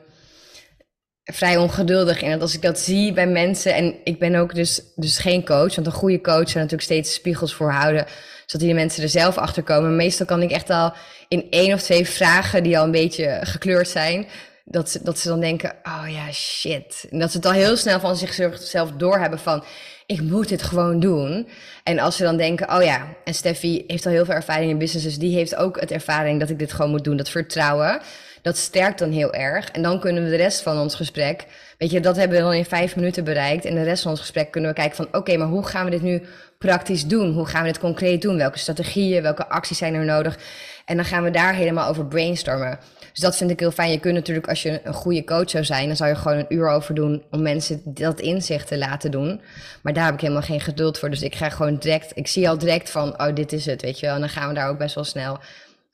vrij 1.34 1.58
ongeduldig. 1.58 2.22
En 2.22 2.42
als 2.42 2.56
ik 2.56 2.62
dat 2.62 2.80
zie 2.80 3.13
bij 3.13 3.28
mensen, 3.28 3.74
en 3.74 3.96
ik 4.04 4.20
ben 4.20 4.36
ook 4.36 4.56
dus, 4.56 4.82
dus 4.96 5.18
geen 5.18 5.46
coach, 5.46 5.76
want 5.76 5.88
een 5.88 5.94
goede 5.94 6.22
coach 6.22 6.50
zou 6.50 6.56
natuurlijk 6.56 6.82
steeds 6.82 7.13
spiegels 7.13 7.54
voorhouden, 7.54 8.06
zodat 8.46 8.68
die 8.68 8.76
mensen 8.76 9.04
er 9.04 9.10
zelf 9.10 9.38
achter 9.38 9.63
komen. 9.63 9.96
Meestal 9.96 10.26
kan 10.26 10.42
ik 10.42 10.52
echt 10.52 10.70
al 10.70 10.94
in 11.28 11.48
één 11.50 11.74
of 11.74 11.82
twee 11.82 12.08
vragen 12.08 12.63
die 12.63 12.78
al 12.78 12.84
een 12.84 12.92
beetje 12.92 13.40
gekleurd 13.42 13.88
zijn, 13.88 14.28
dat 14.66 14.90
ze, 14.90 15.00
dat 15.04 15.20
ze 15.20 15.28
dan 15.28 15.40
denken, 15.40 15.76
oh 15.84 16.04
ja, 16.10 16.32
shit. 16.32 17.08
En 17.12 17.20
dat 17.20 17.32
ze 17.32 17.38
het 17.38 17.46
al 17.46 17.52
heel 17.52 17.78
snel 17.78 18.00
van 18.00 18.16
zichzelf 18.16 18.92
doorhebben 18.92 19.40
van, 19.40 19.63
ik 20.06 20.22
moet 20.22 20.50
dit 20.50 20.63
gewoon 20.63 21.00
doen. 21.00 21.48
En 21.84 22.00
als 22.00 22.16
ze 22.16 22.24
dan 22.24 22.38
denken, 22.38 22.76
oh 22.76 22.84
ja, 22.84 23.08
en 23.24 23.34
Steffi 23.34 23.84
heeft 23.88 24.06
al 24.06 24.12
heel 24.12 24.26
veel 24.26 24.34
ervaring 24.34 24.72
in 24.72 24.78
business, 24.78 25.06
dus 25.06 25.18
die 25.18 25.36
heeft 25.36 25.56
ook 25.56 25.80
het 25.80 25.92
ervaring 25.92 26.40
dat 26.40 26.50
ik 26.50 26.60
dit 26.60 26.74
gewoon 26.74 26.92
moet 26.92 27.04
doen, 27.04 27.18
dat 27.18 27.30
vertrouwen. 27.30 28.02
Dat 28.41 28.58
sterkt 28.58 29.00
dan 29.00 29.12
heel 29.12 29.34
erg. 29.34 29.69
En 29.71 29.82
dan 29.82 30.00
kunnen 30.00 30.23
we 30.23 30.30
de 30.30 30.36
rest 30.36 30.62
van 30.62 30.80
ons 30.80 30.95
gesprek, 30.95 31.45
weet 31.78 31.91
je, 31.91 32.00
dat 32.00 32.15
hebben 32.15 32.38
we 32.38 32.43
dan 32.43 32.54
in 32.54 32.65
vijf 32.65 32.95
minuten 32.95 33.23
bereikt. 33.23 33.65
En 33.65 33.76
de 33.76 33.84
rest 33.84 34.02
van 34.02 34.12
ons 34.12 34.19
gesprek 34.19 34.52
kunnen 34.52 34.69
we 34.69 34.76
kijken 34.76 34.95
van, 34.95 35.08
oké, 35.12 35.38
maar 35.38 35.47
hoe 35.47 35.65
gaan 35.65 35.86
we 35.86 35.91
dit 35.91 36.02
nu 36.02 36.21
praktisch 36.58 37.06
doen? 37.06 37.34
Hoe 37.34 37.45
gaan 37.45 37.62
we 37.62 37.67
dit 37.67 37.80
concreet 37.80 38.21
doen? 38.21 38.38
Welke 38.38 38.60
strategieën, 38.60 39.21
welke 39.21 39.47
acties 39.47 39.78
zijn 39.78 39.93
er 39.93 40.06
nodig? 40.06 40.38
En 40.86 40.95
dan 40.95 41.06
gaan 41.06 41.23
we 41.23 41.32
daar 41.32 41.54
helemaal 41.54 41.89
over 41.89 42.06
brainstormen. 42.06 42.80
Dus 43.12 43.26
dat 43.26 43.38
vind 43.38 43.50
ik 43.50 43.60
heel 43.60 43.71
fijn. 43.71 43.91
Je 43.91 44.00
kunt 44.00 44.13
natuurlijk, 44.13 44.47
als 44.47 44.62
je 44.62 44.82
een 44.84 44.93
goede 44.93 45.23
coach 45.23 45.50
zou 45.50 45.63
zijn, 45.63 45.88
dan 45.88 45.95
zou 45.95 46.10
je 46.10 46.15
gewoon 46.15 46.38
een 46.38 46.45
uur 46.50 46.69
over 46.69 46.95
doen 46.95 47.23
om 47.32 47.41
mensen 47.41 47.82
dat 47.86 48.19
inzicht 48.19 48.67
te 48.67 48.78
laten 48.78 49.12
doen. 49.12 49.41
Maar 49.82 49.93
daar 49.93 50.06
heb 50.06 50.13
ik 50.13 50.21
helemaal 50.21 50.41
geen 50.41 50.62
geduld 50.62 51.00
voor. 51.00 51.10
Dus 51.10 51.21
ik 51.21 51.36
ga 51.36 51.50
gewoon 51.50 51.76
direct, 51.76 52.12
ik 52.15 52.28
zie 52.28 52.50
al 52.50 52.58
direct 52.58 52.89
van, 52.89 53.21
oh, 53.21 53.36
dit 53.36 53.54
is 53.54 53.65
het, 53.65 53.82
weet 53.82 54.00
je 54.00 54.06
wel. 54.06 54.15
En 54.15 54.21
dan 54.21 54.30
gaan 54.30 54.47
we 54.47 54.54
daar 54.54 54.69
ook 54.69 54.78
best 54.78 54.95
wel 54.95 55.04
snel, 55.04 55.39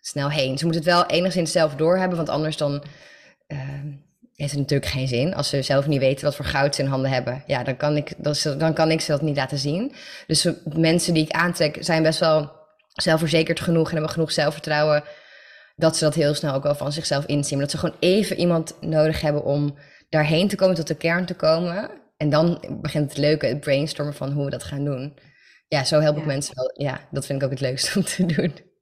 snel 0.05 0.29
heen. 0.29 0.57
Ze 0.57 0.65
moeten 0.65 0.83
het 0.83 0.93
wel 0.93 1.05
enigszins 1.05 1.51
zelf 1.51 1.75
doorhebben, 1.75 2.17
want 2.17 2.29
anders 2.29 2.57
dan 2.57 2.83
uh, 3.47 3.59
heeft 4.35 4.51
het 4.51 4.59
natuurlijk 4.59 4.91
geen 4.91 5.07
zin. 5.07 5.35
Als 5.35 5.49
ze 5.49 5.61
zelf 5.61 5.87
niet 5.87 5.99
weten 5.99 6.25
wat 6.25 6.35
voor 6.35 6.45
goud 6.45 6.75
ze 6.75 6.81
in 6.81 6.87
handen 6.87 7.11
hebben, 7.11 7.43
ja, 7.47 7.63
dan 7.63 7.77
kan 7.77 7.97
ik, 7.97 8.13
dan 8.57 8.73
kan 8.73 8.91
ik 8.91 9.01
ze 9.01 9.11
dat 9.11 9.21
niet 9.21 9.35
laten 9.35 9.57
zien. 9.57 9.91
Dus 10.27 10.47
mensen 10.63 11.13
die 11.13 11.23
ik 11.23 11.31
aantrek 11.31 11.77
zijn 11.79 12.03
best 12.03 12.19
wel 12.19 12.51
zelfverzekerd 12.93 13.59
genoeg 13.59 13.87
en 13.87 13.93
hebben 13.93 14.11
genoeg 14.11 14.31
zelfvertrouwen 14.31 15.03
dat 15.75 15.97
ze 15.97 16.03
dat 16.03 16.13
heel 16.13 16.33
snel 16.33 16.53
ook 16.53 16.63
wel 16.63 16.75
van 16.75 16.91
zichzelf 16.91 17.25
inzien. 17.25 17.57
Maar 17.57 17.67
dat 17.67 17.79
ze 17.79 17.87
gewoon 17.87 17.95
even 17.99 18.39
iemand 18.39 18.75
nodig 18.81 19.21
hebben 19.21 19.43
om 19.43 19.77
daarheen 20.09 20.47
te 20.47 20.55
komen, 20.55 20.75
tot 20.75 20.87
de 20.87 20.95
kern 20.95 21.25
te 21.25 21.33
komen. 21.33 21.89
En 22.17 22.29
dan 22.29 22.63
begint 22.81 23.09
het 23.09 23.17
leuke, 23.17 23.45
het 23.45 23.59
brainstormen 23.59 24.13
van 24.13 24.31
hoe 24.31 24.45
we 24.45 24.51
dat 24.51 24.63
gaan 24.63 24.85
doen. 24.85 25.17
Ja, 25.67 25.83
zo 25.83 25.99
help 25.99 26.15
ik 26.15 26.21
Ja. 26.21 26.27
mensen 26.27 26.55
wel. 26.55 26.71
Ja, 26.73 27.07
dat 27.11 27.25
vind 27.25 27.39
ik 27.39 27.45
ook 27.45 27.51
het 27.51 27.61
leukste 27.61 27.99
om 27.99 28.05
te 28.05 28.25
doen. 28.25 28.72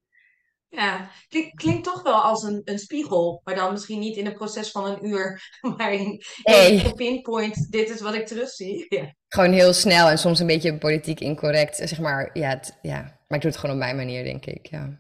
Ja, 0.74 1.10
klinkt, 1.30 1.56
klinkt 1.56 1.84
toch 1.84 2.02
wel 2.02 2.22
als 2.22 2.44
een, 2.44 2.62
een 2.64 2.80
spiegel, 2.80 3.42
maar 3.44 3.56
dan 3.56 3.72
misschien 3.72 4.00
niet 4.00 4.16
in 4.16 4.26
een 4.26 4.34
proces 4.34 4.72
van 4.72 4.86
een 4.86 5.06
uur, 5.06 5.42
maar 5.78 5.94
in, 5.94 6.22
in 6.44 6.94
pinpoint, 6.94 7.72
dit 7.72 7.90
is 7.90 8.02
wat 8.02 8.14
ik 8.14 8.28
terugzie. 8.28 8.86
Ja. 8.90 9.14
Gewoon 9.28 9.52
heel 9.52 9.74
snel 9.74 10.10
en 10.10 10.18
soms 10.18 10.40
een 10.40 10.48
beetje 10.48 10.78
politiek 10.78 11.20
incorrect, 11.20 11.76
zeg 11.76 12.00
maar. 12.00 12.30
Ja, 12.34 12.50
het, 12.50 12.78
ja. 12.82 13.02
maar 13.02 13.38
ik 13.38 13.42
doe 13.42 13.52
het 13.52 13.60
gewoon 13.60 13.76
op 13.76 13.82
mijn 13.82 13.96
manier, 13.96 14.24
denk 14.24 14.46
ik. 14.46 14.66
Ja. 14.66 15.00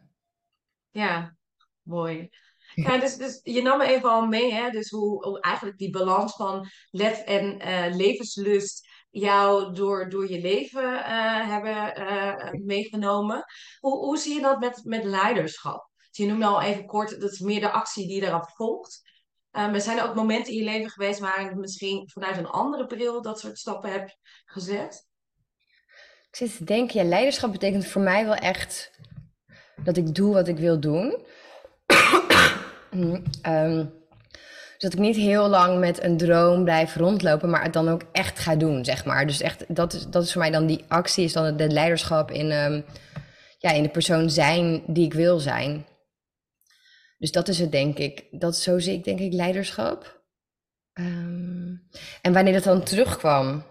Ja, 0.89 1.35
mooi. 1.81 2.29
Ja, 2.73 2.97
dus, 3.03 3.15
dus 3.15 3.39
je 3.43 3.61
nam 3.61 3.77
me 3.77 3.85
even 3.85 4.09
al 4.09 4.27
mee, 4.27 4.53
hè? 4.53 4.69
Dus 4.69 4.89
hoe, 4.89 5.25
hoe 5.25 5.41
eigenlijk 5.41 5.77
die 5.77 5.89
balans 5.89 6.35
van 6.35 6.67
lef 6.89 7.19
en 7.19 7.59
eh, 7.59 7.95
levenslust 7.95 8.87
jou 9.11 9.73
door, 9.73 10.09
door 10.09 10.31
je 10.31 10.41
leven 10.41 11.05
eh, 11.05 11.49
hebben 11.49 11.95
eh, 11.95 12.51
meegenomen. 12.51 13.45
Hoe, 13.79 13.97
hoe 13.97 14.17
zie 14.17 14.33
je 14.33 14.41
dat 14.41 14.59
met, 14.59 14.81
met 14.83 15.03
leiderschap? 15.03 15.89
Dus 16.09 16.25
je 16.25 16.25
noemde 16.25 16.45
al 16.45 16.61
even 16.61 16.85
kort, 16.85 17.21
dat 17.21 17.31
is 17.31 17.39
meer 17.39 17.59
de 17.59 17.71
actie 17.71 18.07
die 18.07 18.21
daarop 18.21 18.49
volgt. 18.49 19.09
Maar 19.51 19.81
zijn 19.81 19.97
er 19.97 20.09
ook 20.09 20.15
momenten 20.15 20.53
in 20.53 20.59
je 20.59 20.63
leven 20.63 20.89
geweest 20.89 21.19
waarin 21.19 21.49
je 21.49 21.55
misschien 21.55 22.09
vanuit 22.09 22.37
een 22.37 22.47
andere 22.47 22.85
bril 22.85 23.21
dat 23.21 23.39
soort 23.39 23.57
stappen 23.57 23.91
hebt 23.91 24.17
gezet? 24.45 25.09
Ik 26.29 26.35
zit 26.35 26.57
te 26.57 26.63
denken, 26.63 27.03
ja, 27.03 27.09
leiderschap 27.09 27.51
betekent 27.51 27.87
voor 27.87 28.01
mij 28.01 28.25
wel 28.25 28.35
echt 28.35 28.91
dat 29.83 29.97
ik 29.97 30.15
doe 30.15 30.33
wat 30.33 30.47
ik 30.47 30.57
wil 30.57 30.79
doen. 30.79 31.25
Ehm, 33.41 33.85
dat 34.81 34.93
ik 34.93 34.99
niet 34.99 35.15
heel 35.15 35.47
lang 35.47 35.79
met 35.79 36.03
een 36.03 36.17
droom 36.17 36.63
blijf 36.63 36.95
rondlopen, 36.95 37.49
maar 37.49 37.63
het 37.63 37.73
dan 37.73 37.89
ook 37.89 38.01
echt 38.11 38.39
ga 38.39 38.55
doen, 38.55 38.85
zeg 38.85 39.05
maar. 39.05 39.27
Dus 39.27 39.41
echt, 39.41 39.75
dat 39.75 39.93
is, 39.93 40.07
dat 40.07 40.23
is 40.23 40.31
voor 40.31 40.41
mij 40.41 40.51
dan 40.51 40.65
die 40.65 40.85
actie, 40.87 41.23
is 41.23 41.33
dan 41.33 41.43
het, 41.43 41.71
leiderschap 41.71 42.31
in, 42.31 42.51
ehm, 42.51 42.81
ja, 43.57 43.71
in 43.71 43.83
de 43.83 43.89
persoon 43.89 44.29
zijn 44.29 44.83
die 44.87 45.05
ik 45.05 45.13
wil 45.13 45.39
zijn. 45.39 45.85
Dus 47.17 47.31
dat 47.31 47.47
is 47.47 47.59
het, 47.59 47.71
denk 47.71 47.97
ik. 47.97 48.23
Dat, 48.31 48.57
zo 48.57 48.79
zie 48.79 48.93
ik, 48.93 49.03
denk 49.03 49.19
ik, 49.19 49.33
leiderschap. 49.33 50.23
Ehm, 50.93 51.75
en 52.21 52.33
wanneer 52.33 52.53
dat 52.53 52.63
dan 52.63 52.83
terugkwam. 52.83 53.63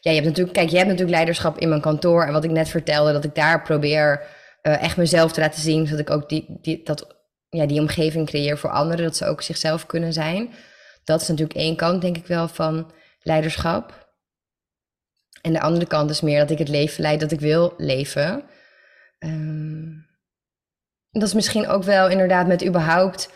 Ja, 0.00 0.10
je 0.10 0.16
hebt 0.16 0.26
natuurlijk, 0.26 0.56
kijk, 0.56 0.68
je 0.68 0.76
hebt 0.76 0.88
natuurlijk 0.88 1.16
leiderschap 1.16 1.58
in 1.58 1.68
mijn 1.68 1.80
kantoor. 1.80 2.24
En 2.24 2.32
wat 2.32 2.44
ik 2.44 2.50
net 2.50 2.68
vertelde, 2.68 3.12
dat 3.12 3.24
ik 3.24 3.34
daar 3.34 3.62
probeer 3.62 4.22
eh, 4.62 4.82
echt 4.82 4.96
mezelf 4.96 5.32
te 5.32 5.40
laten 5.40 5.60
zien. 5.60 5.86
Zodat 5.86 6.00
ik 6.00 6.10
ook 6.10 6.28
die, 6.28 6.58
die, 6.60 6.82
dat, 6.84 7.17
ja, 7.48 7.66
die 7.66 7.80
omgeving 7.80 8.26
creëer 8.26 8.58
voor 8.58 8.70
anderen. 8.70 9.04
Dat 9.04 9.16
ze 9.16 9.26
ook 9.26 9.42
zichzelf 9.42 9.86
kunnen 9.86 10.12
zijn. 10.12 10.54
Dat 11.04 11.20
is 11.20 11.28
natuurlijk 11.28 11.58
één 11.58 11.76
kant, 11.76 12.00
denk 12.00 12.16
ik 12.16 12.26
wel, 12.26 12.48
van 12.48 12.92
leiderschap. 13.22 14.06
En 15.42 15.52
de 15.52 15.60
andere 15.60 15.86
kant 15.86 16.10
is 16.10 16.20
meer 16.20 16.38
dat 16.38 16.50
ik 16.50 16.58
het 16.58 16.68
leven 16.68 17.02
leid 17.02 17.20
dat 17.20 17.32
ik 17.32 17.40
wil 17.40 17.74
leven. 17.76 18.44
Ehm, 19.18 19.90
dat 21.10 21.22
is 21.22 21.34
misschien 21.34 21.68
ook 21.68 21.82
wel 21.82 22.08
inderdaad 22.08 22.46
met 22.46 22.66
überhaupt 22.66 23.30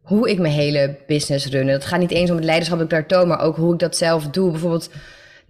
hoe 0.00 0.30
ik 0.30 0.38
mijn 0.38 0.54
hele 0.54 0.98
business 1.06 1.46
runne. 1.46 1.72
Het 1.72 1.84
gaat 1.84 2.00
niet 2.00 2.10
eens 2.10 2.30
om 2.30 2.36
het 2.36 2.44
leiderschap 2.44 2.78
dat 2.78 2.86
ik 2.86 2.92
daar 2.92 3.06
toon, 3.06 3.28
maar 3.28 3.40
ook 3.40 3.56
hoe 3.56 3.72
ik 3.72 3.78
dat 3.78 3.96
zelf 3.96 4.28
doe. 4.28 4.50
Bijvoorbeeld 4.50 4.90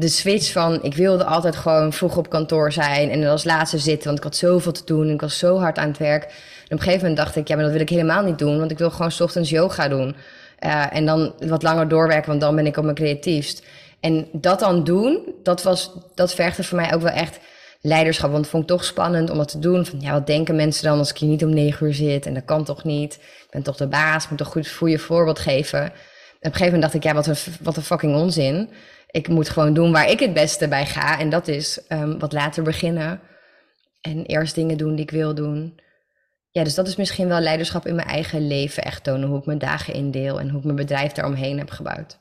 de 0.00 0.08
switch 0.08 0.52
van 0.52 0.82
ik 0.82 0.94
wilde 0.94 1.24
altijd 1.24 1.56
gewoon 1.56 1.92
vroeg 1.92 2.16
op 2.16 2.30
kantoor 2.30 2.72
zijn 2.72 3.10
en 3.10 3.24
als 3.24 3.44
laatste 3.44 3.78
zitten, 3.78 4.06
want 4.06 4.18
ik 4.18 4.24
had 4.24 4.36
zoveel 4.36 4.72
te 4.72 4.84
doen 4.84 5.06
en 5.06 5.14
ik 5.14 5.20
was 5.20 5.38
zo 5.38 5.58
hard 5.58 5.78
aan 5.78 5.88
het 5.88 5.98
werk. 5.98 6.22
En 6.22 6.30
op 6.64 6.70
een 6.70 6.78
gegeven 6.78 7.00
moment 7.00 7.16
dacht 7.16 7.36
ik, 7.36 7.48
ja, 7.48 7.54
maar 7.54 7.64
dat 7.64 7.72
wil 7.72 7.80
ik 7.82 7.88
helemaal 7.88 8.22
niet 8.22 8.38
doen, 8.38 8.58
want 8.58 8.70
ik 8.70 8.78
wil 8.78 8.90
gewoon 8.90 9.10
's 9.10 9.20
ochtends 9.20 9.50
yoga 9.50 9.88
doen. 9.88 10.16
Uh, 10.60 10.96
en 10.96 11.06
dan 11.06 11.32
wat 11.38 11.62
langer 11.62 11.88
doorwerken, 11.88 12.28
want 12.28 12.40
dan 12.40 12.56
ben 12.56 12.66
ik 12.66 12.76
op 12.76 12.84
mijn 12.84 12.96
creatiefst. 12.96 13.62
En 14.00 14.28
dat 14.32 14.60
dan 14.60 14.84
doen, 14.84 15.34
dat, 15.42 15.62
was, 15.62 15.92
dat 16.14 16.34
vergde 16.34 16.64
voor 16.64 16.76
mij 16.76 16.94
ook 16.94 17.02
wel 17.02 17.12
echt 17.12 17.38
leiderschap. 17.80 18.30
Want 18.30 18.42
het 18.42 18.50
vond 18.50 18.62
ik 18.62 18.68
toch 18.68 18.84
spannend 18.84 19.30
om 19.30 19.36
dat 19.36 19.48
te 19.48 19.58
doen. 19.58 19.86
Van 19.86 20.00
ja, 20.00 20.12
wat 20.12 20.26
denken 20.26 20.56
mensen 20.56 20.84
dan 20.84 20.98
als 20.98 21.10
ik 21.10 21.18
hier 21.18 21.28
niet 21.28 21.44
om 21.44 21.54
negen 21.54 21.86
uur 21.86 21.94
zit? 21.94 22.26
En 22.26 22.34
dat 22.34 22.44
kan 22.44 22.64
toch 22.64 22.84
niet? 22.84 23.14
Ik 23.14 23.48
ben 23.50 23.62
toch 23.62 23.76
de 23.76 23.86
baas, 23.86 24.28
moet 24.28 24.38
toch 24.38 24.48
goed 24.48 24.68
voor 24.68 24.90
je 24.90 24.98
voorbeeld 24.98 25.38
geven. 25.38 25.80
En 25.80 25.88
op 25.88 25.92
een 26.40 26.52
gegeven 26.52 26.64
moment 26.64 26.82
dacht 26.82 26.94
ik, 26.94 27.02
ja, 27.02 27.14
wat 27.14 27.26
een, 27.26 27.54
wat 27.60 27.76
een 27.76 27.82
fucking 27.82 28.14
onzin. 28.14 28.68
Ik 29.10 29.28
moet 29.28 29.48
gewoon 29.48 29.74
doen 29.74 29.92
waar 29.92 30.10
ik 30.10 30.20
het 30.20 30.32
beste 30.32 30.68
bij 30.68 30.86
ga. 30.86 31.18
En 31.18 31.30
dat 31.30 31.48
is 31.48 31.80
um, 31.88 32.18
wat 32.18 32.32
later 32.32 32.62
beginnen. 32.62 33.20
En 34.00 34.24
eerst 34.26 34.54
dingen 34.54 34.76
doen 34.76 34.94
die 34.94 35.04
ik 35.04 35.10
wil 35.10 35.34
doen. 35.34 35.80
Ja, 36.50 36.64
dus 36.64 36.74
dat 36.74 36.86
is 36.86 36.96
misschien 36.96 37.28
wel 37.28 37.40
leiderschap 37.40 37.86
in 37.86 37.94
mijn 37.94 38.08
eigen 38.08 38.46
leven. 38.46 38.82
Echt 38.82 39.04
tonen 39.04 39.28
hoe 39.28 39.38
ik 39.38 39.46
mijn 39.46 39.58
dagen 39.58 39.94
indeel 39.94 40.40
en 40.40 40.48
hoe 40.48 40.58
ik 40.58 40.64
mijn 40.64 40.76
bedrijf 40.76 41.12
daaromheen 41.12 41.58
heb 41.58 41.70
gebouwd. 41.70 42.19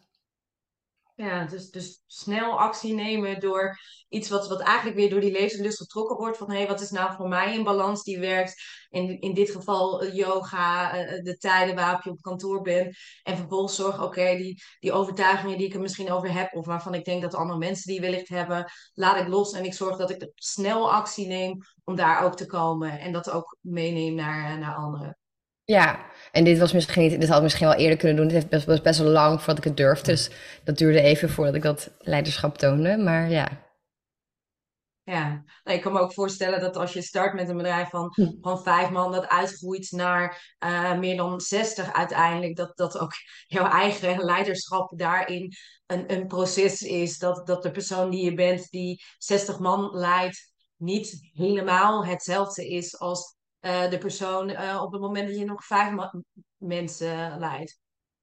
Ja, 1.20 1.46
dus, 1.46 1.70
dus 1.70 2.04
snel 2.08 2.60
actie 2.60 2.94
nemen 2.94 3.40
door 3.40 3.80
iets 4.10 4.30
wat, 4.30 4.48
wat 4.48 4.62
eigenlijk 4.62 4.98
weer 4.98 5.10
door 5.10 5.20
die 5.20 5.32
levenslust 5.32 5.78
getrokken 5.78 6.18
wordt. 6.18 6.38
Van 6.38 6.52
hé, 6.52 6.58
hey, 6.58 6.68
wat 6.68 6.82
is 6.82 6.90
nou 6.90 7.16
voor 7.16 7.28
mij 7.28 7.56
een 7.56 7.64
balans 7.64 8.04
die 8.04 8.20
werkt? 8.20 8.62
In, 8.90 9.20
in 9.20 9.34
dit 9.34 9.50
geval 9.50 10.06
yoga, 10.06 10.92
de 11.22 11.38
tijden 11.38 11.76
waarop 11.76 12.04
je 12.04 12.10
op 12.10 12.22
kantoor 12.22 12.62
bent. 12.62 12.98
En 13.24 13.38
vervolgens 13.38 13.76
zorg, 13.76 14.04
oké, 14.04 14.36
die, 14.36 14.62
die 14.80 14.92
overtuigingen 14.92 15.58
die 15.58 15.68
ik 15.68 15.74
er 15.74 15.80
misschien 15.80 16.12
over 16.12 16.34
heb. 16.34 16.54
Of 16.54 16.66
waarvan 16.66 16.94
ik 16.94 17.06
denk 17.06 17.22
dat 17.22 17.36
andere 17.36 17.60
mensen 17.60 17.92
die 17.92 18.02
wellicht 18.02 18.30
hebben. 18.30 18.72
Laat 18.94 19.22
ik 19.22 19.28
los 19.28 19.54
en 19.54 19.66
ik 19.66 19.74
zorg 19.74 19.98
dat 19.98 20.10
ik 20.10 20.32
snel 20.36 20.92
actie 20.92 21.28
neem 21.28 21.58
om 21.84 21.96
daar 21.96 22.24
ook 22.24 22.36
te 22.36 22.46
komen. 22.46 23.00
En 23.00 23.12
dat 23.12 23.30
ook 23.30 23.58
meeneem 23.62 24.14
naar, 24.14 24.58
naar 24.58 24.76
anderen. 24.76 25.18
Ja, 25.64 26.12
en 26.32 26.44
dit 26.44 26.58
was 26.58 26.72
misschien 26.72 27.02
niet, 27.02 27.20
dit 27.20 27.30
had 27.30 27.38
ik 27.38 27.44
misschien 27.44 27.68
wel 27.68 27.78
eerder 27.78 27.98
kunnen 27.98 28.18
doen. 28.18 28.26
Het 28.26 28.34
heeft 28.34 28.50
best, 28.50 28.66
best, 28.66 28.84
best 28.84 29.00
wel 29.00 29.12
lang 29.12 29.38
voordat 29.38 29.58
ik 29.58 29.64
het 29.64 29.78
durfde. 29.78 30.12
Dus 30.12 30.30
dat 30.64 30.78
duurde 30.78 31.02
even 31.02 31.30
voordat 31.30 31.56
ik 31.56 31.62
dat 31.62 31.92
leiderschap 32.00 32.58
toonde. 32.58 32.98
Maar 32.98 33.30
ja. 33.30 33.68
Ja, 35.04 35.44
ik 35.64 35.82
kan 35.82 35.94
me 35.94 36.00
ook 36.00 36.14
voorstellen 36.14 36.60
dat 36.60 36.76
als 36.76 36.94
je 36.94 37.02
start 37.02 37.34
met 37.34 37.50
een 37.50 37.58
bedrijf 37.58 37.90
van, 37.90 38.12
hm. 38.14 38.32
van 38.42 38.64
vijf 38.64 38.90
man, 38.90 39.12
dat 39.12 39.28
uitgroeit 39.28 39.92
naar 39.92 40.56
uh, 40.66 40.98
meer 40.98 41.18
dan 41.18 41.42
zestig 41.42 41.94
uiteindelijk, 41.94 42.56
dat, 42.56 42.78
dat 42.78 42.98
ook 42.98 43.14
jouw 43.48 43.70
eigen 43.70 44.24
leiderschap 44.24 44.98
daarin 44.98 45.54
een, 45.86 46.14
een 46.14 46.28
proces 46.28 46.82
is. 46.82 47.18
Dat, 47.18 47.48
dat 47.48 47.64
de 47.64 47.72
persoon 47.72 48.10
die 48.10 48.24
je 48.24 48.34
bent, 48.34 48.70
die 48.70 49.04
60 49.18 49.60
man 49.60 49.90
leidt, 49.92 50.52
niet 50.76 51.30
helemaal 51.34 52.06
hetzelfde 52.06 52.68
is 52.68 53.00
als 53.00 53.38
uh, 53.62 53.90
de 53.90 53.98
persoon 53.98 54.50
uh, 54.50 54.82
op 54.84 54.92
het 54.92 55.02
moment 55.02 55.28
dat 55.28 55.38
je 55.38 55.46
nog 55.46 55.66
vijf 55.66 55.94
mensen 56.58 57.40
leidt. 57.40 57.80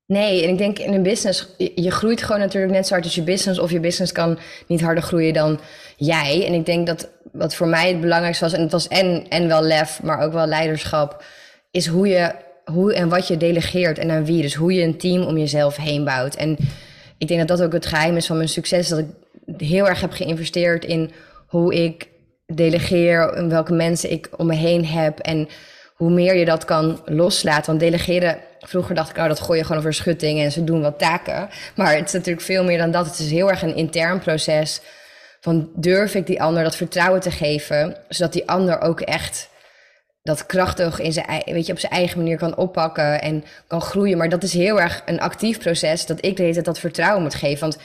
Nee, 0.07 0.43
en 0.43 0.49
ik 0.49 0.59
denk 0.59 0.79
in 0.79 0.93
een 0.93 1.03
business, 1.03 1.55
je 1.57 1.91
groeit 1.91 2.23
gewoon 2.23 2.41
natuurlijk 2.41 2.73
net 2.73 2.87
zo 2.87 2.93
hard 2.93 3.05
als 3.05 3.15
je 3.15 3.23
business, 3.23 3.59
of 3.59 3.71
je 3.71 3.81
business 3.81 4.13
kan 4.13 4.39
niet 4.67 4.81
harder 4.81 5.03
groeien 5.03 5.33
dan 5.33 5.61
jij. 5.97 6.47
En 6.47 6.53
ik 6.53 6.67
denk 6.67 6.87
dat 6.87 7.11
wat 7.33 7.55
voor 7.55 7.67
mij 7.67 7.89
het 7.89 8.01
belangrijkste 8.01 8.45
was, 8.45 8.53
en 8.53 8.61
het 8.61 8.73
was 8.73 8.89
en, 8.89 9.29
en 9.29 9.49
wel 9.49 9.63
lef, 9.63 10.03
maar 10.03 10.21
ook 10.21 10.33
wel 10.33 10.47
leiderschap, 10.47 11.25
is 11.71 11.87
hoe 11.87 12.09
je 12.09 12.35
hoe 12.73 12.95
en 12.95 13.09
wat 13.09 13.29
je 13.29 13.37
delegeert 13.37 13.99
en 13.99 14.11
aan 14.11 14.25
wie. 14.25 14.43
Dus 14.43 14.55
hoe 14.55 14.73
je 14.73 14.83
een 14.83 14.99
team 14.99 15.23
om 15.23 15.39
jezelf 15.39 15.77
heen 15.77 16.05
bouwt. 16.05 16.35
En 16.35 16.57
ik 17.19 17.29
denk 17.29 17.49
dat 17.49 17.59
dat 17.59 17.67
ook 17.67 17.73
het 17.73 17.87
geheim 17.87 18.17
is 18.17 18.27
van 18.27 18.37
mijn 18.37 18.49
succes, 18.49 18.89
dat 18.89 18.99
ik 18.99 19.07
heel 19.57 19.89
erg 19.89 20.01
heb 20.01 20.13
geïnvesteerd 20.13 20.85
in 20.85 21.13
hoe 21.47 21.75
ik 21.75 22.09
delegeer, 22.55 23.49
welke 23.49 23.73
mensen 23.73 24.11
ik 24.11 24.29
om 24.37 24.47
me 24.47 24.55
heen 24.55 24.87
heb 24.87 25.19
en 25.19 25.49
hoe 25.95 26.11
meer 26.11 26.37
je 26.37 26.45
dat 26.45 26.65
kan 26.65 27.01
loslaten. 27.05 27.67
Want 27.67 27.81
delegeren, 27.81 28.39
vroeger 28.61 28.95
dacht 28.95 29.11
ik, 29.11 29.17
nou 29.17 29.29
dat 29.29 29.41
gooi 29.41 29.59
je 29.59 29.65
gewoon 29.65 29.81
over 29.81 29.95
schutting 29.95 30.41
en 30.41 30.53
ze 30.53 30.65
doen 30.65 30.81
wat 30.81 30.99
taken. 30.99 31.49
Maar 31.75 31.95
het 31.97 32.07
is 32.07 32.13
natuurlijk 32.13 32.45
veel 32.45 32.65
meer 32.65 32.79
dan 32.79 32.91
dat. 32.91 33.07
Het 33.07 33.19
is 33.19 33.31
heel 33.31 33.51
erg 33.51 33.63
een 33.63 33.77
intern 33.77 34.19
proces 34.19 34.81
van 35.41 35.71
durf 35.75 36.15
ik 36.15 36.27
die 36.27 36.43
ander 36.43 36.63
dat 36.63 36.77
vertrouwen 36.77 37.21
te 37.21 37.31
geven, 37.31 37.97
zodat 38.09 38.33
die 38.33 38.49
ander 38.49 38.81
ook 38.81 39.01
echt 39.01 39.49
dat 40.23 40.47
krachtig 40.47 41.01
in 41.01 41.13
zijn, 41.13 41.43
weet 41.45 41.67
je, 41.67 41.73
op 41.73 41.79
zijn 41.79 41.93
eigen 41.93 42.19
manier 42.19 42.39
kan 42.39 42.57
oppakken 42.57 43.23
en 43.23 43.45
kan 43.67 43.81
groeien. 43.81 44.19
Maar 44.19 44.29
dat 44.29 44.43
is 44.43 44.53
heel 44.53 44.81
erg 44.81 45.03
een 45.07 45.21
actief 45.21 45.59
proces 45.59 46.07
dat 46.07 46.25
ik 46.25 46.37
deed 46.37 46.65
dat 46.65 46.79
vertrouwen 46.79 47.23
moet 47.23 47.35
geven. 47.35 47.61
Want 47.61 47.79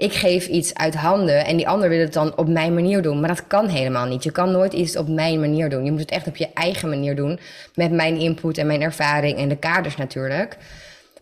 ik 0.00 0.12
geef 0.12 0.46
iets 0.46 0.74
uit 0.74 0.94
handen 0.94 1.44
en 1.44 1.56
die 1.56 1.68
ander 1.68 1.88
wil 1.88 1.98
het 1.98 2.12
dan 2.12 2.36
op 2.36 2.48
mijn 2.48 2.74
manier 2.74 3.02
doen. 3.02 3.20
Maar 3.20 3.28
dat 3.28 3.46
kan 3.46 3.68
helemaal 3.68 4.06
niet. 4.06 4.24
Je 4.24 4.30
kan 4.30 4.50
nooit 4.50 4.72
iets 4.72 4.96
op 4.96 5.08
mijn 5.08 5.40
manier 5.40 5.68
doen. 5.68 5.84
Je 5.84 5.90
moet 5.90 6.00
het 6.00 6.10
echt 6.10 6.26
op 6.26 6.36
je 6.36 6.48
eigen 6.54 6.88
manier 6.88 7.16
doen. 7.16 7.40
Met 7.74 7.92
mijn 7.92 8.16
input 8.16 8.58
en 8.58 8.66
mijn 8.66 8.82
ervaring 8.82 9.38
en 9.38 9.48
de 9.48 9.56
kaders 9.56 9.96
natuurlijk. 9.96 10.56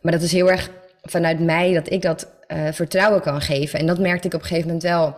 Maar 0.00 0.12
dat 0.12 0.22
is 0.22 0.32
heel 0.32 0.50
erg 0.50 0.70
vanuit 1.02 1.40
mij 1.40 1.74
dat 1.74 1.90
ik 1.92 2.02
dat 2.02 2.28
uh, 2.48 2.68
vertrouwen 2.72 3.20
kan 3.20 3.40
geven. 3.40 3.78
En 3.78 3.86
dat 3.86 3.98
merkte 3.98 4.26
ik 4.26 4.34
op 4.34 4.40
een 4.40 4.46
gegeven 4.46 4.66
moment 4.66 4.86
wel. 4.86 5.16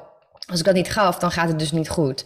Als 0.50 0.58
ik 0.58 0.64
dat 0.64 0.74
niet 0.74 0.90
gaf, 0.90 1.18
dan 1.18 1.30
gaat 1.30 1.48
het 1.48 1.58
dus 1.58 1.72
niet 1.72 1.88
goed. 1.88 2.24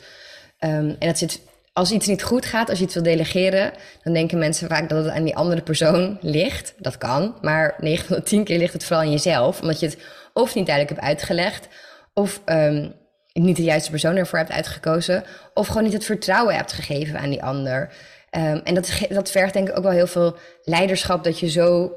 Um, 0.60 0.96
en 0.98 1.08
dat 1.08 1.18
zit, 1.18 1.40
als 1.72 1.90
iets 1.90 2.06
niet 2.06 2.22
goed 2.22 2.46
gaat, 2.46 2.68
als 2.68 2.78
je 2.78 2.84
iets 2.84 2.94
wil 2.94 3.02
delegeren, 3.02 3.72
dan 4.02 4.12
denken 4.12 4.38
mensen 4.38 4.68
vaak 4.68 4.88
dat 4.88 5.04
het 5.04 5.14
aan 5.14 5.24
die 5.24 5.36
andere 5.36 5.62
persoon 5.62 6.18
ligt. 6.38 6.74
Dat 6.78 6.98
kan, 6.98 7.34
maar 7.40 7.74
9 7.78 8.06
van 8.06 8.16
de 8.16 8.22
10 8.22 8.44
keer 8.44 8.58
ligt 8.58 8.72
het 8.72 8.84
vooral 8.84 9.04
aan 9.04 9.10
jezelf. 9.10 9.60
Omdat 9.60 9.80
je 9.80 9.86
het 9.86 9.98
of 10.34 10.54
niet 10.54 10.66
duidelijk 10.66 10.94
hebt 10.94 11.08
uitgelegd, 11.08 11.68
of 12.12 12.42
um, 12.46 12.94
niet 13.32 13.56
de 13.56 13.62
juiste 13.62 13.90
persoon 13.90 14.16
ervoor 14.16 14.38
hebt 14.38 14.50
uitgekozen, 14.50 15.24
of 15.54 15.66
gewoon 15.66 15.82
niet 15.82 15.92
het 15.92 16.04
vertrouwen 16.04 16.54
hebt 16.56 16.72
gegeven 16.72 17.18
aan 17.18 17.30
die 17.30 17.42
ander. 17.42 17.82
Um, 18.30 18.56
en 18.56 18.74
dat, 18.74 18.90
dat 19.08 19.30
vergt 19.30 19.52
denk 19.52 19.68
ik 19.68 19.76
ook 19.76 19.82
wel 19.82 19.92
heel 19.92 20.06
veel 20.06 20.36
leiderschap, 20.62 21.24
dat 21.24 21.38
je 21.38 21.50
zo 21.50 21.92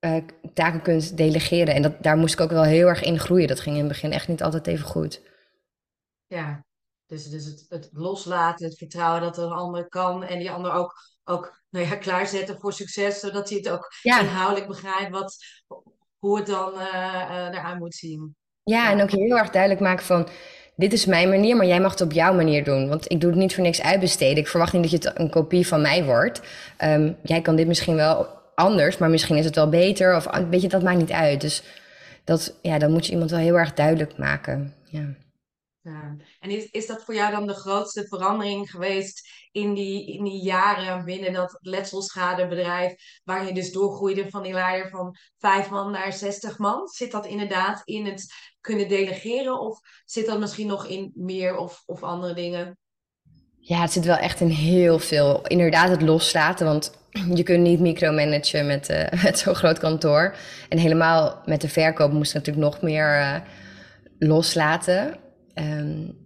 uh, 0.00 0.16
taken 0.54 0.82
kunt 0.82 1.16
delegeren. 1.16 1.74
En 1.74 1.82
dat, 1.82 2.02
daar 2.02 2.16
moest 2.16 2.34
ik 2.34 2.40
ook 2.40 2.50
wel 2.50 2.62
heel 2.62 2.86
erg 2.86 3.02
in 3.02 3.18
groeien. 3.18 3.48
Dat 3.48 3.60
ging 3.60 3.74
in 3.74 3.82
het 3.84 3.92
begin 3.92 4.12
echt 4.12 4.28
niet 4.28 4.42
altijd 4.42 4.66
even 4.66 4.86
goed. 4.86 5.22
Ja, 6.26 6.64
dus, 7.06 7.28
dus 7.28 7.44
het, 7.44 7.66
het 7.68 7.88
loslaten, 7.92 8.66
het 8.66 8.78
vertrouwen 8.78 9.20
dat 9.20 9.38
een 9.38 9.50
ander 9.50 9.88
kan 9.88 10.24
en 10.24 10.38
die 10.38 10.50
ander 10.50 10.72
ook, 10.72 10.94
ook 11.24 11.62
nou 11.70 11.86
ja, 11.86 11.96
klaarzetten 11.96 12.58
voor 12.58 12.72
succes, 12.72 13.20
zodat 13.20 13.48
hij 13.48 13.58
het 13.58 13.68
ook 13.68 13.92
ja. 14.02 14.20
inhoudelijk 14.20 14.66
begrijpt 14.66 15.10
wat, 15.10 15.36
hoe 16.20 16.36
het 16.36 16.46
dan 16.46 16.72
uh, 16.74 16.80
uh, 17.30 17.46
eruit 17.46 17.78
moet 17.78 17.94
zien. 17.94 18.36
Ja, 18.62 18.90
en 18.90 19.02
ook 19.02 19.10
heel 19.10 19.38
erg 19.38 19.50
duidelijk 19.50 19.80
maken 19.80 20.04
van 20.04 20.28
dit 20.76 20.92
is 20.92 21.06
mijn 21.06 21.28
manier, 21.28 21.56
maar 21.56 21.66
jij 21.66 21.80
mag 21.80 21.90
het 21.90 22.00
op 22.00 22.12
jouw 22.12 22.34
manier 22.34 22.64
doen. 22.64 22.88
Want 22.88 23.10
ik 23.10 23.20
doe 23.20 23.30
het 23.30 23.38
niet 23.38 23.54
voor 23.54 23.64
niks 23.64 23.82
uitbesteden. 23.82 24.36
Ik 24.36 24.48
verwacht 24.48 24.72
niet 24.72 24.82
dat 24.82 24.90
je 24.90 25.08
het 25.08 25.18
een 25.18 25.30
kopie 25.30 25.66
van 25.66 25.80
mij 25.80 26.04
wordt. 26.04 26.40
Um, 26.84 27.16
jij 27.22 27.40
kan 27.40 27.56
dit 27.56 27.66
misschien 27.66 27.94
wel 27.94 28.28
anders, 28.54 28.98
maar 28.98 29.10
misschien 29.10 29.36
is 29.36 29.44
het 29.44 29.54
wel 29.54 29.68
beter. 29.68 30.16
Of 30.16 30.26
weet 30.50 30.62
je, 30.62 30.68
dat 30.68 30.82
maakt 30.82 30.98
niet 30.98 31.12
uit. 31.12 31.40
Dus 31.40 31.62
dat, 32.24 32.58
ja, 32.62 32.78
dan 32.78 32.92
moet 32.92 33.06
je 33.06 33.12
iemand 33.12 33.30
wel 33.30 33.40
heel 33.40 33.58
erg 33.58 33.74
duidelijk 33.74 34.18
maken. 34.18 34.74
Ja. 34.84 35.14
Ja. 35.82 36.16
En 36.40 36.50
is, 36.50 36.70
is 36.70 36.86
dat 36.86 37.04
voor 37.04 37.14
jou 37.14 37.30
dan 37.30 37.46
de 37.46 37.54
grootste 37.54 38.06
verandering 38.08 38.70
geweest 38.70 39.29
in 39.52 39.74
die, 39.74 40.06
in 40.06 40.24
die 40.24 40.42
jaren 40.42 41.04
binnen 41.04 41.32
dat 41.32 41.58
letselschadebedrijf, 41.60 43.20
waar 43.24 43.46
je 43.46 43.52
dus 43.52 43.72
doorgroeide 43.72 44.30
van 44.30 44.42
die 44.42 44.52
leider 44.52 44.90
van 44.90 45.16
vijf 45.38 45.70
man 45.70 45.90
naar 45.90 46.12
zestig 46.12 46.58
man? 46.58 46.88
Zit 46.88 47.10
dat 47.10 47.26
inderdaad 47.26 47.82
in 47.84 48.06
het 48.06 48.34
kunnen 48.60 48.88
delegeren 48.88 49.60
of 49.60 49.80
zit 50.04 50.26
dat 50.26 50.38
misschien 50.38 50.66
nog 50.66 50.86
in 50.86 51.12
meer 51.14 51.56
of, 51.56 51.82
of 51.86 52.02
andere 52.02 52.34
dingen? 52.34 52.78
Ja, 53.60 53.80
het 53.80 53.92
zit 53.92 54.04
wel 54.04 54.16
echt 54.16 54.40
in 54.40 54.48
heel 54.48 54.98
veel. 54.98 55.46
Inderdaad, 55.46 55.88
het 55.88 56.02
loslaten, 56.02 56.66
want 56.66 56.92
je 57.34 57.42
kunt 57.42 57.62
niet 57.62 57.80
micromanagen 57.80 58.66
met, 58.66 58.90
uh, 58.90 59.22
met 59.24 59.38
zo'n 59.38 59.54
groot 59.54 59.78
kantoor. 59.78 60.36
En 60.68 60.78
helemaal 60.78 61.42
met 61.44 61.60
de 61.60 61.68
verkoop 61.68 62.12
moest 62.12 62.34
natuurlijk 62.34 62.64
nog 62.66 62.82
meer 62.82 63.20
uh, 63.20 63.36
loslaten. 64.18 65.16
Um, 65.54 66.19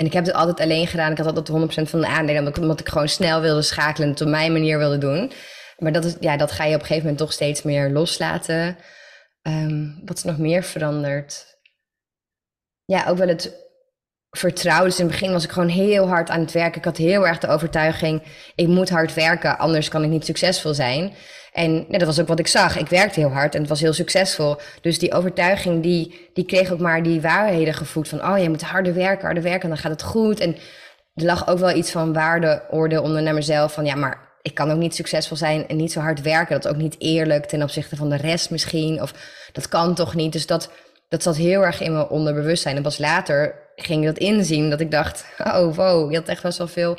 en 0.00 0.06
ik 0.06 0.12
heb 0.12 0.26
het 0.26 0.34
altijd 0.34 0.60
alleen 0.60 0.86
gedaan. 0.86 1.10
Ik 1.10 1.18
had 1.18 1.26
altijd 1.26 1.86
100% 1.86 1.90
van 1.90 2.00
de 2.00 2.06
aandelen, 2.06 2.56
omdat, 2.60 2.80
ik 2.80 2.88
gewoon 2.88 3.08
snel 3.08 3.40
wilde 3.40 3.62
schakelen 3.62 4.06
en 4.06 4.12
het 4.12 4.22
op 4.22 4.28
mijn 4.28 4.52
manier 4.52 4.78
wilde 4.78 4.98
doen. 4.98 5.32
Maar 5.78 5.92
dat, 5.92 6.04
is, 6.04 6.14
ja, 6.20 6.36
dat 6.36 6.52
ga 6.52 6.64
je 6.64 6.74
op 6.74 6.80
een 6.80 6.86
gegeven 6.86 7.02
moment 7.02 7.18
toch 7.18 7.32
steeds 7.32 7.62
meer 7.62 7.90
loslaten. 7.90 8.76
Um, 9.42 10.00
wat 10.04 10.16
is 10.16 10.22
nog 10.22 10.38
meer 10.38 10.62
veranderd? 10.62 11.58
Ja, 12.84 13.06
ook 13.08 13.16
wel 13.16 13.28
het 13.28 13.54
vertrouwen. 14.30 14.88
Dus 14.88 14.98
in 14.98 15.04
het 15.04 15.12
begin 15.12 15.32
was 15.32 15.44
ik 15.44 15.50
gewoon 15.50 15.68
heel 15.68 16.08
hard 16.08 16.30
aan 16.30 16.40
het 16.40 16.52
werken. 16.52 16.78
Ik 16.78 16.84
had 16.84 16.96
heel 16.96 17.26
erg 17.26 17.38
de 17.38 17.48
overtuiging, 17.48 18.22
ik 18.54 18.66
moet 18.66 18.90
hard 18.90 19.14
werken, 19.14 19.58
anders 19.58 19.88
kan 19.88 20.04
ik 20.04 20.10
niet 20.10 20.24
succesvol 20.24 20.74
zijn. 20.74 21.12
En 21.52 21.86
ja, 21.88 21.98
dat 21.98 22.06
was 22.06 22.20
ook 22.20 22.28
wat 22.28 22.38
ik 22.38 22.46
zag. 22.46 22.78
Ik 22.78 22.88
werkte 22.88 23.20
heel 23.20 23.32
hard 23.32 23.54
en 23.54 23.60
het 23.60 23.68
was 23.68 23.80
heel 23.80 23.92
succesvol. 23.92 24.56
Dus 24.80 24.98
die 24.98 25.14
overtuiging, 25.14 25.82
die, 25.82 26.30
die 26.34 26.44
kreeg 26.44 26.72
ook 26.72 26.78
maar 26.78 27.02
die 27.02 27.20
waarheden 27.20 27.74
gevoed. 27.74 28.08
Van, 28.08 28.24
oh, 28.24 28.38
je 28.38 28.48
moet 28.48 28.62
harder 28.62 28.94
werken, 28.94 29.24
harder 29.24 29.42
werken, 29.42 29.68
dan 29.68 29.78
gaat 29.78 29.90
het 29.90 30.02
goed. 30.02 30.40
En 30.40 30.56
er 31.14 31.24
lag 31.24 31.48
ook 31.48 31.58
wel 31.58 31.76
iets 31.76 31.90
van 31.90 32.12
waardeoordeel 32.12 33.02
onder 33.02 33.22
naar 33.22 33.34
mezelf. 33.34 33.72
Van, 33.72 33.84
ja, 33.84 33.94
maar 33.94 34.28
ik 34.42 34.54
kan 34.54 34.70
ook 34.70 34.78
niet 34.78 34.94
succesvol 34.94 35.36
zijn 35.36 35.68
en 35.68 35.76
niet 35.76 35.92
zo 35.92 36.00
hard 36.00 36.22
werken. 36.22 36.54
Dat 36.54 36.64
is 36.64 36.70
ook 36.70 36.82
niet 36.82 36.96
eerlijk 36.98 37.46
ten 37.46 37.62
opzichte 37.62 37.96
van 37.96 38.08
de 38.08 38.16
rest 38.16 38.50
misschien. 38.50 39.02
Of 39.02 39.14
dat 39.52 39.68
kan 39.68 39.94
toch 39.94 40.14
niet. 40.14 40.32
Dus 40.32 40.46
dat, 40.46 40.70
dat 41.08 41.22
zat 41.22 41.36
heel 41.36 41.62
erg 41.62 41.80
in 41.80 41.92
mijn 41.92 42.08
onderbewustzijn. 42.08 42.76
En 42.76 42.82
pas 42.82 42.98
later 42.98 43.54
ging 43.76 44.00
ik 44.00 44.06
dat 44.06 44.18
inzien. 44.18 44.70
Dat 44.70 44.80
ik 44.80 44.90
dacht, 44.90 45.24
oh 45.54 45.74
wow, 45.74 46.10
je 46.10 46.16
had 46.16 46.28
echt 46.28 46.58
wel 46.58 46.68
veel 46.68 46.98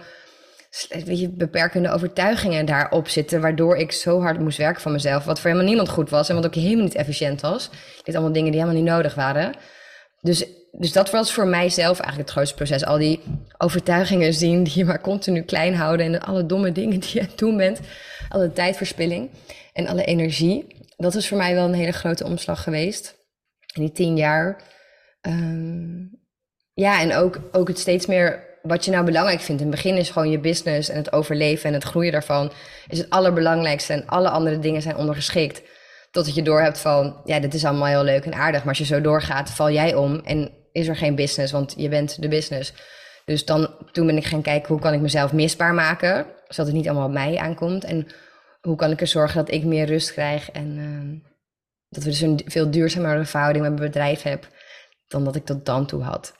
weet 1.06 1.38
beperkende 1.38 1.90
overtuigingen 1.90 2.66
daarop 2.66 3.08
zitten. 3.08 3.42
Waardoor 3.42 3.78
ik 3.78 3.92
zo 3.92 4.22
hard 4.22 4.40
moest 4.40 4.58
werken 4.58 4.82
van 4.82 4.92
mezelf. 4.92 5.26
Wat 5.26 5.40
voor 5.40 5.50
helemaal 5.50 5.70
niemand 5.70 5.90
goed 5.90 6.10
was. 6.10 6.30
En 6.30 6.36
wat 6.36 6.46
ook 6.46 6.56
helemaal 6.56 6.84
niet 6.84 6.96
efficiënt 6.96 7.42
was. 7.42 7.70
Dit 8.04 8.16
allemaal 8.16 8.34
dingen 8.34 8.52
die 8.52 8.62
helemaal 8.62 8.82
niet 8.82 8.92
nodig 8.92 9.16
waren. 9.16 9.54
Dus, 10.22 10.46
dus 10.72 10.92
dat 10.92 11.12
was 11.12 11.34
voor 11.34 11.48
mijzelf 11.48 12.00
eigenlijk 12.00 12.30
het 12.30 12.38
grootste 12.38 12.56
proces. 12.56 12.86
Al 12.86 12.98
die 12.98 13.20
overtuigingen 13.58 14.34
zien 14.34 14.64
die 14.64 14.78
je 14.78 14.86
maar 14.86 15.02
continu 15.02 15.42
klein 15.42 15.76
houden. 15.76 16.06
En 16.06 16.22
alle 16.22 16.46
domme 16.46 16.72
dingen 16.72 17.00
die 17.00 17.14
je 17.14 17.46
aan 17.46 17.58
bent. 17.58 17.80
Alle 18.30 18.54
tijdverspilling 18.54 19.30
en 19.74 19.88
alle 19.88 20.06
energie. 20.06 20.68
Dat 20.98 21.16
is 21.16 21.28
voor 21.28 21.38
mij 21.38 21.54
wel 21.54 21.66
een 21.66 21.74
hele 21.74 21.92
grote 21.92 22.26
omslag 22.26 22.64
geweest. 22.64 23.16
In 23.74 23.82
die 23.82 23.92
tien 23.92 24.18
jaar. 24.18 24.62
Um, 25.22 26.20
ja, 26.74 27.02
en 27.02 27.16
ook, 27.16 27.40
ook 27.52 27.68
het 27.68 27.80
steeds 27.80 28.06
meer 28.06 28.51
wat 28.62 28.86
je 28.86 28.92
nou 28.92 29.06
belangrijk 29.06 29.40
vindt. 29.40 29.62
In 29.62 29.68
het 29.68 29.76
begin 29.76 29.98
is 29.98 30.10
gewoon 30.10 30.30
je 30.30 30.40
business 30.40 30.90
en 30.90 30.98
het 30.98 31.14
overleven 31.14 31.68
en 31.68 31.74
het 31.74 31.84
groeien 31.84 32.12
daarvan 32.12 32.52
is 32.88 32.98
het 32.98 33.10
allerbelangrijkste. 33.10 33.94
En 33.94 34.08
alle 34.08 34.30
andere 34.30 34.60
dingen 34.60 34.82
zijn 34.82 34.96
ondergeschikt. 34.96 35.62
Totdat 36.12 36.36
je 36.36 36.42
door 36.42 36.62
hebt 36.62 36.80
van, 36.80 37.22
ja, 37.26 37.40
dit 37.40 37.54
is 37.54 37.66
allemaal 37.66 37.88
heel 37.88 38.04
leuk 38.04 38.26
en 38.26 38.34
aardig. 38.34 38.60
Maar 38.60 38.70
als 38.70 38.78
je 38.78 38.94
zo 38.94 39.02
doorgaat, 39.02 39.50
val 39.50 39.72
jij 39.72 39.96
om 39.96 40.22
en 40.24 40.52
is 40.72 40.88
er 40.88 40.96
geen 40.96 41.16
business, 41.16 41.52
want 41.52 41.74
je 41.78 41.90
bent 41.90 42.22
de 42.22 42.28
business. 42.28 42.74
Dus 43.26 43.46
dan, 43.46 43.70
toen 43.92 44.06
ben 44.06 44.18
ik 44.18 44.26
gaan 44.26 44.42
kijken, 44.42 44.68
hoe 44.68 44.82
kan 44.82 44.94
ik 44.94 45.02
mezelf 45.02 45.34
misbaar 45.34 45.74
maken, 45.74 46.26
zodat 46.48 46.66
het 46.66 46.76
niet 46.76 46.88
allemaal 46.88 47.08
op 47.08 47.14
mij 47.14 47.38
aankomt. 47.38 47.84
En 47.84 48.08
hoe 48.62 48.76
kan 48.76 48.92
ik 48.92 49.02
er 49.02 49.08
zorgen 49.08 49.38
dat 49.38 49.54
ik 49.54 49.64
meer 49.64 49.86
rust 49.86 50.12
krijg 50.12 50.52
en 50.52 50.78
uh, 50.78 51.30
dat 51.90 52.04
we 52.04 52.10
dus 52.10 52.22
een 52.22 52.42
veel 52.46 52.72
duurzamere 52.72 53.26
verhouding 53.26 53.64
met 53.64 53.74
mijn 53.74 53.92
bedrijf 53.92 54.22
hebben 54.22 54.50
dan 55.08 55.24
dat 55.24 55.36
ik 55.36 55.46
tot 55.46 55.66
dan 55.66 55.86
toe 55.86 56.04
had. 56.04 56.34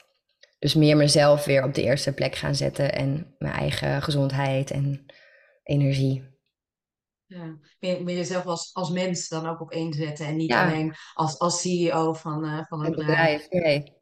Dus 0.62 0.74
meer 0.74 0.96
mezelf 0.96 1.44
weer 1.44 1.64
op 1.64 1.74
de 1.74 1.82
eerste 1.82 2.12
plek 2.12 2.34
gaan 2.34 2.54
zetten 2.54 2.92
en 2.92 3.34
mijn 3.38 3.52
eigen 3.52 4.02
gezondheid 4.02 4.70
en 4.70 5.06
energie. 5.62 6.38
Ja, 7.24 7.58
meer, 7.80 8.02
meer 8.04 8.16
jezelf 8.16 8.46
als, 8.46 8.70
als 8.74 8.90
mens 8.90 9.28
dan 9.28 9.46
ook 9.46 9.60
op 9.60 9.70
één 9.70 9.92
zetten 9.92 10.26
en 10.26 10.36
niet 10.36 10.52
alleen 10.52 10.94
als, 11.14 11.38
als 11.38 11.60
CEO 11.60 12.12
van, 12.12 12.44
uh, 12.44 12.64
van 12.68 12.84
een, 12.84 12.90
bedrijf. 12.90 13.48
bedrijf. 13.48 13.64
Nee. 13.64 13.96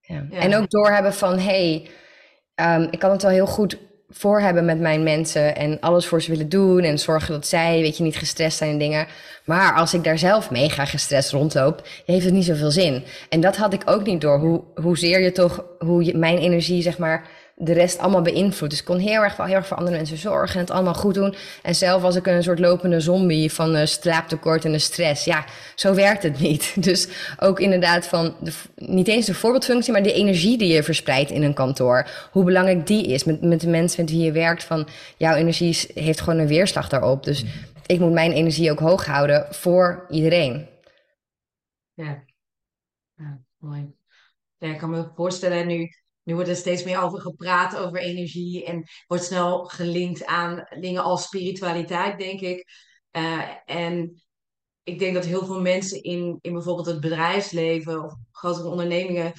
Ja. 0.00 0.26
ja. 0.30 0.40
En 0.40 0.54
ook 0.56 0.70
doorhebben 0.70 1.14
van, 1.14 1.38
hey, 1.38 1.90
ehm, 2.54 2.82
ik 2.90 2.98
kan 2.98 3.10
het 3.10 3.22
wel 3.22 3.30
heel 3.30 3.46
goed 3.46 3.78
voor 4.12 4.40
hebben 4.40 4.64
met 4.64 4.80
mijn 4.80 5.02
mensen 5.02 5.56
en 5.56 5.80
alles 5.80 6.06
voor 6.06 6.22
ze 6.22 6.30
willen 6.30 6.48
doen 6.48 6.80
en 6.80 6.98
zorgen 6.98 7.32
dat 7.32 7.46
zij, 7.46 7.80
weet 7.80 7.96
je, 7.96 8.02
niet 8.02 8.16
gestrest 8.16 8.56
zijn 8.56 8.70
en 8.70 8.78
dingen. 8.78 9.06
Maar 9.44 9.74
als 9.74 9.94
ik 9.94 10.04
daar 10.04 10.18
zelf 10.18 10.50
mega 10.50 10.84
gestrest 10.84 11.30
rondloop, 11.30 11.88
heeft 12.06 12.24
het 12.24 12.34
niet 12.34 12.44
zoveel 12.44 12.70
zin. 12.70 13.04
En 13.28 13.40
dat 13.40 13.56
had 13.56 13.72
ik 13.72 13.82
ook 13.84 14.06
niet 14.06 14.20
door, 14.20 14.38
hoe, 14.38 14.62
hoezeer 14.74 15.20
je 15.20 15.32
toch, 15.32 15.64
hoe 15.78 16.04
je, 16.04 16.16
mijn 16.16 16.38
energie, 16.38 16.82
zeg 16.82 16.98
maar, 16.98 17.28
de 17.64 17.72
rest 17.72 17.98
allemaal 17.98 18.22
beïnvloedt. 18.22 18.70
Dus 18.70 18.80
ik 18.80 18.84
kon 18.86 18.98
heel 18.98 19.22
erg, 19.22 19.36
heel 19.36 19.46
erg 19.46 19.66
voor 19.66 19.76
andere 19.76 19.96
mensen 19.96 20.16
zorgen 20.16 20.54
en 20.54 20.60
het 20.60 20.70
allemaal 20.70 20.94
goed 20.94 21.14
doen. 21.14 21.34
En 21.62 21.74
zelf 21.74 22.02
was 22.02 22.16
ik 22.16 22.26
een 22.26 22.42
soort 22.42 22.58
lopende 22.58 23.00
zombie 23.00 23.52
van 23.52 23.76
uh, 23.76 23.84
slaaptekort 23.84 24.64
en 24.64 24.72
de 24.72 24.78
stress. 24.78 25.24
Ja, 25.24 25.44
zo 25.74 25.94
werkt 25.94 26.22
het 26.22 26.38
niet. 26.38 26.74
Dus 26.82 27.08
ook 27.38 27.60
inderdaad 27.60 28.06
van, 28.06 28.34
de, 28.40 28.52
niet 28.76 29.08
eens 29.08 29.26
de 29.26 29.34
voorbeeldfunctie, 29.34 29.92
maar 29.92 30.02
de 30.02 30.12
energie 30.12 30.58
die 30.58 30.72
je 30.72 30.82
verspreidt 30.82 31.30
in 31.30 31.42
een 31.42 31.54
kantoor. 31.54 32.08
Hoe 32.30 32.44
belangrijk 32.44 32.86
die 32.86 33.06
is 33.06 33.24
met, 33.24 33.42
met 33.42 33.60
de 33.60 33.68
mensen 33.68 34.04
met 34.04 34.10
wie 34.10 34.24
je 34.24 34.32
werkt. 34.32 34.64
Van, 34.64 34.88
jouw 35.16 35.34
energie 35.34 35.90
heeft 35.94 36.20
gewoon 36.20 36.38
een 36.38 36.46
weerslag 36.46 36.88
daarop. 36.88 37.24
Dus 37.24 37.44
ik 37.86 37.98
moet 37.98 38.12
mijn 38.12 38.32
energie 38.32 38.70
ook 38.70 38.78
hoog 38.78 39.06
houden 39.06 39.46
voor 39.50 40.06
iedereen. 40.10 40.68
Ja, 41.94 42.24
ja 43.14 43.40
mooi. 43.58 43.94
Ja, 44.58 44.68
ik 44.68 44.78
kan 44.78 44.90
me 44.90 45.10
voorstellen 45.14 45.66
nu 45.66 46.01
nu 46.22 46.34
wordt 46.34 46.48
er 46.48 46.56
steeds 46.56 46.84
meer 46.84 47.00
over 47.02 47.20
gepraat, 47.20 47.76
over 47.76 47.98
energie. 47.98 48.64
En 48.64 48.84
wordt 49.06 49.24
snel 49.24 49.64
gelinkt 49.64 50.24
aan 50.24 50.66
dingen 50.80 51.02
als 51.02 51.24
spiritualiteit, 51.24 52.18
denk 52.18 52.40
ik. 52.40 52.66
Uh, 53.12 53.48
en 53.66 54.22
ik 54.82 54.98
denk 54.98 55.14
dat 55.14 55.24
heel 55.24 55.44
veel 55.44 55.60
mensen 55.60 56.02
in, 56.02 56.38
in 56.40 56.52
bijvoorbeeld 56.52 56.86
het 56.86 57.00
bedrijfsleven 57.00 58.04
of 58.04 58.14
grotere 58.30 58.68
ondernemingen 58.68 59.32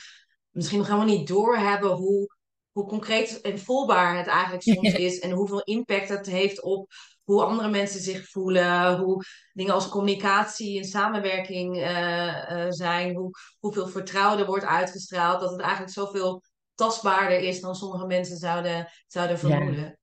misschien 0.53 0.77
nog 0.77 0.87
helemaal 0.87 1.07
niet 1.07 1.27
doorhebben 1.27 1.91
hoe, 1.91 2.35
hoe 2.71 2.87
concreet 2.87 3.41
en 3.41 3.59
voelbaar 3.59 4.17
het 4.17 4.27
eigenlijk 4.27 4.63
soms 4.63 4.93
is. 5.07 5.19
En 5.19 5.31
hoeveel 5.31 5.61
impact 5.61 6.09
het 6.09 6.25
heeft 6.25 6.61
op 6.61 6.91
hoe 7.23 7.43
andere 7.43 7.69
mensen 7.69 7.99
zich 7.99 8.29
voelen. 8.29 8.97
Hoe 8.97 9.23
dingen 9.53 9.73
als 9.73 9.89
communicatie 9.89 10.77
en 10.77 10.85
samenwerking 10.85 11.77
uh, 11.77 12.51
uh, 12.51 12.65
zijn. 12.69 13.15
Hoe, 13.15 13.31
hoeveel 13.59 13.87
vertrouwen 13.87 14.39
er 14.39 14.45
wordt 14.45 14.65
uitgestraald. 14.65 15.39
Dat 15.39 15.51
het 15.51 15.61
eigenlijk 15.61 15.93
zoveel 15.93 16.41
tastbaarder 16.75 17.39
is 17.39 17.61
dan 17.61 17.75
sommige 17.75 18.05
mensen 18.05 18.37
zouden, 18.37 18.91
zouden 19.07 19.39
vermoeden. 19.39 19.99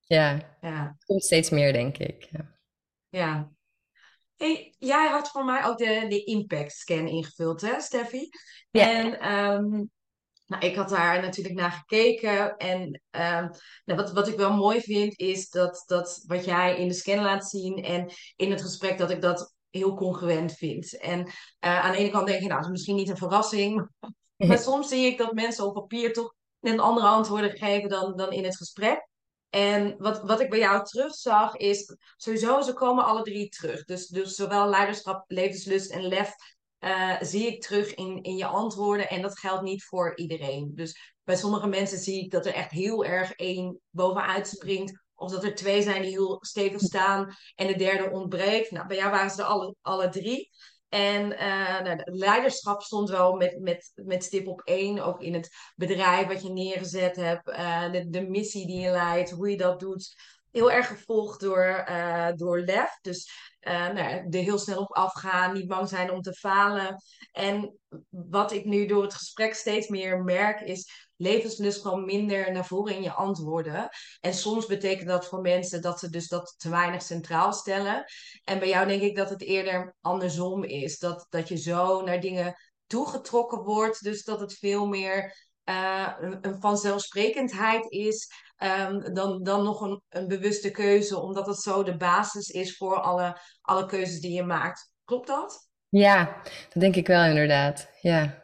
Ja. 0.00 0.30
ja, 0.30 0.56
ja. 0.60 0.96
komt 1.06 1.24
steeds 1.24 1.50
meer, 1.50 1.72
denk 1.72 1.98
ik. 1.98 2.28
Ja. 2.30 2.56
ja. 3.08 3.52
Hey, 4.36 4.74
jij 4.78 5.08
had 5.08 5.28
voor 5.28 5.44
mij 5.44 5.64
ook 5.64 5.78
de, 5.78 6.06
de 6.08 6.24
impact 6.24 6.72
scan 6.72 7.08
ingevuld, 7.08 7.60
hè, 7.60 7.80
Steffi? 7.80 8.28
Ja. 8.70 8.90
En 8.90 9.32
um, 9.32 9.90
nou, 10.46 10.66
ik 10.66 10.76
had 10.76 10.88
daar 10.88 11.20
natuurlijk 11.20 11.54
naar 11.54 11.70
gekeken. 11.70 12.56
En 12.56 12.80
um, 13.10 13.50
nou, 13.84 14.00
wat, 14.00 14.12
wat 14.12 14.28
ik 14.28 14.36
wel 14.36 14.52
mooi 14.52 14.80
vind, 14.80 15.18
is 15.18 15.48
dat, 15.48 15.82
dat 15.86 16.22
wat 16.26 16.44
jij 16.44 16.78
in 16.78 16.88
de 16.88 16.94
scan 16.94 17.22
laat 17.22 17.48
zien 17.48 17.82
en 17.82 18.10
in 18.36 18.50
het 18.50 18.62
gesprek, 18.62 18.98
dat 18.98 19.10
ik 19.10 19.20
dat 19.20 19.54
heel 19.70 19.94
congruent 19.94 20.52
vind. 20.52 20.98
En 20.98 21.26
uh, 21.26 21.30
aan 21.60 21.92
de 21.92 21.98
ene 21.98 22.10
kant 22.10 22.26
denk 22.26 22.40
je, 22.42 22.46
nou, 22.46 22.56
dat 22.56 22.64
is 22.64 22.72
misschien 22.72 22.96
niet 22.96 23.08
een 23.08 23.16
verrassing. 23.16 23.88
Maar 24.00 24.12
soms 24.58 24.88
zie 24.88 25.06
ik 25.06 25.18
dat 25.18 25.32
mensen 25.32 25.66
op 25.66 25.74
papier 25.74 26.12
toch 26.12 26.34
net 26.60 26.78
andere 26.78 27.06
antwoorden 27.06 27.56
geven 27.56 27.88
dan, 27.88 28.16
dan 28.16 28.32
in 28.32 28.44
het 28.44 28.56
gesprek. 28.56 29.08
En 29.50 29.94
wat, 29.98 30.22
wat 30.22 30.40
ik 30.40 30.50
bij 30.50 30.58
jou 30.58 30.84
terugzag 30.84 31.56
is, 31.56 31.96
sowieso, 32.16 32.60
ze 32.60 32.72
komen 32.72 33.04
alle 33.04 33.22
drie 33.22 33.48
terug. 33.48 33.84
Dus, 33.84 34.06
dus 34.06 34.34
zowel 34.34 34.68
leiderschap, 34.68 35.24
levenslust 35.26 35.90
en 35.90 36.02
lef 36.08 36.34
uh, 36.80 37.16
zie 37.20 37.46
ik 37.46 37.62
terug 37.62 37.94
in, 37.94 38.22
in 38.22 38.36
je 38.36 38.46
antwoorden. 38.46 39.08
En 39.08 39.22
dat 39.22 39.38
geldt 39.38 39.62
niet 39.62 39.84
voor 39.84 40.16
iedereen. 40.16 40.72
Dus 40.74 41.14
bij 41.24 41.36
sommige 41.36 41.66
mensen 41.66 41.98
zie 41.98 42.24
ik 42.24 42.30
dat 42.30 42.46
er 42.46 42.54
echt 42.54 42.70
heel 42.70 43.04
erg 43.04 43.32
één 43.32 43.80
bovenuit 43.90 44.48
springt. 44.48 45.02
Of 45.14 45.30
dat 45.30 45.44
er 45.44 45.54
twee 45.54 45.82
zijn 45.82 46.02
die 46.02 46.10
heel 46.10 46.36
stevig 46.40 46.80
staan 46.80 47.34
en 47.54 47.66
de 47.66 47.76
derde 47.76 48.10
ontbreekt. 48.10 48.70
Nou, 48.70 48.86
bij 48.86 48.96
jou 48.96 49.10
waren 49.10 49.30
ze 49.30 49.42
er 49.42 49.48
alle, 49.48 49.74
alle 49.80 50.08
drie. 50.08 50.50
En 50.94 51.32
uh, 51.32 51.80
nou, 51.80 52.00
leiderschap 52.04 52.82
stond 52.82 53.10
wel 53.10 53.34
met, 53.34 53.60
met, 53.60 53.92
met 53.94 54.24
stip 54.24 54.48
op 54.48 54.60
één, 54.64 54.98
ook 54.98 55.20
in 55.20 55.34
het 55.34 55.50
bedrijf 55.76 56.26
wat 56.26 56.42
je 56.42 56.50
neergezet 56.50 57.16
hebt, 57.16 57.48
uh, 57.48 57.92
de, 57.92 58.08
de 58.08 58.28
missie 58.28 58.66
die 58.66 58.80
je 58.80 58.90
leidt, 58.90 59.30
hoe 59.30 59.50
je 59.50 59.56
dat 59.56 59.80
doet. 59.80 60.14
Heel 60.54 60.72
erg 60.72 60.86
gevolgd 60.86 61.40
door, 61.40 61.84
uh, 61.88 62.28
door 62.34 62.60
lef. 62.60 62.98
Dus 63.00 63.30
nou, 63.60 63.96
er 63.98 64.28
heel 64.30 64.58
snel 64.58 64.80
op 64.80 64.92
afgaan, 64.92 65.54
niet 65.54 65.66
bang 65.66 65.88
zijn 65.88 66.10
om 66.10 66.20
te 66.20 66.32
falen. 66.32 67.02
En 67.32 67.78
wat 68.08 68.52
ik 68.52 68.64
nu 68.64 68.86
door 68.86 69.02
het 69.02 69.14
gesprek 69.14 69.54
steeds 69.54 69.88
meer 69.88 70.22
merk 70.22 70.60
is 70.60 71.08
levenslust 71.16 71.82
gewoon 71.82 72.04
minder 72.04 72.52
naar 72.52 72.66
voren 72.66 72.94
in 72.94 73.02
je 73.02 73.12
antwoorden. 73.12 73.88
En 74.20 74.34
soms 74.34 74.66
betekent 74.66 75.08
dat 75.08 75.26
voor 75.26 75.40
mensen 75.40 75.82
dat 75.82 75.98
ze 75.98 76.10
dus 76.10 76.28
dat 76.28 76.54
te 76.56 76.68
weinig 76.70 77.02
centraal 77.02 77.52
stellen. 77.52 78.04
En 78.44 78.58
bij 78.58 78.68
jou 78.68 78.86
denk 78.86 79.02
ik 79.02 79.16
dat 79.16 79.30
het 79.30 79.42
eerder 79.42 79.94
andersom 80.00 80.64
is. 80.64 80.98
Dat, 80.98 81.26
dat 81.28 81.48
je 81.48 81.56
zo 81.56 82.02
naar 82.02 82.20
dingen 82.20 82.54
toegetrokken 82.86 83.62
wordt. 83.62 84.02
Dus 84.02 84.24
dat 84.24 84.40
het 84.40 84.54
veel 84.54 84.86
meer 84.86 85.46
uh, 85.64 86.08
een, 86.40 86.56
vanzelfsprekendheid 86.60 87.90
is. 87.90 88.30
Um, 88.58 89.14
dan, 89.14 89.42
dan 89.42 89.64
nog 89.64 89.80
een, 89.80 90.02
een 90.08 90.28
bewuste 90.28 90.70
keuze, 90.70 91.20
omdat 91.20 91.46
het 91.46 91.60
zo 91.60 91.82
de 91.82 91.96
basis 91.96 92.48
is 92.48 92.76
voor 92.76 93.00
alle, 93.00 93.40
alle 93.60 93.86
keuzes 93.86 94.20
die 94.20 94.32
je 94.32 94.42
maakt. 94.42 94.92
Klopt 95.04 95.26
dat? 95.26 95.68
Ja, 95.88 96.40
dat 96.44 96.82
denk 96.82 96.96
ik 96.96 97.06
wel 97.06 97.24
inderdaad. 97.24 97.88
Ja. 98.00 98.42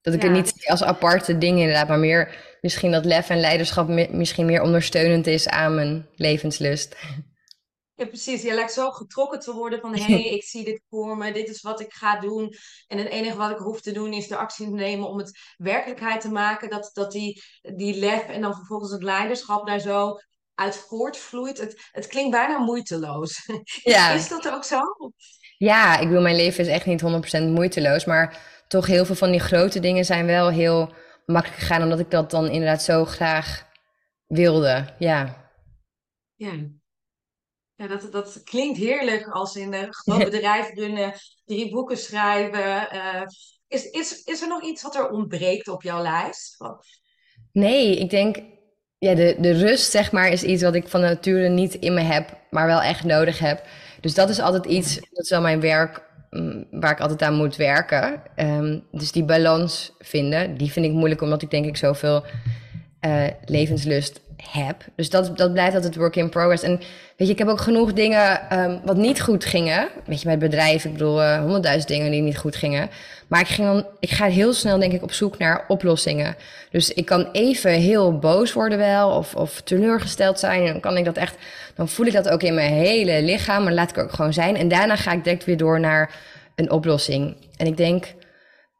Dat 0.00 0.14
ik 0.14 0.22
het 0.22 0.32
niet 0.32 0.52
zie 0.56 0.70
als 0.70 0.82
aparte 0.82 1.38
dingen 1.38 1.60
inderdaad, 1.60 1.88
maar 1.88 1.98
meer 1.98 2.56
misschien 2.60 2.90
dat 2.90 3.04
lef 3.04 3.28
en 3.28 3.40
leiderschap 3.40 3.88
misschien 4.10 4.46
meer 4.46 4.62
ondersteunend 4.62 5.26
is 5.26 5.48
aan 5.48 5.74
mijn 5.74 6.08
levenslust. 6.14 6.96
Ja, 7.94 8.06
precies. 8.06 8.42
Je 8.42 8.54
lijkt 8.54 8.72
zo 8.72 8.90
getrokken 8.90 9.40
te 9.40 9.52
worden 9.52 9.80
van 9.80 9.94
hé, 9.94 10.02
hey, 10.12 10.24
ik 10.24 10.44
zie 10.44 10.64
dit 10.64 10.82
voor 10.88 11.16
me, 11.16 11.32
dit 11.32 11.48
is 11.48 11.60
wat 11.60 11.80
ik 11.80 11.92
ga 11.92 12.20
doen. 12.20 12.54
En 12.86 12.98
het 12.98 13.08
enige 13.08 13.36
wat 13.36 13.50
ik 13.50 13.58
hoef 13.58 13.80
te 13.80 13.92
doen 13.92 14.12
is 14.12 14.28
de 14.28 14.36
actie 14.36 14.66
te 14.66 14.72
nemen 14.72 15.08
om 15.08 15.18
het 15.18 15.38
werkelijkheid 15.56 16.20
te 16.20 16.30
maken. 16.30 16.70
Dat, 16.70 16.90
dat 16.92 17.12
die, 17.12 17.42
die 17.60 17.98
lef 17.98 18.28
en 18.28 18.40
dan 18.40 18.54
vervolgens 18.54 18.92
het 18.92 19.02
leiderschap 19.02 19.66
daar 19.66 19.80
zo 19.80 20.18
uit 20.54 20.76
voortvloeit. 20.76 21.58
Het, 21.58 21.88
het 21.90 22.06
klinkt 22.06 22.30
bijna 22.30 22.58
moeiteloos. 22.58 23.46
Ja. 23.82 24.10
Is 24.10 24.28
dat 24.28 24.48
ook 24.48 24.64
zo? 24.64 24.80
Ja, 25.58 25.98
ik 25.98 26.06
bedoel, 26.08 26.22
mijn 26.22 26.36
leven 26.36 26.64
is 26.64 26.70
echt 26.70 26.86
niet 26.86 27.02
100% 27.02 27.42
moeiteloos, 27.42 28.04
maar 28.04 28.40
toch 28.68 28.86
heel 28.86 29.04
veel 29.04 29.14
van 29.14 29.30
die 29.30 29.40
grote 29.40 29.80
dingen 29.80 30.04
zijn 30.04 30.26
wel 30.26 30.50
heel 30.50 30.94
makkelijk 31.26 31.60
gegaan, 31.60 31.82
omdat 31.82 31.98
ik 31.98 32.10
dat 32.10 32.30
dan 32.30 32.48
inderdaad 32.48 32.82
zo 32.82 33.04
graag 33.04 33.66
wilde. 34.26 34.94
Ja. 34.98 35.50
Ja. 36.34 36.52
Ja, 37.82 37.88
dat, 37.88 38.12
dat 38.12 38.40
klinkt 38.44 38.78
heerlijk 38.78 39.28
als 39.28 39.56
in 39.56 39.74
een 39.74 39.94
groot 39.94 40.24
bedrijf 40.24 40.74
runnen, 40.74 41.12
drie 41.44 41.70
boeken 41.70 41.96
schrijven. 41.96 42.88
Uh, 42.94 43.22
is, 43.68 43.90
is, 43.90 44.22
is 44.24 44.42
er 44.42 44.48
nog 44.48 44.62
iets 44.62 44.82
wat 44.82 44.96
er 44.96 45.10
ontbreekt 45.10 45.68
op 45.68 45.82
jouw 45.82 46.02
lijst? 46.02 46.56
Nee, 47.52 47.98
ik 47.98 48.10
denk, 48.10 48.36
ja, 48.98 49.14
de, 49.14 49.36
de 49.38 49.52
rust 49.52 49.90
zeg 49.90 50.12
maar 50.12 50.28
is 50.28 50.42
iets 50.42 50.62
wat 50.62 50.74
ik 50.74 50.88
van 50.88 51.00
nature 51.00 51.48
niet 51.48 51.74
in 51.74 51.94
me 51.94 52.00
heb, 52.00 52.38
maar 52.50 52.66
wel 52.66 52.82
echt 52.82 53.04
nodig 53.04 53.38
heb. 53.38 53.64
Dus 54.00 54.14
dat 54.14 54.28
is 54.28 54.40
altijd 54.40 54.64
iets, 54.64 54.94
dat 54.94 55.24
is 55.24 55.30
wel 55.30 55.40
mijn 55.40 55.60
werk 55.60 56.10
Mm, 56.32 56.66
waar 56.70 56.90
ik 56.90 57.00
altijd 57.00 57.22
aan 57.22 57.34
moet 57.34 57.56
werken. 57.56 58.22
Ehm, 58.34 58.78
dus 58.90 59.12
die 59.12 59.24
balans 59.24 59.92
vinden, 59.98 60.56
die 60.56 60.72
vind 60.72 60.86
ik 60.86 60.92
moeilijk 60.92 61.20
omdat 61.20 61.42
ik 61.42 61.50
denk 61.50 61.66
ik 61.66 61.76
zoveel 61.76 62.24
uh, 63.06 63.26
levenslust 63.44 64.20
heb. 64.50 64.84
Dus 64.96 65.10
dat, 65.10 65.36
dat 65.36 65.52
blijft 65.52 65.74
altijd 65.74 65.96
work 65.96 66.16
in 66.16 66.28
progress. 66.28 66.62
En 66.62 66.76
weet 67.16 67.28
je, 67.28 67.32
ik 67.32 67.38
heb 67.38 67.48
ook 67.48 67.60
genoeg 67.60 67.92
dingen 67.92 68.58
um, 68.58 68.80
wat 68.84 68.96
niet 68.96 69.20
goed 69.20 69.44
gingen. 69.44 69.88
Weet 70.06 70.22
je, 70.22 70.28
het 70.28 70.38
bedrijf, 70.38 70.84
ik 70.84 70.92
bedoel, 70.92 71.22
uh, 71.22 71.38
honderdduizend 71.38 71.88
dingen 71.88 72.10
die 72.10 72.22
niet 72.22 72.38
goed 72.38 72.56
gingen. 72.56 72.90
Maar 73.28 73.40
ik, 73.40 73.46
ging 73.46 73.68
dan, 73.68 73.86
ik 74.00 74.10
ga 74.10 74.26
heel 74.26 74.52
snel, 74.52 74.78
denk 74.78 74.92
ik, 74.92 75.02
op 75.02 75.12
zoek 75.12 75.38
naar 75.38 75.64
oplossingen. 75.68 76.36
Dus 76.70 76.92
ik 76.92 77.06
kan 77.06 77.28
even 77.32 77.70
heel 77.70 78.18
boos 78.18 78.52
worden 78.52 78.78
wel, 78.78 79.10
of, 79.10 79.34
of 79.34 79.60
teleurgesteld 79.60 80.38
zijn. 80.38 80.66
En 80.66 80.72
dan 80.72 80.80
kan 80.80 80.96
ik 80.96 81.04
dat 81.04 81.16
echt, 81.16 81.36
dan 81.74 81.88
voel 81.88 82.06
ik 82.06 82.12
dat 82.12 82.28
ook 82.28 82.42
in 82.42 82.54
mijn 82.54 82.72
hele 82.72 83.22
lichaam, 83.22 83.64
maar 83.64 83.72
laat 83.72 83.90
ik 83.90 83.98
ook 83.98 84.12
gewoon 84.12 84.32
zijn. 84.32 84.56
En 84.56 84.68
daarna 84.68 84.96
ga 84.96 85.12
ik 85.12 85.24
direct 85.24 85.44
weer 85.44 85.56
door 85.56 85.80
naar 85.80 86.14
een 86.54 86.70
oplossing. 86.70 87.36
En 87.56 87.66
ik 87.66 87.76
denk, 87.76 88.04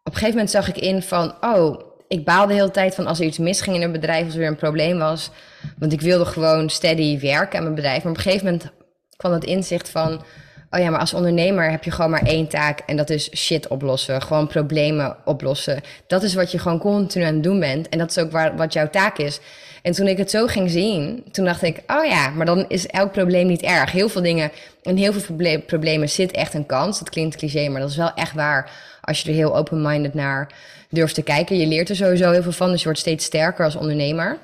op 0.05 0.13
een 0.13 0.13
gegeven 0.13 0.31
moment 0.31 0.51
zag 0.51 0.69
ik 0.69 0.79
in 0.79 1.03
van, 1.03 1.35
oh, 1.41 1.92
ik 2.13 2.25
baalde 2.25 2.49
de 2.49 2.59
hele 2.59 2.71
tijd 2.71 2.95
van 2.95 3.07
als 3.07 3.19
er 3.19 3.27
iets 3.27 3.39
misging 3.39 3.77
in 3.77 3.83
een 3.83 3.93
bedrijf, 3.93 4.25
als 4.25 4.33
er 4.33 4.41
weer 4.41 4.49
een 4.49 4.57
probleem 4.57 4.99
was. 4.99 5.31
Want 5.79 5.93
ik 5.93 6.01
wilde 6.01 6.25
gewoon 6.25 6.71
steady 6.71 7.21
werken 7.21 7.57
aan 7.57 7.63
mijn 7.63 7.75
bedrijf. 7.75 8.03
Maar 8.03 8.13
op 8.13 8.19
een 8.19 8.23
gegeven 8.23 8.45
moment 8.45 8.71
kwam 9.17 9.33
het 9.33 9.45
inzicht 9.45 9.89
van, 9.89 10.25
oh 10.71 10.81
ja, 10.81 10.91
maar 10.91 11.01
als 11.01 11.15
ondernemer 11.15 11.71
heb 11.71 11.85
je 11.85 11.91
gewoon 11.91 12.11
maar 12.11 12.27
één 12.27 12.49
taak 12.49 12.81
en 12.87 12.97
dat 12.97 13.11
is 13.11 13.37
shit 13.37 13.69
oplossen. 13.69 14.23
Gewoon 14.23 14.47
problemen 14.47 15.17
oplossen. 15.25 15.81
Dat 16.07 16.23
is 16.23 16.35
wat 16.35 16.51
je 16.53 16.59
gewoon 16.59 16.79
continu 16.79 17.25
aan 17.25 17.35
het 17.35 17.43
doen 17.43 17.61
bent. 17.61 17.89
En 17.89 17.99
dat 17.99 18.11
is 18.11 18.19
ook 18.19 18.31
waar, 18.31 18.57
wat 18.57 18.73
jouw 18.73 18.91
taak 18.91 19.19
is. 19.19 19.41
En 19.83 19.93
toen 19.93 20.07
ik 20.07 20.19
het 20.19 20.31
zo 20.31 20.47
ging 20.47 20.71
zien, 20.71 21.25
toen 21.31 21.45
dacht 21.45 21.63
ik, 21.63 21.83
oh 21.87 22.05
ja, 22.05 22.29
maar 22.31 22.47
dan 22.47 22.65
is 22.69 22.87
elk 22.87 23.13
probleem 23.13 23.47
niet 23.47 23.63
erg. 23.63 23.93
Heel 23.93 24.09
veel 24.09 24.23
dingen 24.23 24.53
en 24.83 24.97
heel 24.97 25.13
veel 25.13 25.61
problemen 25.67 26.09
zit 26.09 26.31
echt 26.31 26.55
een 26.55 26.67
kans. 26.67 26.99
Dat 26.99 27.11
klinkt 27.11 27.37
cliché, 27.37 27.69
maar 27.69 27.81
dat 27.81 27.91
is 27.91 27.97
wel 27.97 28.15
echt 28.15 28.35
waar 28.35 28.71
als 29.01 29.21
je 29.21 29.29
er 29.29 29.35
heel 29.35 29.57
open-minded 29.57 30.15
naar 30.15 30.51
durft 30.93 31.15
te 31.15 31.23
kijken. 31.23 31.59
Je 31.59 31.67
leert 31.67 31.89
er 31.89 31.97
sowieso 31.97 32.31
heel 32.31 32.43
veel 32.43 32.53
van, 32.53 32.71
dus 32.71 32.79
je 32.79 32.85
wordt 32.85 32.99
steeds 32.99 33.25
sterker 33.25 33.65
als 33.65 33.77
ondernemer. 33.77 34.39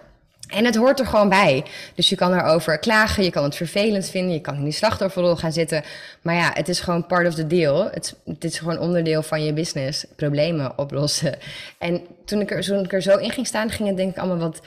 En 0.48 0.64
het 0.64 0.76
hoort 0.76 1.00
er 1.00 1.06
gewoon 1.06 1.28
bij. 1.28 1.64
Dus 1.94 2.08
je 2.08 2.16
kan 2.16 2.34
erover 2.34 2.78
klagen, 2.78 3.24
je 3.24 3.30
kan 3.30 3.44
het 3.44 3.56
vervelend 3.56 4.08
vinden, 4.08 4.32
je 4.32 4.40
kan 4.40 4.54
in 4.54 4.64
die 4.64 4.72
slachtofferrol 4.72 5.36
gaan 5.36 5.52
zitten. 5.52 5.82
Maar 6.22 6.34
ja, 6.34 6.50
het 6.54 6.68
is 6.68 6.80
gewoon 6.80 7.06
part 7.06 7.26
of 7.26 7.34
the 7.34 7.46
deal. 7.46 7.90
Het, 7.90 8.14
is 8.38 8.58
gewoon 8.58 8.78
onderdeel 8.78 9.22
van 9.22 9.44
je 9.44 9.52
business, 9.52 10.06
problemen 10.16 10.78
oplossen. 10.78 11.34
En 11.78 12.00
toen 12.24 12.40
ik, 12.40 12.50
er, 12.50 12.62
toen 12.62 12.84
ik 12.84 12.92
er 12.92 13.02
zo 13.02 13.16
in 13.16 13.30
ging 13.30 13.46
staan, 13.46 13.70
ging 13.70 13.88
het 13.88 13.96
denk 13.96 14.10
ik 14.10 14.18
allemaal 14.18 14.38
wat, 14.38 14.60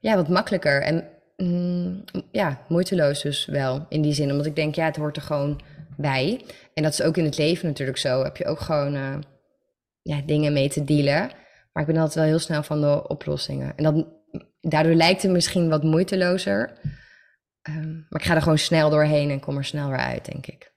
ja, 0.00 0.14
wat 0.14 0.28
makkelijker. 0.28 0.82
En 0.82 1.04
mm, 1.36 2.04
ja, 2.30 2.58
moeiteloos 2.68 3.22
dus 3.22 3.46
wel 3.46 3.86
in 3.88 4.02
die 4.02 4.14
zin. 4.14 4.30
Omdat 4.30 4.46
ik 4.46 4.56
denk, 4.56 4.74
ja, 4.74 4.84
het 4.84 4.96
hoort 4.96 5.16
er 5.16 5.22
gewoon 5.22 5.60
bij. 5.96 6.40
En 6.74 6.82
dat 6.82 6.92
is 6.92 7.02
ook 7.02 7.16
in 7.16 7.24
het 7.24 7.38
leven 7.38 7.66
natuurlijk 7.66 7.98
zo. 7.98 8.22
Heb 8.22 8.36
je 8.36 8.46
ook 8.46 8.60
gewoon 8.60 8.94
uh, 8.94 9.14
ja, 10.08 10.20
dingen 10.20 10.52
mee 10.52 10.68
te 10.68 10.84
dealen. 10.84 11.30
Maar 11.72 11.82
ik 11.82 11.92
ben 11.92 11.96
altijd 11.96 12.14
wel 12.14 12.24
heel 12.24 12.38
snel 12.38 12.62
van 12.62 12.80
de 12.80 13.08
oplossingen. 13.08 13.76
En 13.76 13.84
dat 13.84 14.06
daardoor 14.60 14.94
lijkt 14.94 15.22
het 15.22 15.30
misschien 15.30 15.68
wat 15.68 15.82
moeitelozer. 15.82 16.80
Um, 17.68 18.06
maar 18.08 18.20
ik 18.20 18.26
ga 18.26 18.34
er 18.34 18.42
gewoon 18.42 18.58
snel 18.58 18.90
doorheen 18.90 19.30
en 19.30 19.40
kom 19.40 19.56
er 19.56 19.64
snel 19.64 19.88
weer 19.88 19.98
uit, 19.98 20.24
denk 20.24 20.46
ik. 20.46 20.72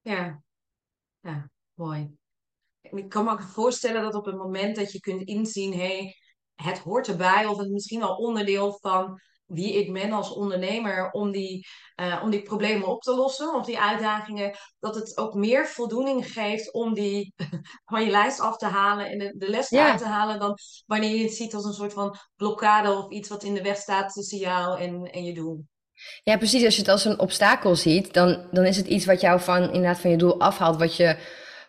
Ja, 0.00 0.42
ja 1.20 1.50
mooi. 1.74 2.18
Ik 2.80 3.08
kan 3.08 3.24
me 3.24 3.30
ook 3.30 3.42
voorstellen 3.42 4.02
dat 4.02 4.14
op 4.14 4.24
het 4.24 4.36
moment 4.36 4.76
dat 4.76 4.92
je 4.92 5.00
kunt 5.00 5.22
inzien, 5.22 5.72
hé, 5.72 5.78
hey, 5.78 6.16
het 6.54 6.78
hoort 6.78 7.08
erbij, 7.08 7.46
of 7.46 7.56
het 7.56 7.66
is 7.66 7.72
misschien 7.72 8.00
wel 8.00 8.16
onderdeel 8.16 8.78
van 8.80 9.20
wie 9.50 9.78
ik 9.78 9.92
ben 9.92 10.12
als 10.12 10.32
ondernemer 10.32 11.10
om 11.10 11.30
die, 11.30 11.66
uh, 12.00 12.20
om 12.22 12.30
die 12.30 12.42
problemen 12.42 12.88
op 12.88 13.02
te 13.02 13.14
lossen, 13.14 13.54
of 13.54 13.66
die 13.66 13.80
uitdagingen, 13.80 14.56
dat 14.78 14.94
het 14.94 15.16
ook 15.16 15.34
meer 15.34 15.66
voldoening 15.66 16.32
geeft 16.32 16.72
om 16.72 16.94
die 16.94 17.34
van 17.90 18.04
je 18.04 18.10
lijst 18.10 18.40
af 18.40 18.56
te 18.56 18.66
halen 18.66 19.06
en 19.06 19.18
de, 19.18 19.34
de 19.36 19.50
les 19.50 19.72
uit 19.72 19.98
te 19.98 20.06
halen, 20.06 20.38
dan 20.38 20.58
wanneer 20.86 21.16
je 21.16 21.22
het 21.22 21.34
ziet 21.34 21.54
als 21.54 21.64
een 21.64 21.72
soort 21.72 21.92
van 21.92 22.16
blokkade 22.36 22.92
of 22.92 23.10
iets 23.10 23.28
wat 23.28 23.42
in 23.42 23.54
de 23.54 23.62
weg 23.62 23.76
staat 23.76 24.12
tussen 24.12 24.38
jou 24.38 24.80
en, 24.80 25.04
en 25.04 25.24
je 25.24 25.34
doel. 25.34 25.64
Ja, 26.22 26.36
precies. 26.36 26.64
Als 26.64 26.74
je 26.74 26.80
het 26.80 26.90
als 26.90 27.04
een 27.04 27.18
obstakel 27.18 27.76
ziet, 27.76 28.14
dan, 28.14 28.48
dan 28.50 28.64
is 28.64 28.76
het 28.76 28.86
iets 28.86 29.04
wat 29.04 29.20
jou 29.20 29.40
van, 29.40 29.62
inderdaad 29.62 30.00
van 30.00 30.10
je 30.10 30.16
doel 30.16 30.40
afhaalt, 30.40 30.78
wat 30.78 30.96
je 30.96 31.16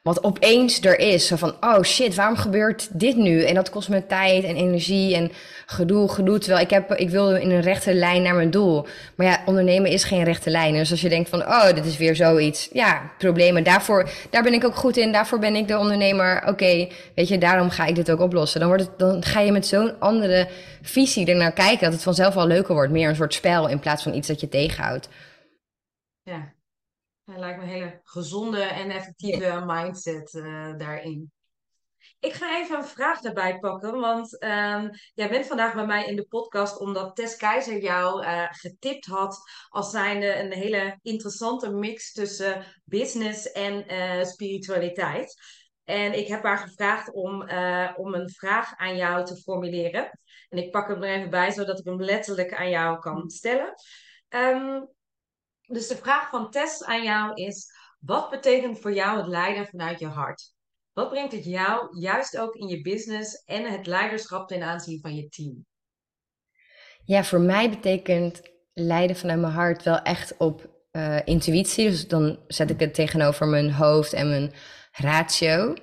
wat 0.02 0.24
opeens 0.24 0.82
er 0.82 0.99
is. 0.99 1.28
Zo 1.28 1.36
van, 1.36 1.56
oh 1.60 1.82
shit, 1.82 2.16
waarom 2.16 2.36
gebeurt 2.36 2.99
dit 2.99 3.16
nu? 3.16 3.43
En 3.43 3.56
dat 3.56 3.70
kost 3.70 3.89
me 3.89 4.06
tijd 4.06 4.43
en 4.43 4.56
energie 4.56 5.16
en 5.16 5.32
gedoe, 5.66 6.10
gedoe. 6.10 6.39
Terwijl 6.39 6.64
ik, 6.64 6.70
heb, 6.70 6.93
ik 6.93 7.10
wil 7.10 7.36
in 7.36 7.52
een 7.52 7.62
rechte 7.62 7.93
lijn 7.93 8.22
naar 8.22 8.36
mijn 8.36 8.52
doel. 8.52 8.88
Maar 9.16 9.28
ja, 9.28 9.41
ondernemen 9.45 9.91
is 9.91 10.04
geen 10.04 10.24
rechte 10.24 10.49
lijn. 10.49 10.74
Dus 10.74 10.91
als 10.91 11.02
je 11.02 11.10
denkt 11.10 11.30
van, 11.30 11.41
oh, 11.41 11.74
dit 11.74 11.86
is 11.86 11.97
weer 11.97 12.16
zoiets. 12.16 12.70
Ja, 12.72 13.12
problemen. 13.18 13.64
Daarvoor, 13.64 14.10
daar 14.30 14.43
ben 14.43 14.54
ik 14.54 14.66
ook 14.66 14.76
goed 14.76 14.97
in. 14.97 15.12
Daarvoor 15.12 15.39
ben 15.39 15.56
ik 15.56 15.68
de 15.68 15.78
ondernemer. 15.78 16.43
Oké, 16.47 16.88
weet 17.16 17.28
je, 17.28 17.38
daarom 17.38 17.70
ga 17.70 17.86
ik 17.86 17.95
dit 17.95 18.12
ook 18.12 18.20
oplossen. 18.20 18.60
Dan, 18.60 18.70
wordt 18.70 18.84
het, 18.84 18.99
dan 18.99 19.24
ga 19.24 19.39
je 19.39 19.52
met 19.52 19.68
zo'n 19.68 19.99
andere 19.99 20.47
visie 20.82 21.28
ernaar 21.28 21.54
kijken... 21.54 21.84
dat 21.84 21.93
het 21.93 22.04
vanzelf 22.04 22.38
al 22.38 22.47
leuker 22.47 22.74
wordt. 22.74 22.91
Meer 22.91 23.10
een 23.10 23.16
soort 23.16 23.34
spel 23.34 23.68
in 23.68 23.80
plaats 23.80 24.04
van 24.04 24.14
iets 24.14 24.28
dat 24.28 24.39
je 24.41 24.49
tegenhoudt. 24.49 25.10
Ja, 26.24 26.54
dat 27.32 27.40
lijkt 27.40 27.58
me 27.58 27.64
een 27.64 27.70
hele 27.70 28.00
gezonde 28.04 28.62
en 28.62 28.92
effectieve 28.92 29.64
mindset 29.66 30.34
uh, 30.34 30.78
daarin. 30.78 31.32
Ik 32.20 32.34
ga 32.34 32.60
even 32.60 32.78
een 32.78 32.86
vraag 32.86 33.24
erbij 33.24 33.60
pakken, 33.60 34.00
want 34.00 34.44
um, 34.44 34.90
jij 35.14 35.30
bent 35.30 35.48
vandaag 35.48 35.74
bij 35.74 35.86
mij 35.86 36.06
in 36.06 36.16
de 36.16 36.26
podcast 36.26 36.80
omdat 36.80 37.16
Tess 37.16 37.38
Keizer 37.38 37.82
jou 37.82 38.24
uh, 38.24 38.48
getipt 38.50 39.06
had 39.06 39.40
als 39.70 39.92
zijnde 39.92 40.40
een 40.40 40.52
hele 40.52 41.00
interessante 41.02 41.70
mix 41.70 42.12
tussen 42.12 42.66
business 42.86 43.52
en 43.52 43.94
uh, 43.94 44.24
spiritualiteit. 44.24 45.36
En 45.84 46.18
ik 46.18 46.28
heb 46.28 46.44
haar 46.44 46.58
gevraagd 46.58 47.12
om, 47.14 47.42
om 47.96 48.14
een 48.14 48.30
vraag 48.30 48.76
aan 48.76 48.96
jou 48.96 49.26
te 49.26 49.36
formuleren. 49.36 50.20
En 50.50 50.58
ik 50.58 50.72
pak 50.72 50.88
hem 50.88 51.04
er 51.04 51.18
even 51.18 51.30
bij, 51.30 51.52
zodat 51.52 51.80
ik 51.80 51.86
hem 51.86 52.02
letterlijk 52.02 52.54
aan 52.54 52.70
jou 52.70 53.00
kan 53.00 53.30
stellen. 53.30 53.74
Um, 54.30 54.90
dus 55.72 55.88
de 55.88 55.95
vraag 55.95 56.30
van 56.30 56.51
Tess 56.51 56.84
aan 56.84 57.03
jou 57.03 57.34
is: 57.34 57.72
wat 57.99 58.30
betekent 58.30 58.80
voor 58.80 58.93
jou 58.93 59.17
het 59.17 59.28
leiden 59.28 59.67
vanuit 59.67 59.99
je 59.99 60.07
hart? 60.07 60.53
Wat 60.93 61.09
brengt 61.09 61.32
het 61.32 61.45
jou 61.45 61.99
juist 61.99 62.38
ook 62.38 62.55
in 62.55 62.67
je 62.67 62.82
business 62.82 63.43
en 63.45 63.72
het 63.72 63.88
leiderschap 63.88 64.47
ten 64.47 64.63
aanzien 64.63 64.99
van 65.01 65.15
je 65.15 65.30
team? 65.30 65.65
Ja, 67.05 67.24
voor 67.24 67.41
mij 67.41 67.69
betekent 67.69 68.41
leiden 68.74 69.15
vanuit 69.15 69.39
mijn 69.39 69.53
hart 69.53 69.84
wel 69.84 70.01
echt 70.01 70.38
op 70.38 70.69
uh, 70.91 71.19
intuïtie. 71.26 71.89
Dus 71.89 72.07
dan 72.07 72.39
zet 72.47 72.69
ik 72.69 72.80
het 72.80 72.93
tegenover 72.93 73.47
mijn 73.47 73.72
hoofd 73.72 74.13
en 74.13 74.30
mijn 74.30 74.53
ratio. 74.91 75.74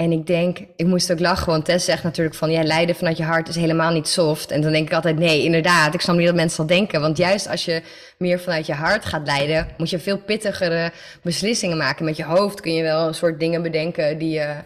En 0.00 0.12
ik 0.12 0.26
denk, 0.26 0.58
ik 0.76 0.86
moest 0.86 1.12
ook 1.12 1.20
lachen, 1.20 1.46
want 1.46 1.64
Tess 1.64 1.84
zegt 1.84 2.02
natuurlijk 2.02 2.36
van... 2.36 2.50
ja, 2.50 2.62
leiden 2.62 2.94
vanuit 2.94 3.16
je 3.16 3.22
hart 3.22 3.48
is 3.48 3.54
helemaal 3.54 3.92
niet 3.92 4.08
soft. 4.08 4.50
En 4.50 4.60
dan 4.60 4.72
denk 4.72 4.86
ik 4.86 4.94
altijd, 4.94 5.18
nee, 5.18 5.44
inderdaad, 5.44 5.94
ik 5.94 6.00
snap 6.00 6.16
niet 6.16 6.26
dat 6.26 6.34
mensen 6.34 6.66
dat 6.66 6.76
denken. 6.76 7.00
Want 7.00 7.16
juist 7.16 7.48
als 7.48 7.64
je 7.64 7.82
meer 8.18 8.40
vanuit 8.40 8.66
je 8.66 8.72
hart 8.72 9.04
gaat 9.04 9.26
leiden... 9.26 9.68
moet 9.76 9.90
je 9.90 9.98
veel 9.98 10.18
pittigere 10.18 10.92
beslissingen 11.22 11.76
maken. 11.76 12.04
Met 12.04 12.16
je 12.16 12.24
hoofd 12.24 12.60
kun 12.60 12.74
je 12.74 12.82
wel 12.82 13.06
een 13.06 13.14
soort 13.14 13.40
dingen 13.40 13.62
bedenken... 13.62 14.18
die, 14.18 14.38
uh, 14.38 14.58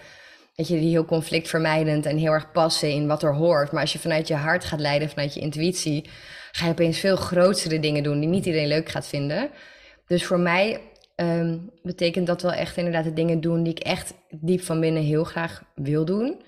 weet 0.57 0.69
je, 0.69 0.79
die 0.79 0.91
heel 0.91 1.05
conflictvermijdend 1.05 2.07
en 2.07 2.17
heel 2.17 2.33
erg 2.33 2.53
passen 2.53 2.91
in 2.91 3.07
wat 3.07 3.23
er 3.23 3.35
hoort. 3.35 3.73
Maar 3.73 3.81
als 3.81 3.93
je 3.93 3.99
vanuit 3.99 4.29
je 4.29 4.35
hart 4.35 4.65
gaat 4.65 4.81
leiden, 4.81 5.09
vanuit 5.09 5.35
je 5.35 5.41
intuïtie... 5.41 6.05
ga 6.53 6.65
je 6.65 6.71
opeens 6.71 6.99
veel 6.99 7.17
grotere 7.17 7.81
dingen 7.81 8.03
doen 8.03 8.21
die 8.21 8.29
niet 8.29 8.47
iedereen 8.47 8.69
leuk 8.69 8.89
gaat 8.89 9.07
vinden. 9.07 9.51
Dus 10.07 10.25
voor 10.25 10.41
mij 10.41 10.81
um, 11.17 11.71
betekent 11.83 12.27
dat 12.27 12.43
wel 12.43 12.53
echt 12.53 12.77
inderdaad 12.77 13.05
de 13.05 13.13
dingen 13.13 13.41
doen 13.41 13.63
die 13.63 13.73
ik 13.73 13.79
echt 13.79 14.15
diep 14.31 14.61
van 14.61 14.81
binnen 14.81 15.03
heel 15.03 15.25
graag 15.25 15.63
wil 15.75 16.05
doen. 16.05 16.43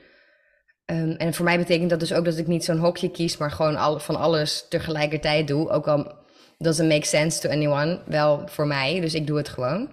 Um, 0.91 1.11
en 1.11 1.35
voor 1.35 1.45
mij 1.45 1.59
betekent 1.59 1.91
dat 1.91 2.01
dus 2.01 2.13
ook 2.13 2.25
dat 2.25 2.39
ik 2.39 2.47
niet 2.47 2.65
zo'n 2.65 2.79
hokje 2.79 3.11
kies, 3.11 3.37
maar 3.37 3.51
gewoon 3.51 3.77
al, 3.77 3.99
van 3.99 4.17
alles 4.17 4.67
tegelijkertijd 4.69 5.49
doe. 5.49 5.71
Ook 5.71 5.89
al 5.89 6.15
doesn't 6.59 6.89
make 6.89 7.07
sense 7.07 7.41
to 7.41 7.49
anyone, 7.49 8.01
wel 8.07 8.49
voor 8.49 8.67
mij, 8.67 9.01
dus 9.01 9.15
ik 9.15 9.27
doe 9.27 9.37
het 9.37 9.49
gewoon. 9.49 9.91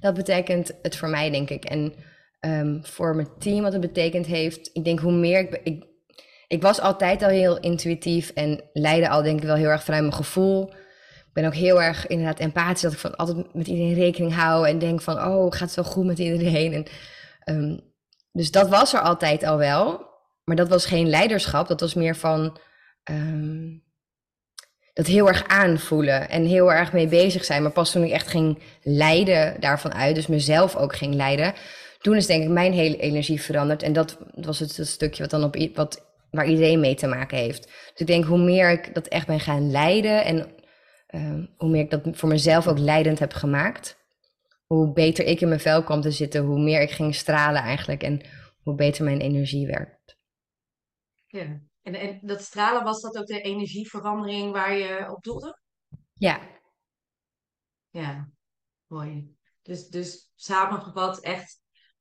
Dat 0.00 0.14
betekent 0.14 0.72
het 0.82 0.96
voor 0.96 1.08
mij, 1.08 1.30
denk 1.30 1.50
ik. 1.50 1.64
En 1.64 1.94
um, 2.40 2.84
voor 2.84 3.14
mijn 3.14 3.28
team, 3.38 3.62
wat 3.62 3.72
het 3.72 3.80
betekend 3.80 4.26
heeft, 4.26 4.70
ik 4.72 4.84
denk 4.84 4.98
hoe 4.98 5.12
meer 5.12 5.38
ik, 5.38 5.60
ik. 5.62 5.84
Ik 6.48 6.62
was 6.62 6.80
altijd 6.80 7.22
al 7.22 7.28
heel 7.28 7.60
intuïtief 7.60 8.30
en 8.30 8.60
leidde 8.72 9.08
al, 9.08 9.22
denk 9.22 9.40
ik, 9.40 9.46
wel 9.46 9.56
heel 9.56 9.68
erg 9.68 9.84
vanuit 9.84 10.02
mijn 10.02 10.14
gevoel 10.14 10.72
ben 11.36 11.44
ook 11.44 11.54
heel 11.54 11.82
erg 11.82 12.06
inderdaad 12.06 12.38
empathisch. 12.38 12.80
Dat 12.80 12.92
ik 12.92 12.98
van 12.98 13.16
altijd 13.16 13.54
met 13.54 13.66
iedereen 13.66 13.94
rekening 13.94 14.34
hou. 14.34 14.68
En 14.68 14.78
denk 14.78 15.02
van, 15.02 15.16
oh, 15.16 15.52
gaat 15.52 15.60
het 15.60 15.74
wel 15.74 15.84
goed 15.84 16.04
met 16.04 16.18
iedereen? 16.18 16.72
En, 16.72 16.86
um, 17.54 17.80
dus 18.32 18.50
dat 18.50 18.68
was 18.68 18.94
er 18.94 19.00
altijd 19.00 19.44
al 19.44 19.58
wel. 19.58 20.06
Maar 20.44 20.56
dat 20.56 20.68
was 20.68 20.86
geen 20.86 21.08
leiderschap. 21.08 21.68
Dat 21.68 21.80
was 21.80 21.94
meer 21.94 22.16
van 22.16 22.58
um, 23.10 23.84
dat 24.92 25.06
heel 25.06 25.28
erg 25.28 25.44
aanvoelen. 25.46 26.28
En 26.28 26.44
heel 26.44 26.72
erg 26.72 26.92
mee 26.92 27.08
bezig 27.08 27.44
zijn. 27.44 27.62
Maar 27.62 27.72
pas 27.72 27.92
toen 27.92 28.04
ik 28.04 28.12
echt 28.12 28.28
ging 28.28 28.62
leiden 28.82 29.60
daarvan 29.60 29.94
uit. 29.94 30.14
Dus 30.14 30.26
mezelf 30.26 30.76
ook 30.76 30.96
ging 30.96 31.14
leiden. 31.14 31.54
Toen 31.98 32.16
is 32.16 32.26
denk 32.26 32.42
ik 32.42 32.48
mijn 32.48 32.72
hele 32.72 32.96
energie 32.96 33.42
veranderd. 33.42 33.82
En 33.82 33.92
dat 33.92 34.18
was 34.34 34.58
het, 34.58 34.76
het 34.76 34.88
stukje 34.88 35.22
wat 35.22 35.30
dan 35.30 35.44
op 35.44 35.56
wat, 35.74 36.04
waar 36.30 36.46
iedereen 36.46 36.80
mee 36.80 36.94
te 36.94 37.06
maken 37.06 37.38
heeft. 37.38 37.64
Dus 37.64 38.00
ik 38.00 38.06
denk 38.06 38.24
hoe 38.24 38.38
meer 38.38 38.70
ik 38.70 38.94
dat 38.94 39.06
echt 39.06 39.26
ben 39.26 39.40
gaan 39.40 39.70
leiden. 39.70 40.24
En 40.24 40.55
uh, 41.14 41.44
hoe 41.56 41.68
meer 41.68 41.82
ik 41.82 41.90
dat 41.90 42.16
voor 42.16 42.28
mezelf 42.28 42.66
ook 42.66 42.78
leidend 42.78 43.18
heb 43.18 43.32
gemaakt, 43.32 44.04
hoe 44.66 44.92
beter 44.92 45.24
ik 45.24 45.40
in 45.40 45.48
mijn 45.48 45.60
vel 45.60 45.84
kwam 45.84 46.00
te 46.00 46.10
zitten, 46.10 46.44
hoe 46.44 46.60
meer 46.60 46.80
ik 46.80 46.90
ging 46.90 47.14
stralen 47.14 47.62
eigenlijk 47.62 48.02
en 48.02 48.26
hoe 48.62 48.74
beter 48.74 49.04
mijn 49.04 49.20
energie 49.20 49.66
werd. 49.66 50.16
Ja, 51.26 51.60
en, 51.82 51.94
en 51.94 52.18
dat 52.22 52.42
stralen, 52.42 52.84
was 52.84 53.00
dat 53.00 53.16
ook 53.16 53.26
de 53.26 53.40
energieverandering 53.40 54.52
waar 54.52 54.76
je 54.76 55.10
op 55.10 55.22
doelde? 55.22 55.60
Ja. 56.14 56.40
Ja, 57.90 58.30
mooi. 58.86 59.36
Dus, 59.62 59.88
dus 59.88 60.30
samengevat, 60.34 61.20
echt 61.20 61.60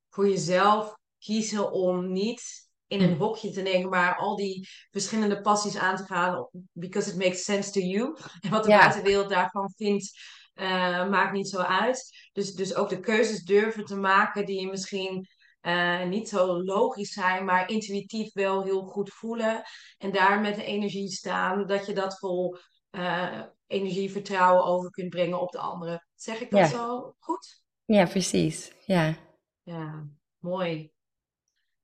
voor 0.10 0.30
jezelf 0.30 0.98
kiezen 1.18 1.72
om 1.72 2.12
niet 2.12 2.65
in 2.88 3.02
een 3.02 3.18
hokje 3.18 3.52
te 3.52 3.62
nemen, 3.62 3.90
maar 3.90 4.16
al 4.16 4.36
die 4.36 4.68
verschillende 4.92 5.42
passies 5.42 5.78
aan 5.78 5.96
te 5.96 6.04
gaan, 6.04 6.48
because 6.72 7.10
it 7.10 7.18
makes 7.18 7.44
sense 7.44 7.72
to 7.72 7.80
you. 7.80 8.18
En 8.42 8.50
wat 8.50 8.64
de 8.64 8.70
ja. 8.70 8.80
buitenwereld 8.80 9.30
daarvan 9.30 9.74
vindt, 9.76 10.20
uh, 10.56 11.10
maakt 11.10 11.34
niet 11.34 11.50
zo 11.50 11.60
uit. 11.60 12.30
Dus, 12.34 12.54
dus 12.54 12.76
ook 12.76 12.90
de 12.90 13.00
keuzes 13.00 13.44
durven 13.44 13.86
te 13.86 13.96
maken 13.96 14.46
die 14.46 14.62
je 14.62 14.68
misschien 14.68 15.28
uh, 15.62 16.04
niet 16.04 16.30
zo 16.30 16.64
logisch 16.64 17.14
zijn, 17.14 17.46
maar 17.46 17.70
intuïtief 17.70 18.34
wel 18.34 18.64
heel 18.64 18.84
goed 18.84 19.10
voelen. 19.10 19.64
En 19.98 20.12
daar 20.12 20.42
met 20.42 20.56
de 20.56 20.64
energie 20.64 21.10
staan, 21.10 21.68
dat 21.68 21.86
je 21.86 21.94
dat 21.94 22.20
vol, 22.20 22.58
uh, 22.92 23.42
energie, 23.68 24.12
vertrouwen 24.12 24.66
over 24.66 24.90
kunt 24.90 25.10
brengen 25.10 25.42
op 25.42 25.52
de 25.52 25.60
anderen. 25.60 26.08
Zeg 26.16 26.40
ik 26.40 26.52
dat 26.52 26.60
Ja, 26.60 26.68
zo 26.68 27.16
goed? 27.20 27.64
ja, 27.86 28.06
precies. 28.06 28.72
Ja. 28.86 29.18
Ja, 29.64 30.08
mooi. 30.40 30.94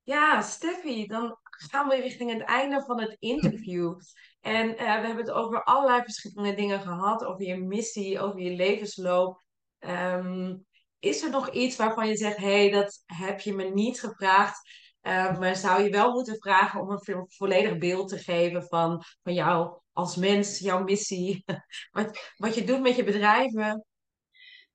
Ja, 0.03 0.41
Steffi, 0.41 1.05
dan 1.07 1.37
gaan 1.43 1.87
we 1.87 1.95
richting 1.95 2.31
het 2.31 2.41
einde 2.41 2.83
van 2.85 3.01
het 3.01 3.15
interview. 3.19 3.93
En 4.41 4.77
eh, 4.77 4.99
we 4.99 5.05
hebben 5.05 5.25
het 5.25 5.31
over 5.31 5.63
allerlei 5.63 6.03
verschillende 6.03 6.53
dingen 6.53 6.81
gehad, 6.81 7.23
over 7.23 7.45
je 7.45 7.57
missie, 7.57 8.19
over 8.19 8.39
je 8.41 8.55
levensloop. 8.55 9.43
Ehm, 9.79 10.55
is 10.99 11.23
er 11.23 11.29
nog 11.29 11.49
iets 11.49 11.75
waarvan 11.75 12.07
je 12.07 12.15
zegt, 12.15 12.37
hé, 12.37 12.45
hey, 12.45 12.71
dat 12.71 13.03
heb 13.05 13.39
je 13.39 13.53
me 13.53 13.63
niet 13.63 13.99
gevraagd, 13.99 14.59
eh, 15.01 15.39
maar 15.39 15.55
zou 15.55 15.83
je 15.83 15.89
wel 15.89 16.11
moeten 16.11 16.37
vragen 16.37 16.81
om 16.81 16.89
een 16.89 17.03
vo- 17.03 17.25
volledig 17.27 17.77
beeld 17.77 18.09
te 18.09 18.17
geven 18.17 18.63
van, 18.63 19.03
van 19.23 19.33
jou 19.33 19.79
als 19.91 20.15
mens, 20.15 20.59
jouw 20.59 20.83
missie, 20.83 21.43
wat, 21.91 22.31
wat 22.37 22.55
je 22.55 22.63
doet 22.63 22.81
met 22.81 22.95
je 22.95 23.03
bedrijven? 23.03 23.85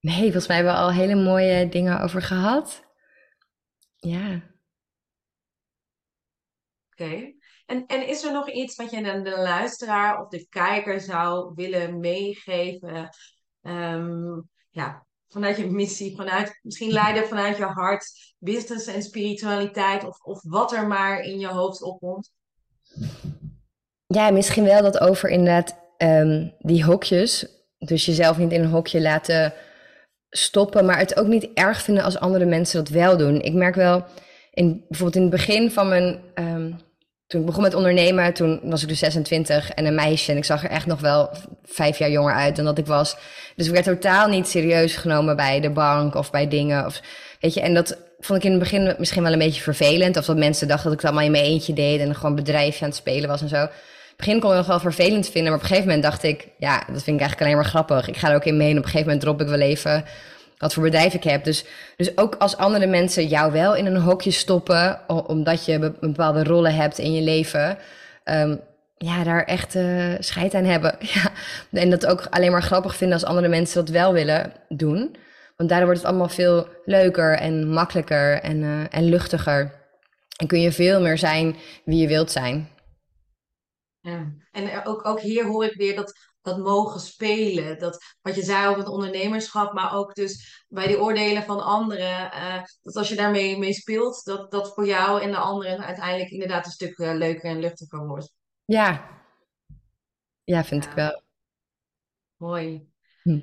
Nee, 0.01 0.22
volgens 0.22 0.47
mij 0.47 0.57
hebben 0.57 0.74
we 0.74 0.81
al 0.81 0.93
hele 0.93 1.22
mooie 1.22 1.68
dingen 1.68 2.01
over 2.01 2.22
gehad. 2.22 2.85
Ja. 3.97 4.55
Oké. 6.99 7.32
En, 7.66 7.86
en 7.86 8.09
is 8.09 8.24
er 8.24 8.32
nog 8.32 8.51
iets 8.51 8.76
wat 8.76 8.90
je 8.90 9.12
aan 9.12 9.22
de 9.22 9.38
luisteraar 9.38 10.20
of 10.20 10.28
de 10.28 10.47
kijker 10.49 11.01
zou 11.01 11.53
willen 11.55 12.01
meegeven? 12.01 13.09
Ehm, 13.62 14.40
ja, 14.70 15.07
vanuit 15.28 15.57
je 15.57 15.70
missie, 15.70 16.16
vanuit 16.16 16.59
misschien 16.62 16.92
leiden 16.92 17.26
vanuit 17.26 17.57
je 17.57 17.64
hart, 17.64 18.34
business 18.38 18.86
en 18.86 19.03
spiritualiteit 19.03 20.05
of, 20.05 20.20
of 20.20 20.42
wat 20.42 20.72
er 20.72 20.86
maar 20.86 21.20
in 21.20 21.38
je 21.38 21.49
hoofd 21.49 21.82
opkomt. 21.82 22.32
Ja, 24.07 24.30
misschien 24.30 24.64
wel 24.64 24.82
dat 24.82 25.01
over 25.01 25.28
inderdaad 25.28 25.78
ehm, 25.97 26.49
die 26.59 26.84
hokjes. 26.84 27.47
Dus 27.78 28.07
jezelf 28.07 28.38
niet 28.38 28.53
in 28.53 28.62
een 28.62 28.70
hokje 28.70 29.01
laten 29.01 29.55
stoppen, 30.30 30.84
maar 30.84 30.99
het 30.99 31.18
ook 31.18 31.26
niet 31.26 31.49
erg 31.55 31.82
vinden 31.82 32.05
als 32.05 32.18
andere 32.18 32.44
mensen 32.44 32.84
dat 32.84 32.92
wel 32.92 33.16
doen. 33.16 33.40
Ik 33.40 33.55
merk 33.55 33.74
wel, 33.74 34.05
in, 34.51 34.84
bijvoorbeeld 34.88 35.16
in 35.16 35.22
het 35.22 35.47
begin 35.47 35.70
van 35.70 35.88
mijn... 35.88 36.20
ehm, 36.34 36.72
toen 37.27 37.41
ik 37.41 37.47
begon 37.47 37.62
met 37.62 37.74
ondernemen, 37.74 38.33
toen 38.33 38.61
was 38.62 38.83
ik 38.83 38.89
dus 38.89 38.99
26 38.99 39.70
en 39.70 39.87
een 39.87 39.95
meisje. 39.95 40.31
En 40.31 40.37
ik 40.37 40.45
zag 40.45 40.64
er 40.64 40.70
echt 40.70 40.87
nog 40.87 41.01
wel 41.01 41.31
vijf 41.64 41.99
jaar 41.99 42.11
jonger 42.11 42.35
uit 42.35 42.57
dan 42.57 42.64
dat 42.64 42.79
ik 42.79 42.87
was. 42.87 43.16
Dus 43.57 43.66
ik 43.66 43.72
werd 43.72 43.85
totaal 43.85 44.29
niet 44.29 44.49
serieus 44.49 44.97
genomen 44.97 45.37
bij 45.37 45.61
de 45.61 45.70
bank 45.70 46.14
of 46.14 46.31
bij 46.31 46.49
dingen. 46.49 46.87
Of, 46.87 47.01
weet 47.41 47.55
je, 47.55 47.61
en 47.61 47.74
dat 47.74 47.99
vond 48.20 48.39
ik 48.39 48.45
in 48.45 48.51
het 48.51 48.61
begin 48.61 48.95
misschien 48.99 49.22
wel 49.22 49.33
een 49.33 49.39
beetje 49.39 49.62
vervelend. 49.62 50.16
Of 50.16 50.24
dat 50.24 50.37
mensen 50.37 50.68
dachten 50.68 50.85
dat 50.85 50.93
ik 50.93 51.01
het 51.01 51.11
allemaal 51.11 51.27
in 51.27 51.33
mijn 51.33 51.53
eentje 51.53 51.72
deed 51.72 52.01
en 52.01 52.14
gewoon 52.14 52.35
bedrijfje 52.35 52.83
aan 52.83 52.89
het 52.89 52.99
spelen 52.99 53.29
was 53.29 53.43
en 53.43 53.49
zo. 53.49 53.57
In 53.57 53.62
het 53.62 54.27
begin 54.27 54.41
kon 54.41 54.51
ik 54.51 54.57
nog 54.57 54.66
wel 54.66 54.81
vervelend 54.81 55.29
vinden, 55.29 55.51
maar 55.51 55.61
op 55.61 55.61
een 55.61 55.68
gegeven 55.68 55.89
moment 55.89 56.05
dacht 56.05 56.22
ik, 56.22 56.49
ja, 56.59 56.77
dat 56.77 57.03
vind 57.03 57.07
ik 57.07 57.20
eigenlijk 57.20 57.41
alleen 57.41 57.57
maar 57.57 57.64
grappig. 57.64 58.09
Ik 58.09 58.16
ga 58.16 58.31
er 58.31 58.35
ook 58.35 58.45
in 58.45 58.57
mee 58.57 58.70
en 58.70 58.79
op 58.79 58.85
een 58.85 58.91
gegeven 58.91 59.07
moment 59.07 59.20
drop 59.20 59.41
ik 59.41 59.49
wel 59.49 59.61
even 59.61 60.05
wat 60.59 60.75
voor 60.75 60.83
bedrijf 60.83 61.15
ik 61.15 61.25
heb. 61.25 61.45
Dus, 61.45 61.65
dus 61.97 62.17
ook 62.19 62.35
als 62.35 62.57
andere 62.57 62.87
mensen 62.87 63.27
jou 63.27 63.53
wel 63.53 63.75
in 63.77 63.87
een 63.87 63.97
hokje 64.01 64.31
stoppen, 64.31 65.01
omdat 65.29 65.65
je 65.65 65.79
be- 65.79 65.97
bepaalde 66.01 66.45
rollen 66.45 66.75
hebt 66.75 66.99
in 66.99 67.13
je 67.13 67.23
leven, 67.23 67.79
ehm, 68.25 68.57
ja, 68.97 69.25
daar 69.25 69.45
echt 69.45 69.75
eh 69.75 70.15
scheid 70.19 70.55
aan 70.55 70.65
hebben. 70.65 70.97
Ja. 71.15 71.33
En 71.81 71.91
dat 71.91 72.07
ook 72.07 72.27
alleen 72.31 72.51
maar 72.51 72.63
grappig 72.63 72.97
vinden 72.97 73.17
als 73.19 73.29
andere 73.29 73.49
mensen 73.49 73.85
dat 73.85 73.95
wel 73.95 74.13
willen 74.13 74.53
doen. 74.69 75.17
Want 75.57 75.69
daardoor 75.69 75.87
wordt 75.89 76.01
het 76.03 76.09
allemaal 76.11 76.29
veel 76.29 76.69
leuker 76.85 77.33
en 77.39 77.69
makkelijker 77.69 78.41
en, 78.41 78.63
eh, 78.63 78.99
en 78.99 79.05
luchtiger. 79.05 79.85
En 80.37 80.47
kun 80.47 80.61
je 80.61 80.73
veel 80.73 81.01
meer 81.01 81.19
zijn 81.19 81.57
wie 81.85 82.01
je 82.01 82.09
wilt 82.09 82.31
zijn. 82.31 82.69
Ja. 84.01 84.33
En 84.53 84.71
er- 84.71 84.85
ook, 84.85 85.07
ook 85.07 85.21
hier 85.21 85.45
hoor 85.47 85.65
ik 85.65 85.75
weer 85.75 85.97
dat, 85.97 86.13
dat 86.47 86.59
mogen 86.59 87.01
spelen. 87.01 87.78
Dat, 87.78 88.05
wat 88.22 88.34
je 88.34 88.42
zei 88.42 88.66
over 88.66 88.78
het 88.78 88.88
ondernemerschap, 88.88 89.72
maar 89.72 89.94
ook 89.94 90.14
dus 90.14 90.64
bij 90.68 90.86
die 90.86 91.01
oordelen 91.01 91.42
van 91.42 91.64
anderen. 91.64 92.32
eh, 92.32 92.62
dat 92.82 92.97
als 92.97 93.09
je 93.09 93.16
daarmee 93.16 93.59
mee 93.59 93.72
speelt, 93.72 94.24
dat 94.24 94.51
dat 94.51 94.74
voor 94.74 94.86
jou 94.86 95.22
en 95.22 95.30
de 95.30 95.36
anderen 95.36 95.84
uiteindelijk 95.84 96.30
inderdaad 96.30 96.66
een 96.66 96.72
stuk 96.72 96.99
eh, 96.99 97.14
leuker 97.14 97.51
en 97.51 97.61
luchtiger 97.61 98.07
wordt. 98.07 98.32
Ja, 98.64 99.09
ja 100.44 100.64
vind 100.64 100.84
ik 100.84 100.92
wel. 100.92 101.22
mooi. 102.36 102.88
Hm. 103.22 103.40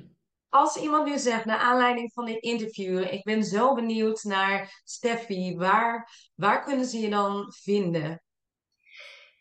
Als 0.48 0.76
iemand 0.76 1.08
nu 1.08 1.18
zegt, 1.18 1.44
naar 1.44 1.58
aanleiding 1.58 2.12
van 2.12 2.24
dit 2.24 2.42
interview, 2.42 3.12
ik 3.12 3.24
ben 3.24 3.44
zo 3.44 3.74
benieuwd 3.74 4.22
naar 4.22 4.80
Steffi, 4.84 5.56
waar, 5.56 6.10
waar 6.34 6.64
kunnen 6.64 6.86
ze 6.86 6.98
je 6.98 7.10
dan 7.10 7.52
vinden? 7.52 8.23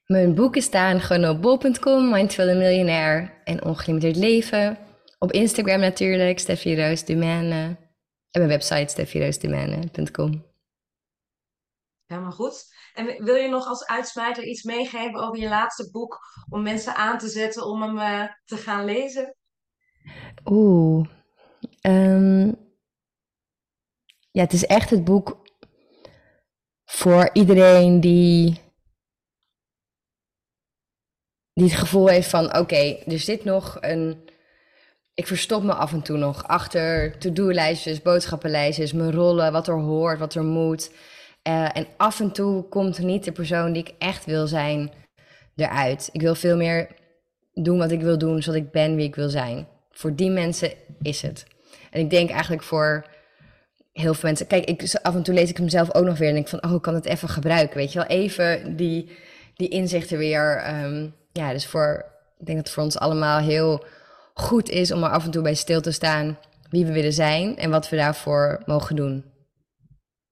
Mijn 0.05 0.35
boeken 0.35 0.61
staan 0.61 1.01
gewoon 1.01 1.29
op 1.29 1.41
bol.com, 1.41 2.09
Mindful 2.09 2.47
en 2.47 2.57
Miljonair 2.57 3.41
en 3.43 3.63
Ongelimiteerd 3.63 4.15
Leven. 4.15 4.77
Op 5.19 5.31
Instagram 5.31 5.79
natuurlijk, 5.79 6.39
Steffi 6.39 6.81
Roos 6.81 7.05
Dumane. 7.05 7.77
En 8.31 8.41
mijn 8.41 8.47
website 8.47 8.91
steffiroosdumane.com. 8.91 10.45
Helemaal 12.05 12.31
goed. 12.31 12.65
En 12.93 13.23
wil 13.23 13.35
je 13.35 13.49
nog 13.49 13.67
als 13.67 13.85
uitsmijter 13.85 14.43
iets 14.43 14.63
meegeven 14.63 15.19
over 15.19 15.39
je 15.39 15.49
laatste 15.49 15.89
boek, 15.91 16.19
om 16.49 16.63
mensen 16.63 16.95
aan 16.95 17.17
te 17.17 17.27
zetten 17.27 17.65
om 17.65 17.81
hem 17.81 17.97
eh, 17.97 18.29
te 18.45 18.57
gaan 18.57 18.85
lezen? 18.85 19.35
Oeh. 20.45 21.07
ehm, 21.81 22.47
ja, 24.31 24.41
het 24.41 24.53
is 24.53 24.65
echt 24.65 24.89
het 24.89 25.03
boek 25.03 25.41
voor 26.85 27.29
iedereen 27.33 27.99
die, 27.99 28.61
die 31.53 31.63
het 31.63 31.79
gevoel 31.79 32.07
heeft 32.07 32.29
van... 32.29 32.57
Oké, 32.57 32.97
er 33.07 33.19
zit 33.19 33.43
nog 33.43 33.77
een... 33.81 34.29
Ik 35.13 35.27
verstop 35.27 35.63
me 35.63 35.73
af 35.73 35.93
en 35.93 36.01
toe 36.01 36.17
nog 36.17 36.47
achter 36.47 37.17
to-do-lijstjes, 37.17 38.01
boodschappenlijstjes, 38.01 38.93
mijn 38.93 39.11
rollen, 39.11 39.51
wat 39.51 39.67
er 39.67 39.79
hoort, 39.79 40.19
wat 40.19 40.35
er 40.35 40.43
moet. 40.43 40.91
Eh, 41.41 41.77
en 41.77 41.87
af 41.97 42.19
en 42.19 42.31
toe 42.31 42.67
komt 42.67 42.99
niet 42.99 43.23
de 43.23 43.31
persoon 43.31 43.73
die 43.73 43.83
ik 43.83 43.93
echt 43.97 44.25
wil 44.25 44.47
zijn 44.47 44.91
eruit. 45.55 46.09
Ik 46.11 46.21
wil 46.21 46.35
veel 46.35 46.57
meer 46.57 46.87
doen 47.53 47.77
wat 47.77 47.91
ik 47.91 48.01
wil 48.01 48.17
doen, 48.17 48.41
zodat 48.41 48.61
ik 48.61 48.71
ben 48.71 48.95
wie 48.95 49.07
ik 49.07 49.15
wil 49.15 49.29
zijn. 49.29 49.67
Voor 49.91 50.15
die 50.15 50.29
mensen 50.29 50.71
is 51.01 51.21
het. 51.21 51.45
En 51.91 51.99
ik 51.99 52.09
denk 52.09 52.29
eigenlijk 52.29 52.63
voor 52.63 53.05
heel 53.91 54.13
veel 54.13 54.29
mensen. 54.29 54.47
Kijk, 54.47 54.65
ik, 54.65 54.95
af 55.01 55.15
en 55.15 55.23
toe 55.23 55.33
lees 55.33 55.49
ik 55.49 55.57
hem 55.57 55.69
zelf 55.69 55.95
ook 55.95 56.05
nog 56.05 56.17
weer 56.17 56.27
en 56.27 56.33
denk 56.33 56.47
van, 56.47 56.63
oh, 56.63 56.73
ik 56.73 56.81
kan 56.81 56.93
het 56.93 57.05
even 57.05 57.29
gebruiken. 57.29 57.77
Weet 57.77 57.91
je 57.91 57.99
wel, 57.99 58.07
even 58.07 58.75
die, 58.75 59.11
die 59.55 59.67
inzichten 59.67 60.17
weer. 60.17 60.57
ehm, 60.57 61.09
ja, 61.33 61.51
dus 61.51 61.67
voor, 61.67 62.05
ik 62.37 62.45
denk 62.45 62.57
dat 62.57 62.65
het 62.67 62.75
voor 62.75 62.83
ons 62.83 62.97
allemaal 62.97 63.39
heel 63.39 63.85
goed 64.33 64.69
is 64.69 64.91
om 64.91 65.03
er 65.03 65.09
af 65.09 65.25
en 65.25 65.31
toe 65.31 65.41
bij 65.41 65.53
stil 65.53 65.81
te 65.81 65.91
staan 65.91 66.37
wie 66.69 66.85
we 66.85 66.91
willen 66.91 67.13
zijn 67.13 67.57
en 67.57 67.69
wat 67.69 67.89
we 67.89 67.95
daarvoor 67.95 68.61
mogen 68.65 68.95
doen. 68.95 69.31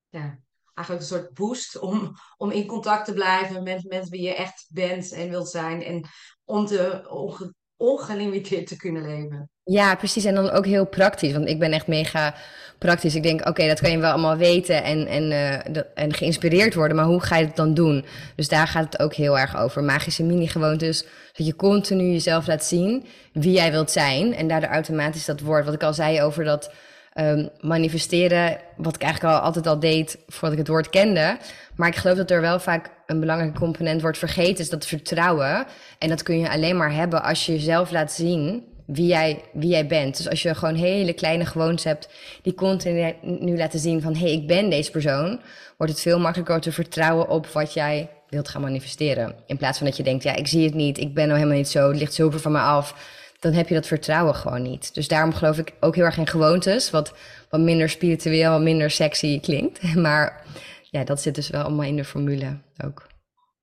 Ja, 0.10 0.40
eigenlijk 0.74 1.10
een 1.10 1.18
soort 1.18 1.34
boost 1.34 1.80
om, 1.80 2.16
om 2.38 2.52
in 2.52 2.66
contact 2.68 3.06
te 3.06 3.14
blijven 3.14 3.64
met, 3.64 3.84
met 3.84 4.10
wie 4.10 4.22
je 4.22 4.36
echt 4.36 4.66
bent 4.70 5.12
en 5.12 5.30
wilt 5.30 5.50
zijn. 5.50 5.84
En 5.84 6.08
om 6.46 6.66
te 6.66 7.08
onge- 7.10 7.54
ongelimiteerd 7.82 8.68
te 8.68 8.78
kunnen 8.78 9.02
leven. 9.02 9.50
Ja, 9.64 9.96
precies. 9.96 10.26
En 10.26 10.36
dan 10.36 10.50
ook 10.50 10.66
heel 10.66 10.86
praktisch. 10.86 11.34
Want 11.34 11.48
ik 11.48 11.60
ben 11.60 11.72
echt 11.72 11.88
mega 11.88 12.36
praktisch. 12.78 13.16
Ik 13.16 13.24
denk, 13.24 13.48
oké, 13.48 13.68
dat 13.68 13.80
kan 13.80 13.92
je 13.92 13.98
wel 13.98 14.12
allemaal 14.12 14.38
weten 14.38 14.84
en, 14.84 15.08
en, 15.08 15.32
eh, 15.32 15.84
en 15.94 16.14
geïnspireerd 16.14 16.74
worden. 16.74 16.96
Maar 16.96 17.06
hoe 17.06 17.22
ga 17.22 17.38
je 17.38 17.46
het 17.46 17.56
dan 17.56 17.74
doen? 17.74 18.06
Dus 18.36 18.48
daar 18.48 18.68
gaat 18.68 18.84
het 18.84 19.00
ook 19.00 19.14
heel 19.14 19.40
erg 19.40 19.58
over. 19.58 19.84
Magische 19.84 20.24
mini-gewoontes. 20.24 21.06
Dat 21.34 21.46
je 21.46 21.56
continu 21.56 22.04
jezelf 22.04 22.48
laat 22.48 22.64
zien 22.64 23.06
wie 23.34 23.52
jij 23.52 23.72
wilt 23.72 23.92
zijn. 23.92 24.36
En 24.36 24.48
daardoor 24.48 24.70
automatisch 24.70 25.26
dat 25.26 25.40
woord, 25.40 25.66
wat 25.66 25.74
ik 25.74 25.84
al 25.84 25.94
zei 25.94 26.22
over 26.22 26.44
dat 26.44 26.72
ehm, 27.14 27.48
manifesteren. 27.60 28.58
Wat 28.78 28.96
ik 28.96 29.02
eigenlijk 29.02 29.34
al 29.34 29.42
altijd 29.42 29.68
al 29.68 29.80
deed 29.80 30.18
voordat 30.28 30.52
ik 30.52 30.58
het 30.58 30.68
woord 30.68 30.90
kende. 30.90 31.38
Maar 31.82 31.90
ik 31.90 31.96
geloof 31.96 32.18
dat 32.18 32.32
er 32.32 32.42
wel 32.42 32.60
vaak 32.60 32.90
een 33.06 33.20
belangrijke 33.20 33.60
component 33.60 34.02
wordt 34.02 34.18
vergeten. 34.18 34.64
Is 34.64 34.70
dat 34.70 34.86
vertrouwen. 34.86 35.66
En 36.00 36.10
dat 36.10 36.24
kun 36.24 36.40
je 36.40 36.50
alleen 36.50 36.78
maar 36.78 36.94
hebben 36.94 37.24
als 37.24 37.46
je 37.46 37.52
jezelf 37.52 37.92
laat 37.92 38.12
zien 38.12 38.64
wie 38.86 39.06
jij, 39.06 39.42
wie 39.54 39.70
jij 39.70 39.88
bent. 39.88 40.18
Dus 40.18 40.30
als 40.30 40.42
je 40.42 40.56
gewoon 40.56 40.76
hele 40.76 41.14
kleine 41.14 41.46
gewoontes 41.46 41.84
hebt 41.84 42.10
die 42.42 42.54
continu 42.54 43.14
nu 43.22 43.58
laten 43.58 43.80
zien 43.80 44.02
van 44.02 44.14
hé, 44.14 44.20
hey, 44.20 44.32
ik 44.32 44.48
ben 44.48 44.70
deze 44.70 44.92
persoon, 44.92 45.40
wordt 45.78 45.94
het 45.94 46.02
veel 46.02 46.20
makkelijker 46.20 46.62
te 46.62 46.72
vertrouwen 46.72 47.30
op 47.30 47.48
wat 47.48 47.74
jij 47.74 48.10
wilt 48.30 48.50
gaan 48.50 48.62
manifesteren. 48.62 49.36
In 49.46 49.58
plaats 49.58 49.78
van 49.78 49.88
dat 49.88 49.98
je 49.98 50.04
denkt, 50.04 50.24
ja, 50.24 50.36
ik 50.36 50.48
zie 50.48 50.66
het 50.66 50.74
niet, 50.74 50.98
ik 50.98 51.14
ben 51.14 51.26
nou 51.26 51.38
helemaal 51.38 51.58
niet 51.58 51.70
zo, 51.70 51.88
het 51.88 51.98
ligt 51.98 52.14
zoveel 52.14 52.40
van 52.40 52.52
me 52.52 52.60
af. 52.60 52.96
Dan 53.40 53.54
heb 53.54 53.68
je 53.68 53.74
dat 53.74 53.88
vertrouwen 53.88 54.36
gewoon 54.36 54.62
niet. 54.62 54.94
Dus 54.94 55.08
daarom 55.08 55.34
geloof 55.34 55.58
ik 55.58 55.74
ook 55.80 55.96
heel 55.96 56.06
erg 56.06 56.18
in 56.18 56.28
gewoontes, 56.28 56.90
wat, 56.90 57.14
wat 57.50 57.60
minder 57.60 57.90
spiritueel, 57.90 58.52
wat 58.52 58.62
minder 58.62 58.92
sexy 58.92 59.40
klinkt. 59.40 59.96
Maar 59.96 60.44
ja, 60.92 61.04
dat 61.04 61.22
zit 61.22 61.36
dus 61.36 61.50
wel 61.50 61.64
allemaal 61.64 61.86
in 61.86 61.96
de 61.96 62.06
formule 62.06 62.62
ook. 62.84 63.08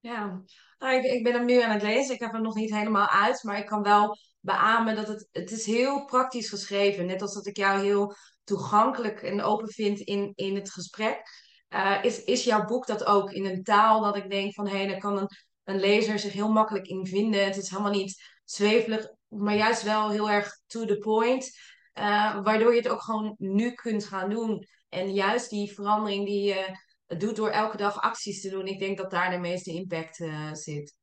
Ja, 0.01 0.43
nou, 0.79 1.07
ik, 1.07 1.23
ben 1.23 1.33
hem 1.33 1.45
nu 1.45 1.63
aan 1.63 1.71
het 1.71 1.83
lezen. 1.83 2.15
Ik 2.15 2.21
heb 2.21 2.33
hem 2.33 2.43
nog 2.43 2.55
niet 2.55 2.75
helemaal 2.75 3.09
uit, 3.09 3.43
maar 3.43 3.59
ik 3.59 3.67
kan 3.67 3.83
wel 3.83 4.17
beamen 4.41 4.97
dat 4.97 5.09
het, 5.09 5.29
het 5.33 5.51
is 5.51 5.67
heel 5.67 6.05
praktisch 6.05 6.49
geschreven. 6.49 7.07
Net 7.07 7.23
als 7.23 7.35
dat 7.35 7.47
ik 7.47 7.57
jou 7.57 7.81
heel 7.81 8.15
toegankelijk 8.45 9.23
en 9.23 9.43
open 9.43 9.69
vind 9.69 10.01
in, 10.01 10.33
in 10.35 10.55
het 10.55 10.71
gesprek. 10.71 11.23
Eh, 11.69 11.99
is, 12.03 12.25
is 12.25 12.45
jouw 12.45 12.65
boek 12.65 12.87
dat 12.87 13.05
ook 13.05 13.33
in 13.33 13.45
een 13.45 13.63
taal 13.63 14.01
dat 14.01 14.17
ik 14.17 14.31
denk 14.31 14.55
van 14.55 14.69
hé, 14.69 14.87
daar 14.87 14.99
kan 14.99 15.19
een, 15.19 15.29
een 15.65 15.81
lezer 15.81 16.19
zich 16.19 16.33
heel 16.33 16.53
makkelijk 16.53 16.87
in 16.87 17.07
vinden. 17.07 17.45
Het 17.45 17.57
is 17.57 17.71
helemaal 17.71 17.93
niet 17.93 18.39
zwevelig, 18.45 19.09
maar 19.29 19.57
juist 19.57 19.83
wel 19.83 20.11
heel 20.11 20.31
erg 20.31 20.61
to 20.67 20.85
the 20.85 20.99
point. 20.99 21.51
Uh, 21.95 22.43
waardoor 22.43 22.71
je 22.71 22.81
het 22.81 22.89
ook 22.89 23.03
gewoon 23.03 23.35
nu 23.39 23.73
kunt 23.73 24.05
gaan 24.05 24.31
doen. 24.31 24.67
En 24.89 25.13
juist 25.13 25.51
die 25.51 25.73
verandering 25.73 26.27
die 26.27 26.43
je 26.43 26.87
doet 27.17 27.37
door 27.37 27.51
elke 27.51 27.77
dag 27.77 28.01
acties 28.01 28.41
te 28.41 28.51
doen. 28.51 28.67
Ik 28.67 28.79
denk 28.79 28.99
dat 28.99 29.11
daar 29.11 29.31
de 29.31 29.39
meeste 29.39 29.71
impact 29.71 30.19
uh, 30.19 30.53
zit. 30.53 30.97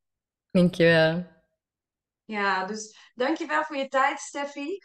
Dankjewel. 0.52 1.26
Ja, 2.26 2.66
dus 2.66 2.98
dankjewel 3.16 3.64
voor 3.64 3.76
je 3.76 3.88
tijd, 3.88 4.20
Steffi. 4.20 4.78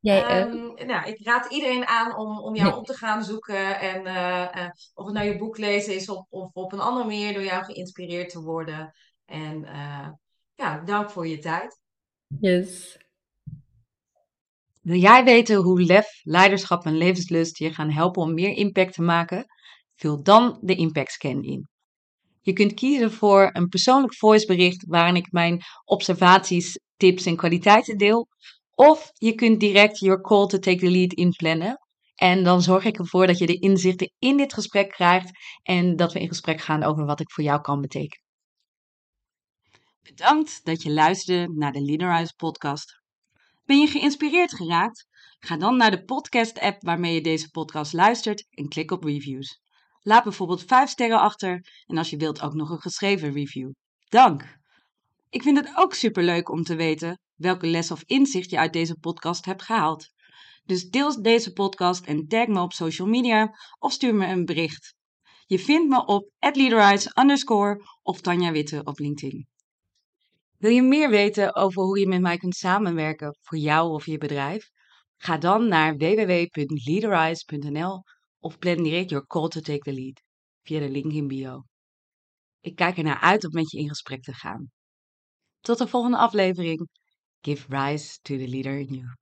Jij 0.00 0.40
um, 0.40 0.74
nou, 0.86 1.08
ik 1.08 1.26
raad 1.26 1.52
iedereen 1.52 1.86
aan 1.86 2.16
om, 2.16 2.38
om 2.38 2.54
jou 2.54 2.76
op 2.76 2.86
te 2.86 2.94
gaan 2.94 3.24
zoeken. 3.24 3.80
En 3.80 4.06
uh, 4.06 4.68
of 4.94 5.04
het 5.04 5.14
nou 5.14 5.26
je 5.26 5.38
boek 5.38 5.58
lezen 5.58 5.94
is 5.94 6.08
of, 6.08 6.26
of 6.28 6.50
op 6.52 6.72
een 6.72 6.80
andere 6.80 7.06
manier 7.06 7.32
door 7.32 7.44
jou 7.44 7.64
geïnspireerd 7.64 8.30
te 8.30 8.40
worden. 8.40 8.94
En 9.24 9.60
ja, 10.54 10.78
dank 10.84 11.10
voor 11.10 11.26
je 11.26 11.38
tijd. 11.38 11.80
Yes. 12.40 12.98
Wil 14.82 14.98
jij 14.98 15.24
weten 15.24 15.56
hoe 15.56 15.82
lef, 15.82 16.20
leiderschap 16.22 16.84
en 16.84 16.96
levenslust 16.96 17.58
je 17.58 17.74
gaan 17.74 17.90
helpen 17.90 18.22
om 18.22 18.34
meer 18.34 18.56
impact 18.56 18.92
te 18.92 19.02
maken? 19.02 19.46
Vul 19.98 20.22
dan 20.22 20.58
de 20.60 20.74
Impact 20.74 21.12
Scan 21.12 21.42
in. 21.42 21.68
Je 22.40 22.52
kunt 22.52 22.74
kiezen 22.74 23.12
voor 23.12 23.50
een 23.52 23.68
persoonlijk 23.68 24.14
voicebericht 24.14 24.84
waarin 24.86 25.16
ik 25.16 25.32
mijn 25.32 25.62
observaties, 25.84 26.78
tips 26.96 27.26
en 27.26 27.36
kwaliteiten 27.36 27.96
deel. 27.96 28.28
Of 28.74 29.10
je 29.14 29.34
kunt 29.34 29.60
direct 29.60 29.98
your 29.98 30.20
call 30.20 30.46
to 30.46 30.58
take 30.58 30.78
the 30.78 30.90
lead 30.90 31.12
inplannen. 31.12 31.78
En 32.14 32.44
dan 32.44 32.62
zorg 32.62 32.84
ik 32.84 32.98
ervoor 32.98 33.26
dat 33.26 33.38
je 33.38 33.46
de 33.46 33.58
inzichten 33.58 34.12
in 34.18 34.36
dit 34.36 34.52
gesprek 34.52 34.90
krijgt 34.90 35.30
en 35.62 35.96
dat 35.96 36.12
we 36.12 36.20
in 36.20 36.28
gesprek 36.28 36.60
gaan 36.60 36.82
over 36.82 37.04
wat 37.04 37.20
ik 37.20 37.30
voor 37.30 37.44
jou 37.44 37.60
kan 37.60 37.80
betekenen. 37.80 38.26
Bedankt 40.02 40.64
dat 40.64 40.82
je 40.82 40.90
luisterde 40.90 41.52
naar 41.52 41.72
de 41.72 41.82
Leaderize 41.82 42.34
podcast. 42.36 43.00
Ben 43.64 43.78
je 43.78 43.86
geïnspireerd 43.86 44.54
geraakt? 44.54 45.06
Ga 45.38 45.56
dan 45.56 45.76
naar 45.76 45.90
de 45.90 46.04
podcast-app 46.04 46.82
waarmee 46.82 47.14
je 47.14 47.20
deze 47.20 47.50
podcast 47.50 47.92
luistert 47.92 48.46
en 48.50 48.68
klik 48.68 48.90
op 48.90 49.04
reviews. 49.04 49.60
Laat 50.08 50.24
bijvoorbeeld 50.24 50.64
5 50.64 50.90
sterren 50.90 51.20
achter 51.20 51.64
en 51.86 51.98
als 51.98 52.10
je 52.10 52.16
wilt 52.16 52.42
ook 52.42 52.54
nog 52.54 52.70
een 52.70 52.80
geschreven 52.80 53.32
review. 53.32 53.70
Dank! 54.08 54.58
Ik 55.30 55.42
vind 55.42 55.58
het 55.58 55.72
ook 55.76 55.94
superleuk 55.94 56.50
om 56.50 56.62
te 56.62 56.76
weten 56.76 57.20
welke 57.34 57.66
les 57.66 57.90
of 57.90 58.02
inzicht 58.06 58.50
je 58.50 58.58
uit 58.58 58.72
deze 58.72 58.94
podcast 58.94 59.44
hebt 59.44 59.62
gehaald. 59.62 60.08
Dus 60.64 60.88
deel 60.88 61.22
deze 61.22 61.52
podcast 61.52 62.06
en 62.06 62.26
tag 62.26 62.46
me 62.46 62.60
op 62.60 62.72
social 62.72 63.08
media 63.08 63.50
of 63.78 63.92
stuur 63.92 64.14
me 64.14 64.26
een 64.26 64.44
bericht. 64.44 64.94
Je 65.46 65.58
vindt 65.58 65.88
me 65.88 66.06
op 66.06 66.30
leaderize 66.38 67.10
underscore 67.20 67.82
of 68.02 68.20
Tanja 68.20 68.52
Witte 68.52 68.80
op 68.84 68.98
LinkedIn. 68.98 69.46
Wil 70.58 70.70
je 70.70 70.82
meer 70.82 71.10
weten 71.10 71.54
over 71.54 71.82
hoe 71.82 71.98
je 71.98 72.08
met 72.08 72.20
mij 72.20 72.36
kunt 72.36 72.54
samenwerken 72.54 73.36
voor 73.40 73.58
jou 73.58 73.92
of 73.92 74.06
je 74.06 74.18
bedrijf? 74.18 74.70
Ga 75.16 75.38
dan 75.38 75.68
naar 75.68 75.96
www.leaderize.nl 75.96 78.02
of 78.40 78.58
plan 78.58 78.82
direct 78.82 79.10
your 79.10 79.26
call 79.26 79.48
to 79.48 79.60
take 79.60 79.84
the 79.84 79.92
lead 79.92 80.20
via 80.62 80.80
de 80.80 80.88
link 80.88 81.12
in 81.12 81.28
bio. 81.28 81.64
Ik 82.60 82.74
kijk 82.76 82.96
ernaar 82.96 83.20
uit 83.20 83.44
om 83.44 83.52
met 83.52 83.70
je 83.70 83.78
in 83.78 83.88
gesprek 83.88 84.22
te 84.22 84.32
gaan. 84.32 84.70
Tot 85.60 85.78
de 85.78 85.88
volgende 85.88 86.16
aflevering. 86.16 86.88
Give 87.40 87.66
rise 87.68 88.18
to 88.22 88.36
the 88.36 88.48
leader 88.48 88.78
in 88.78 88.94
you. 88.94 89.18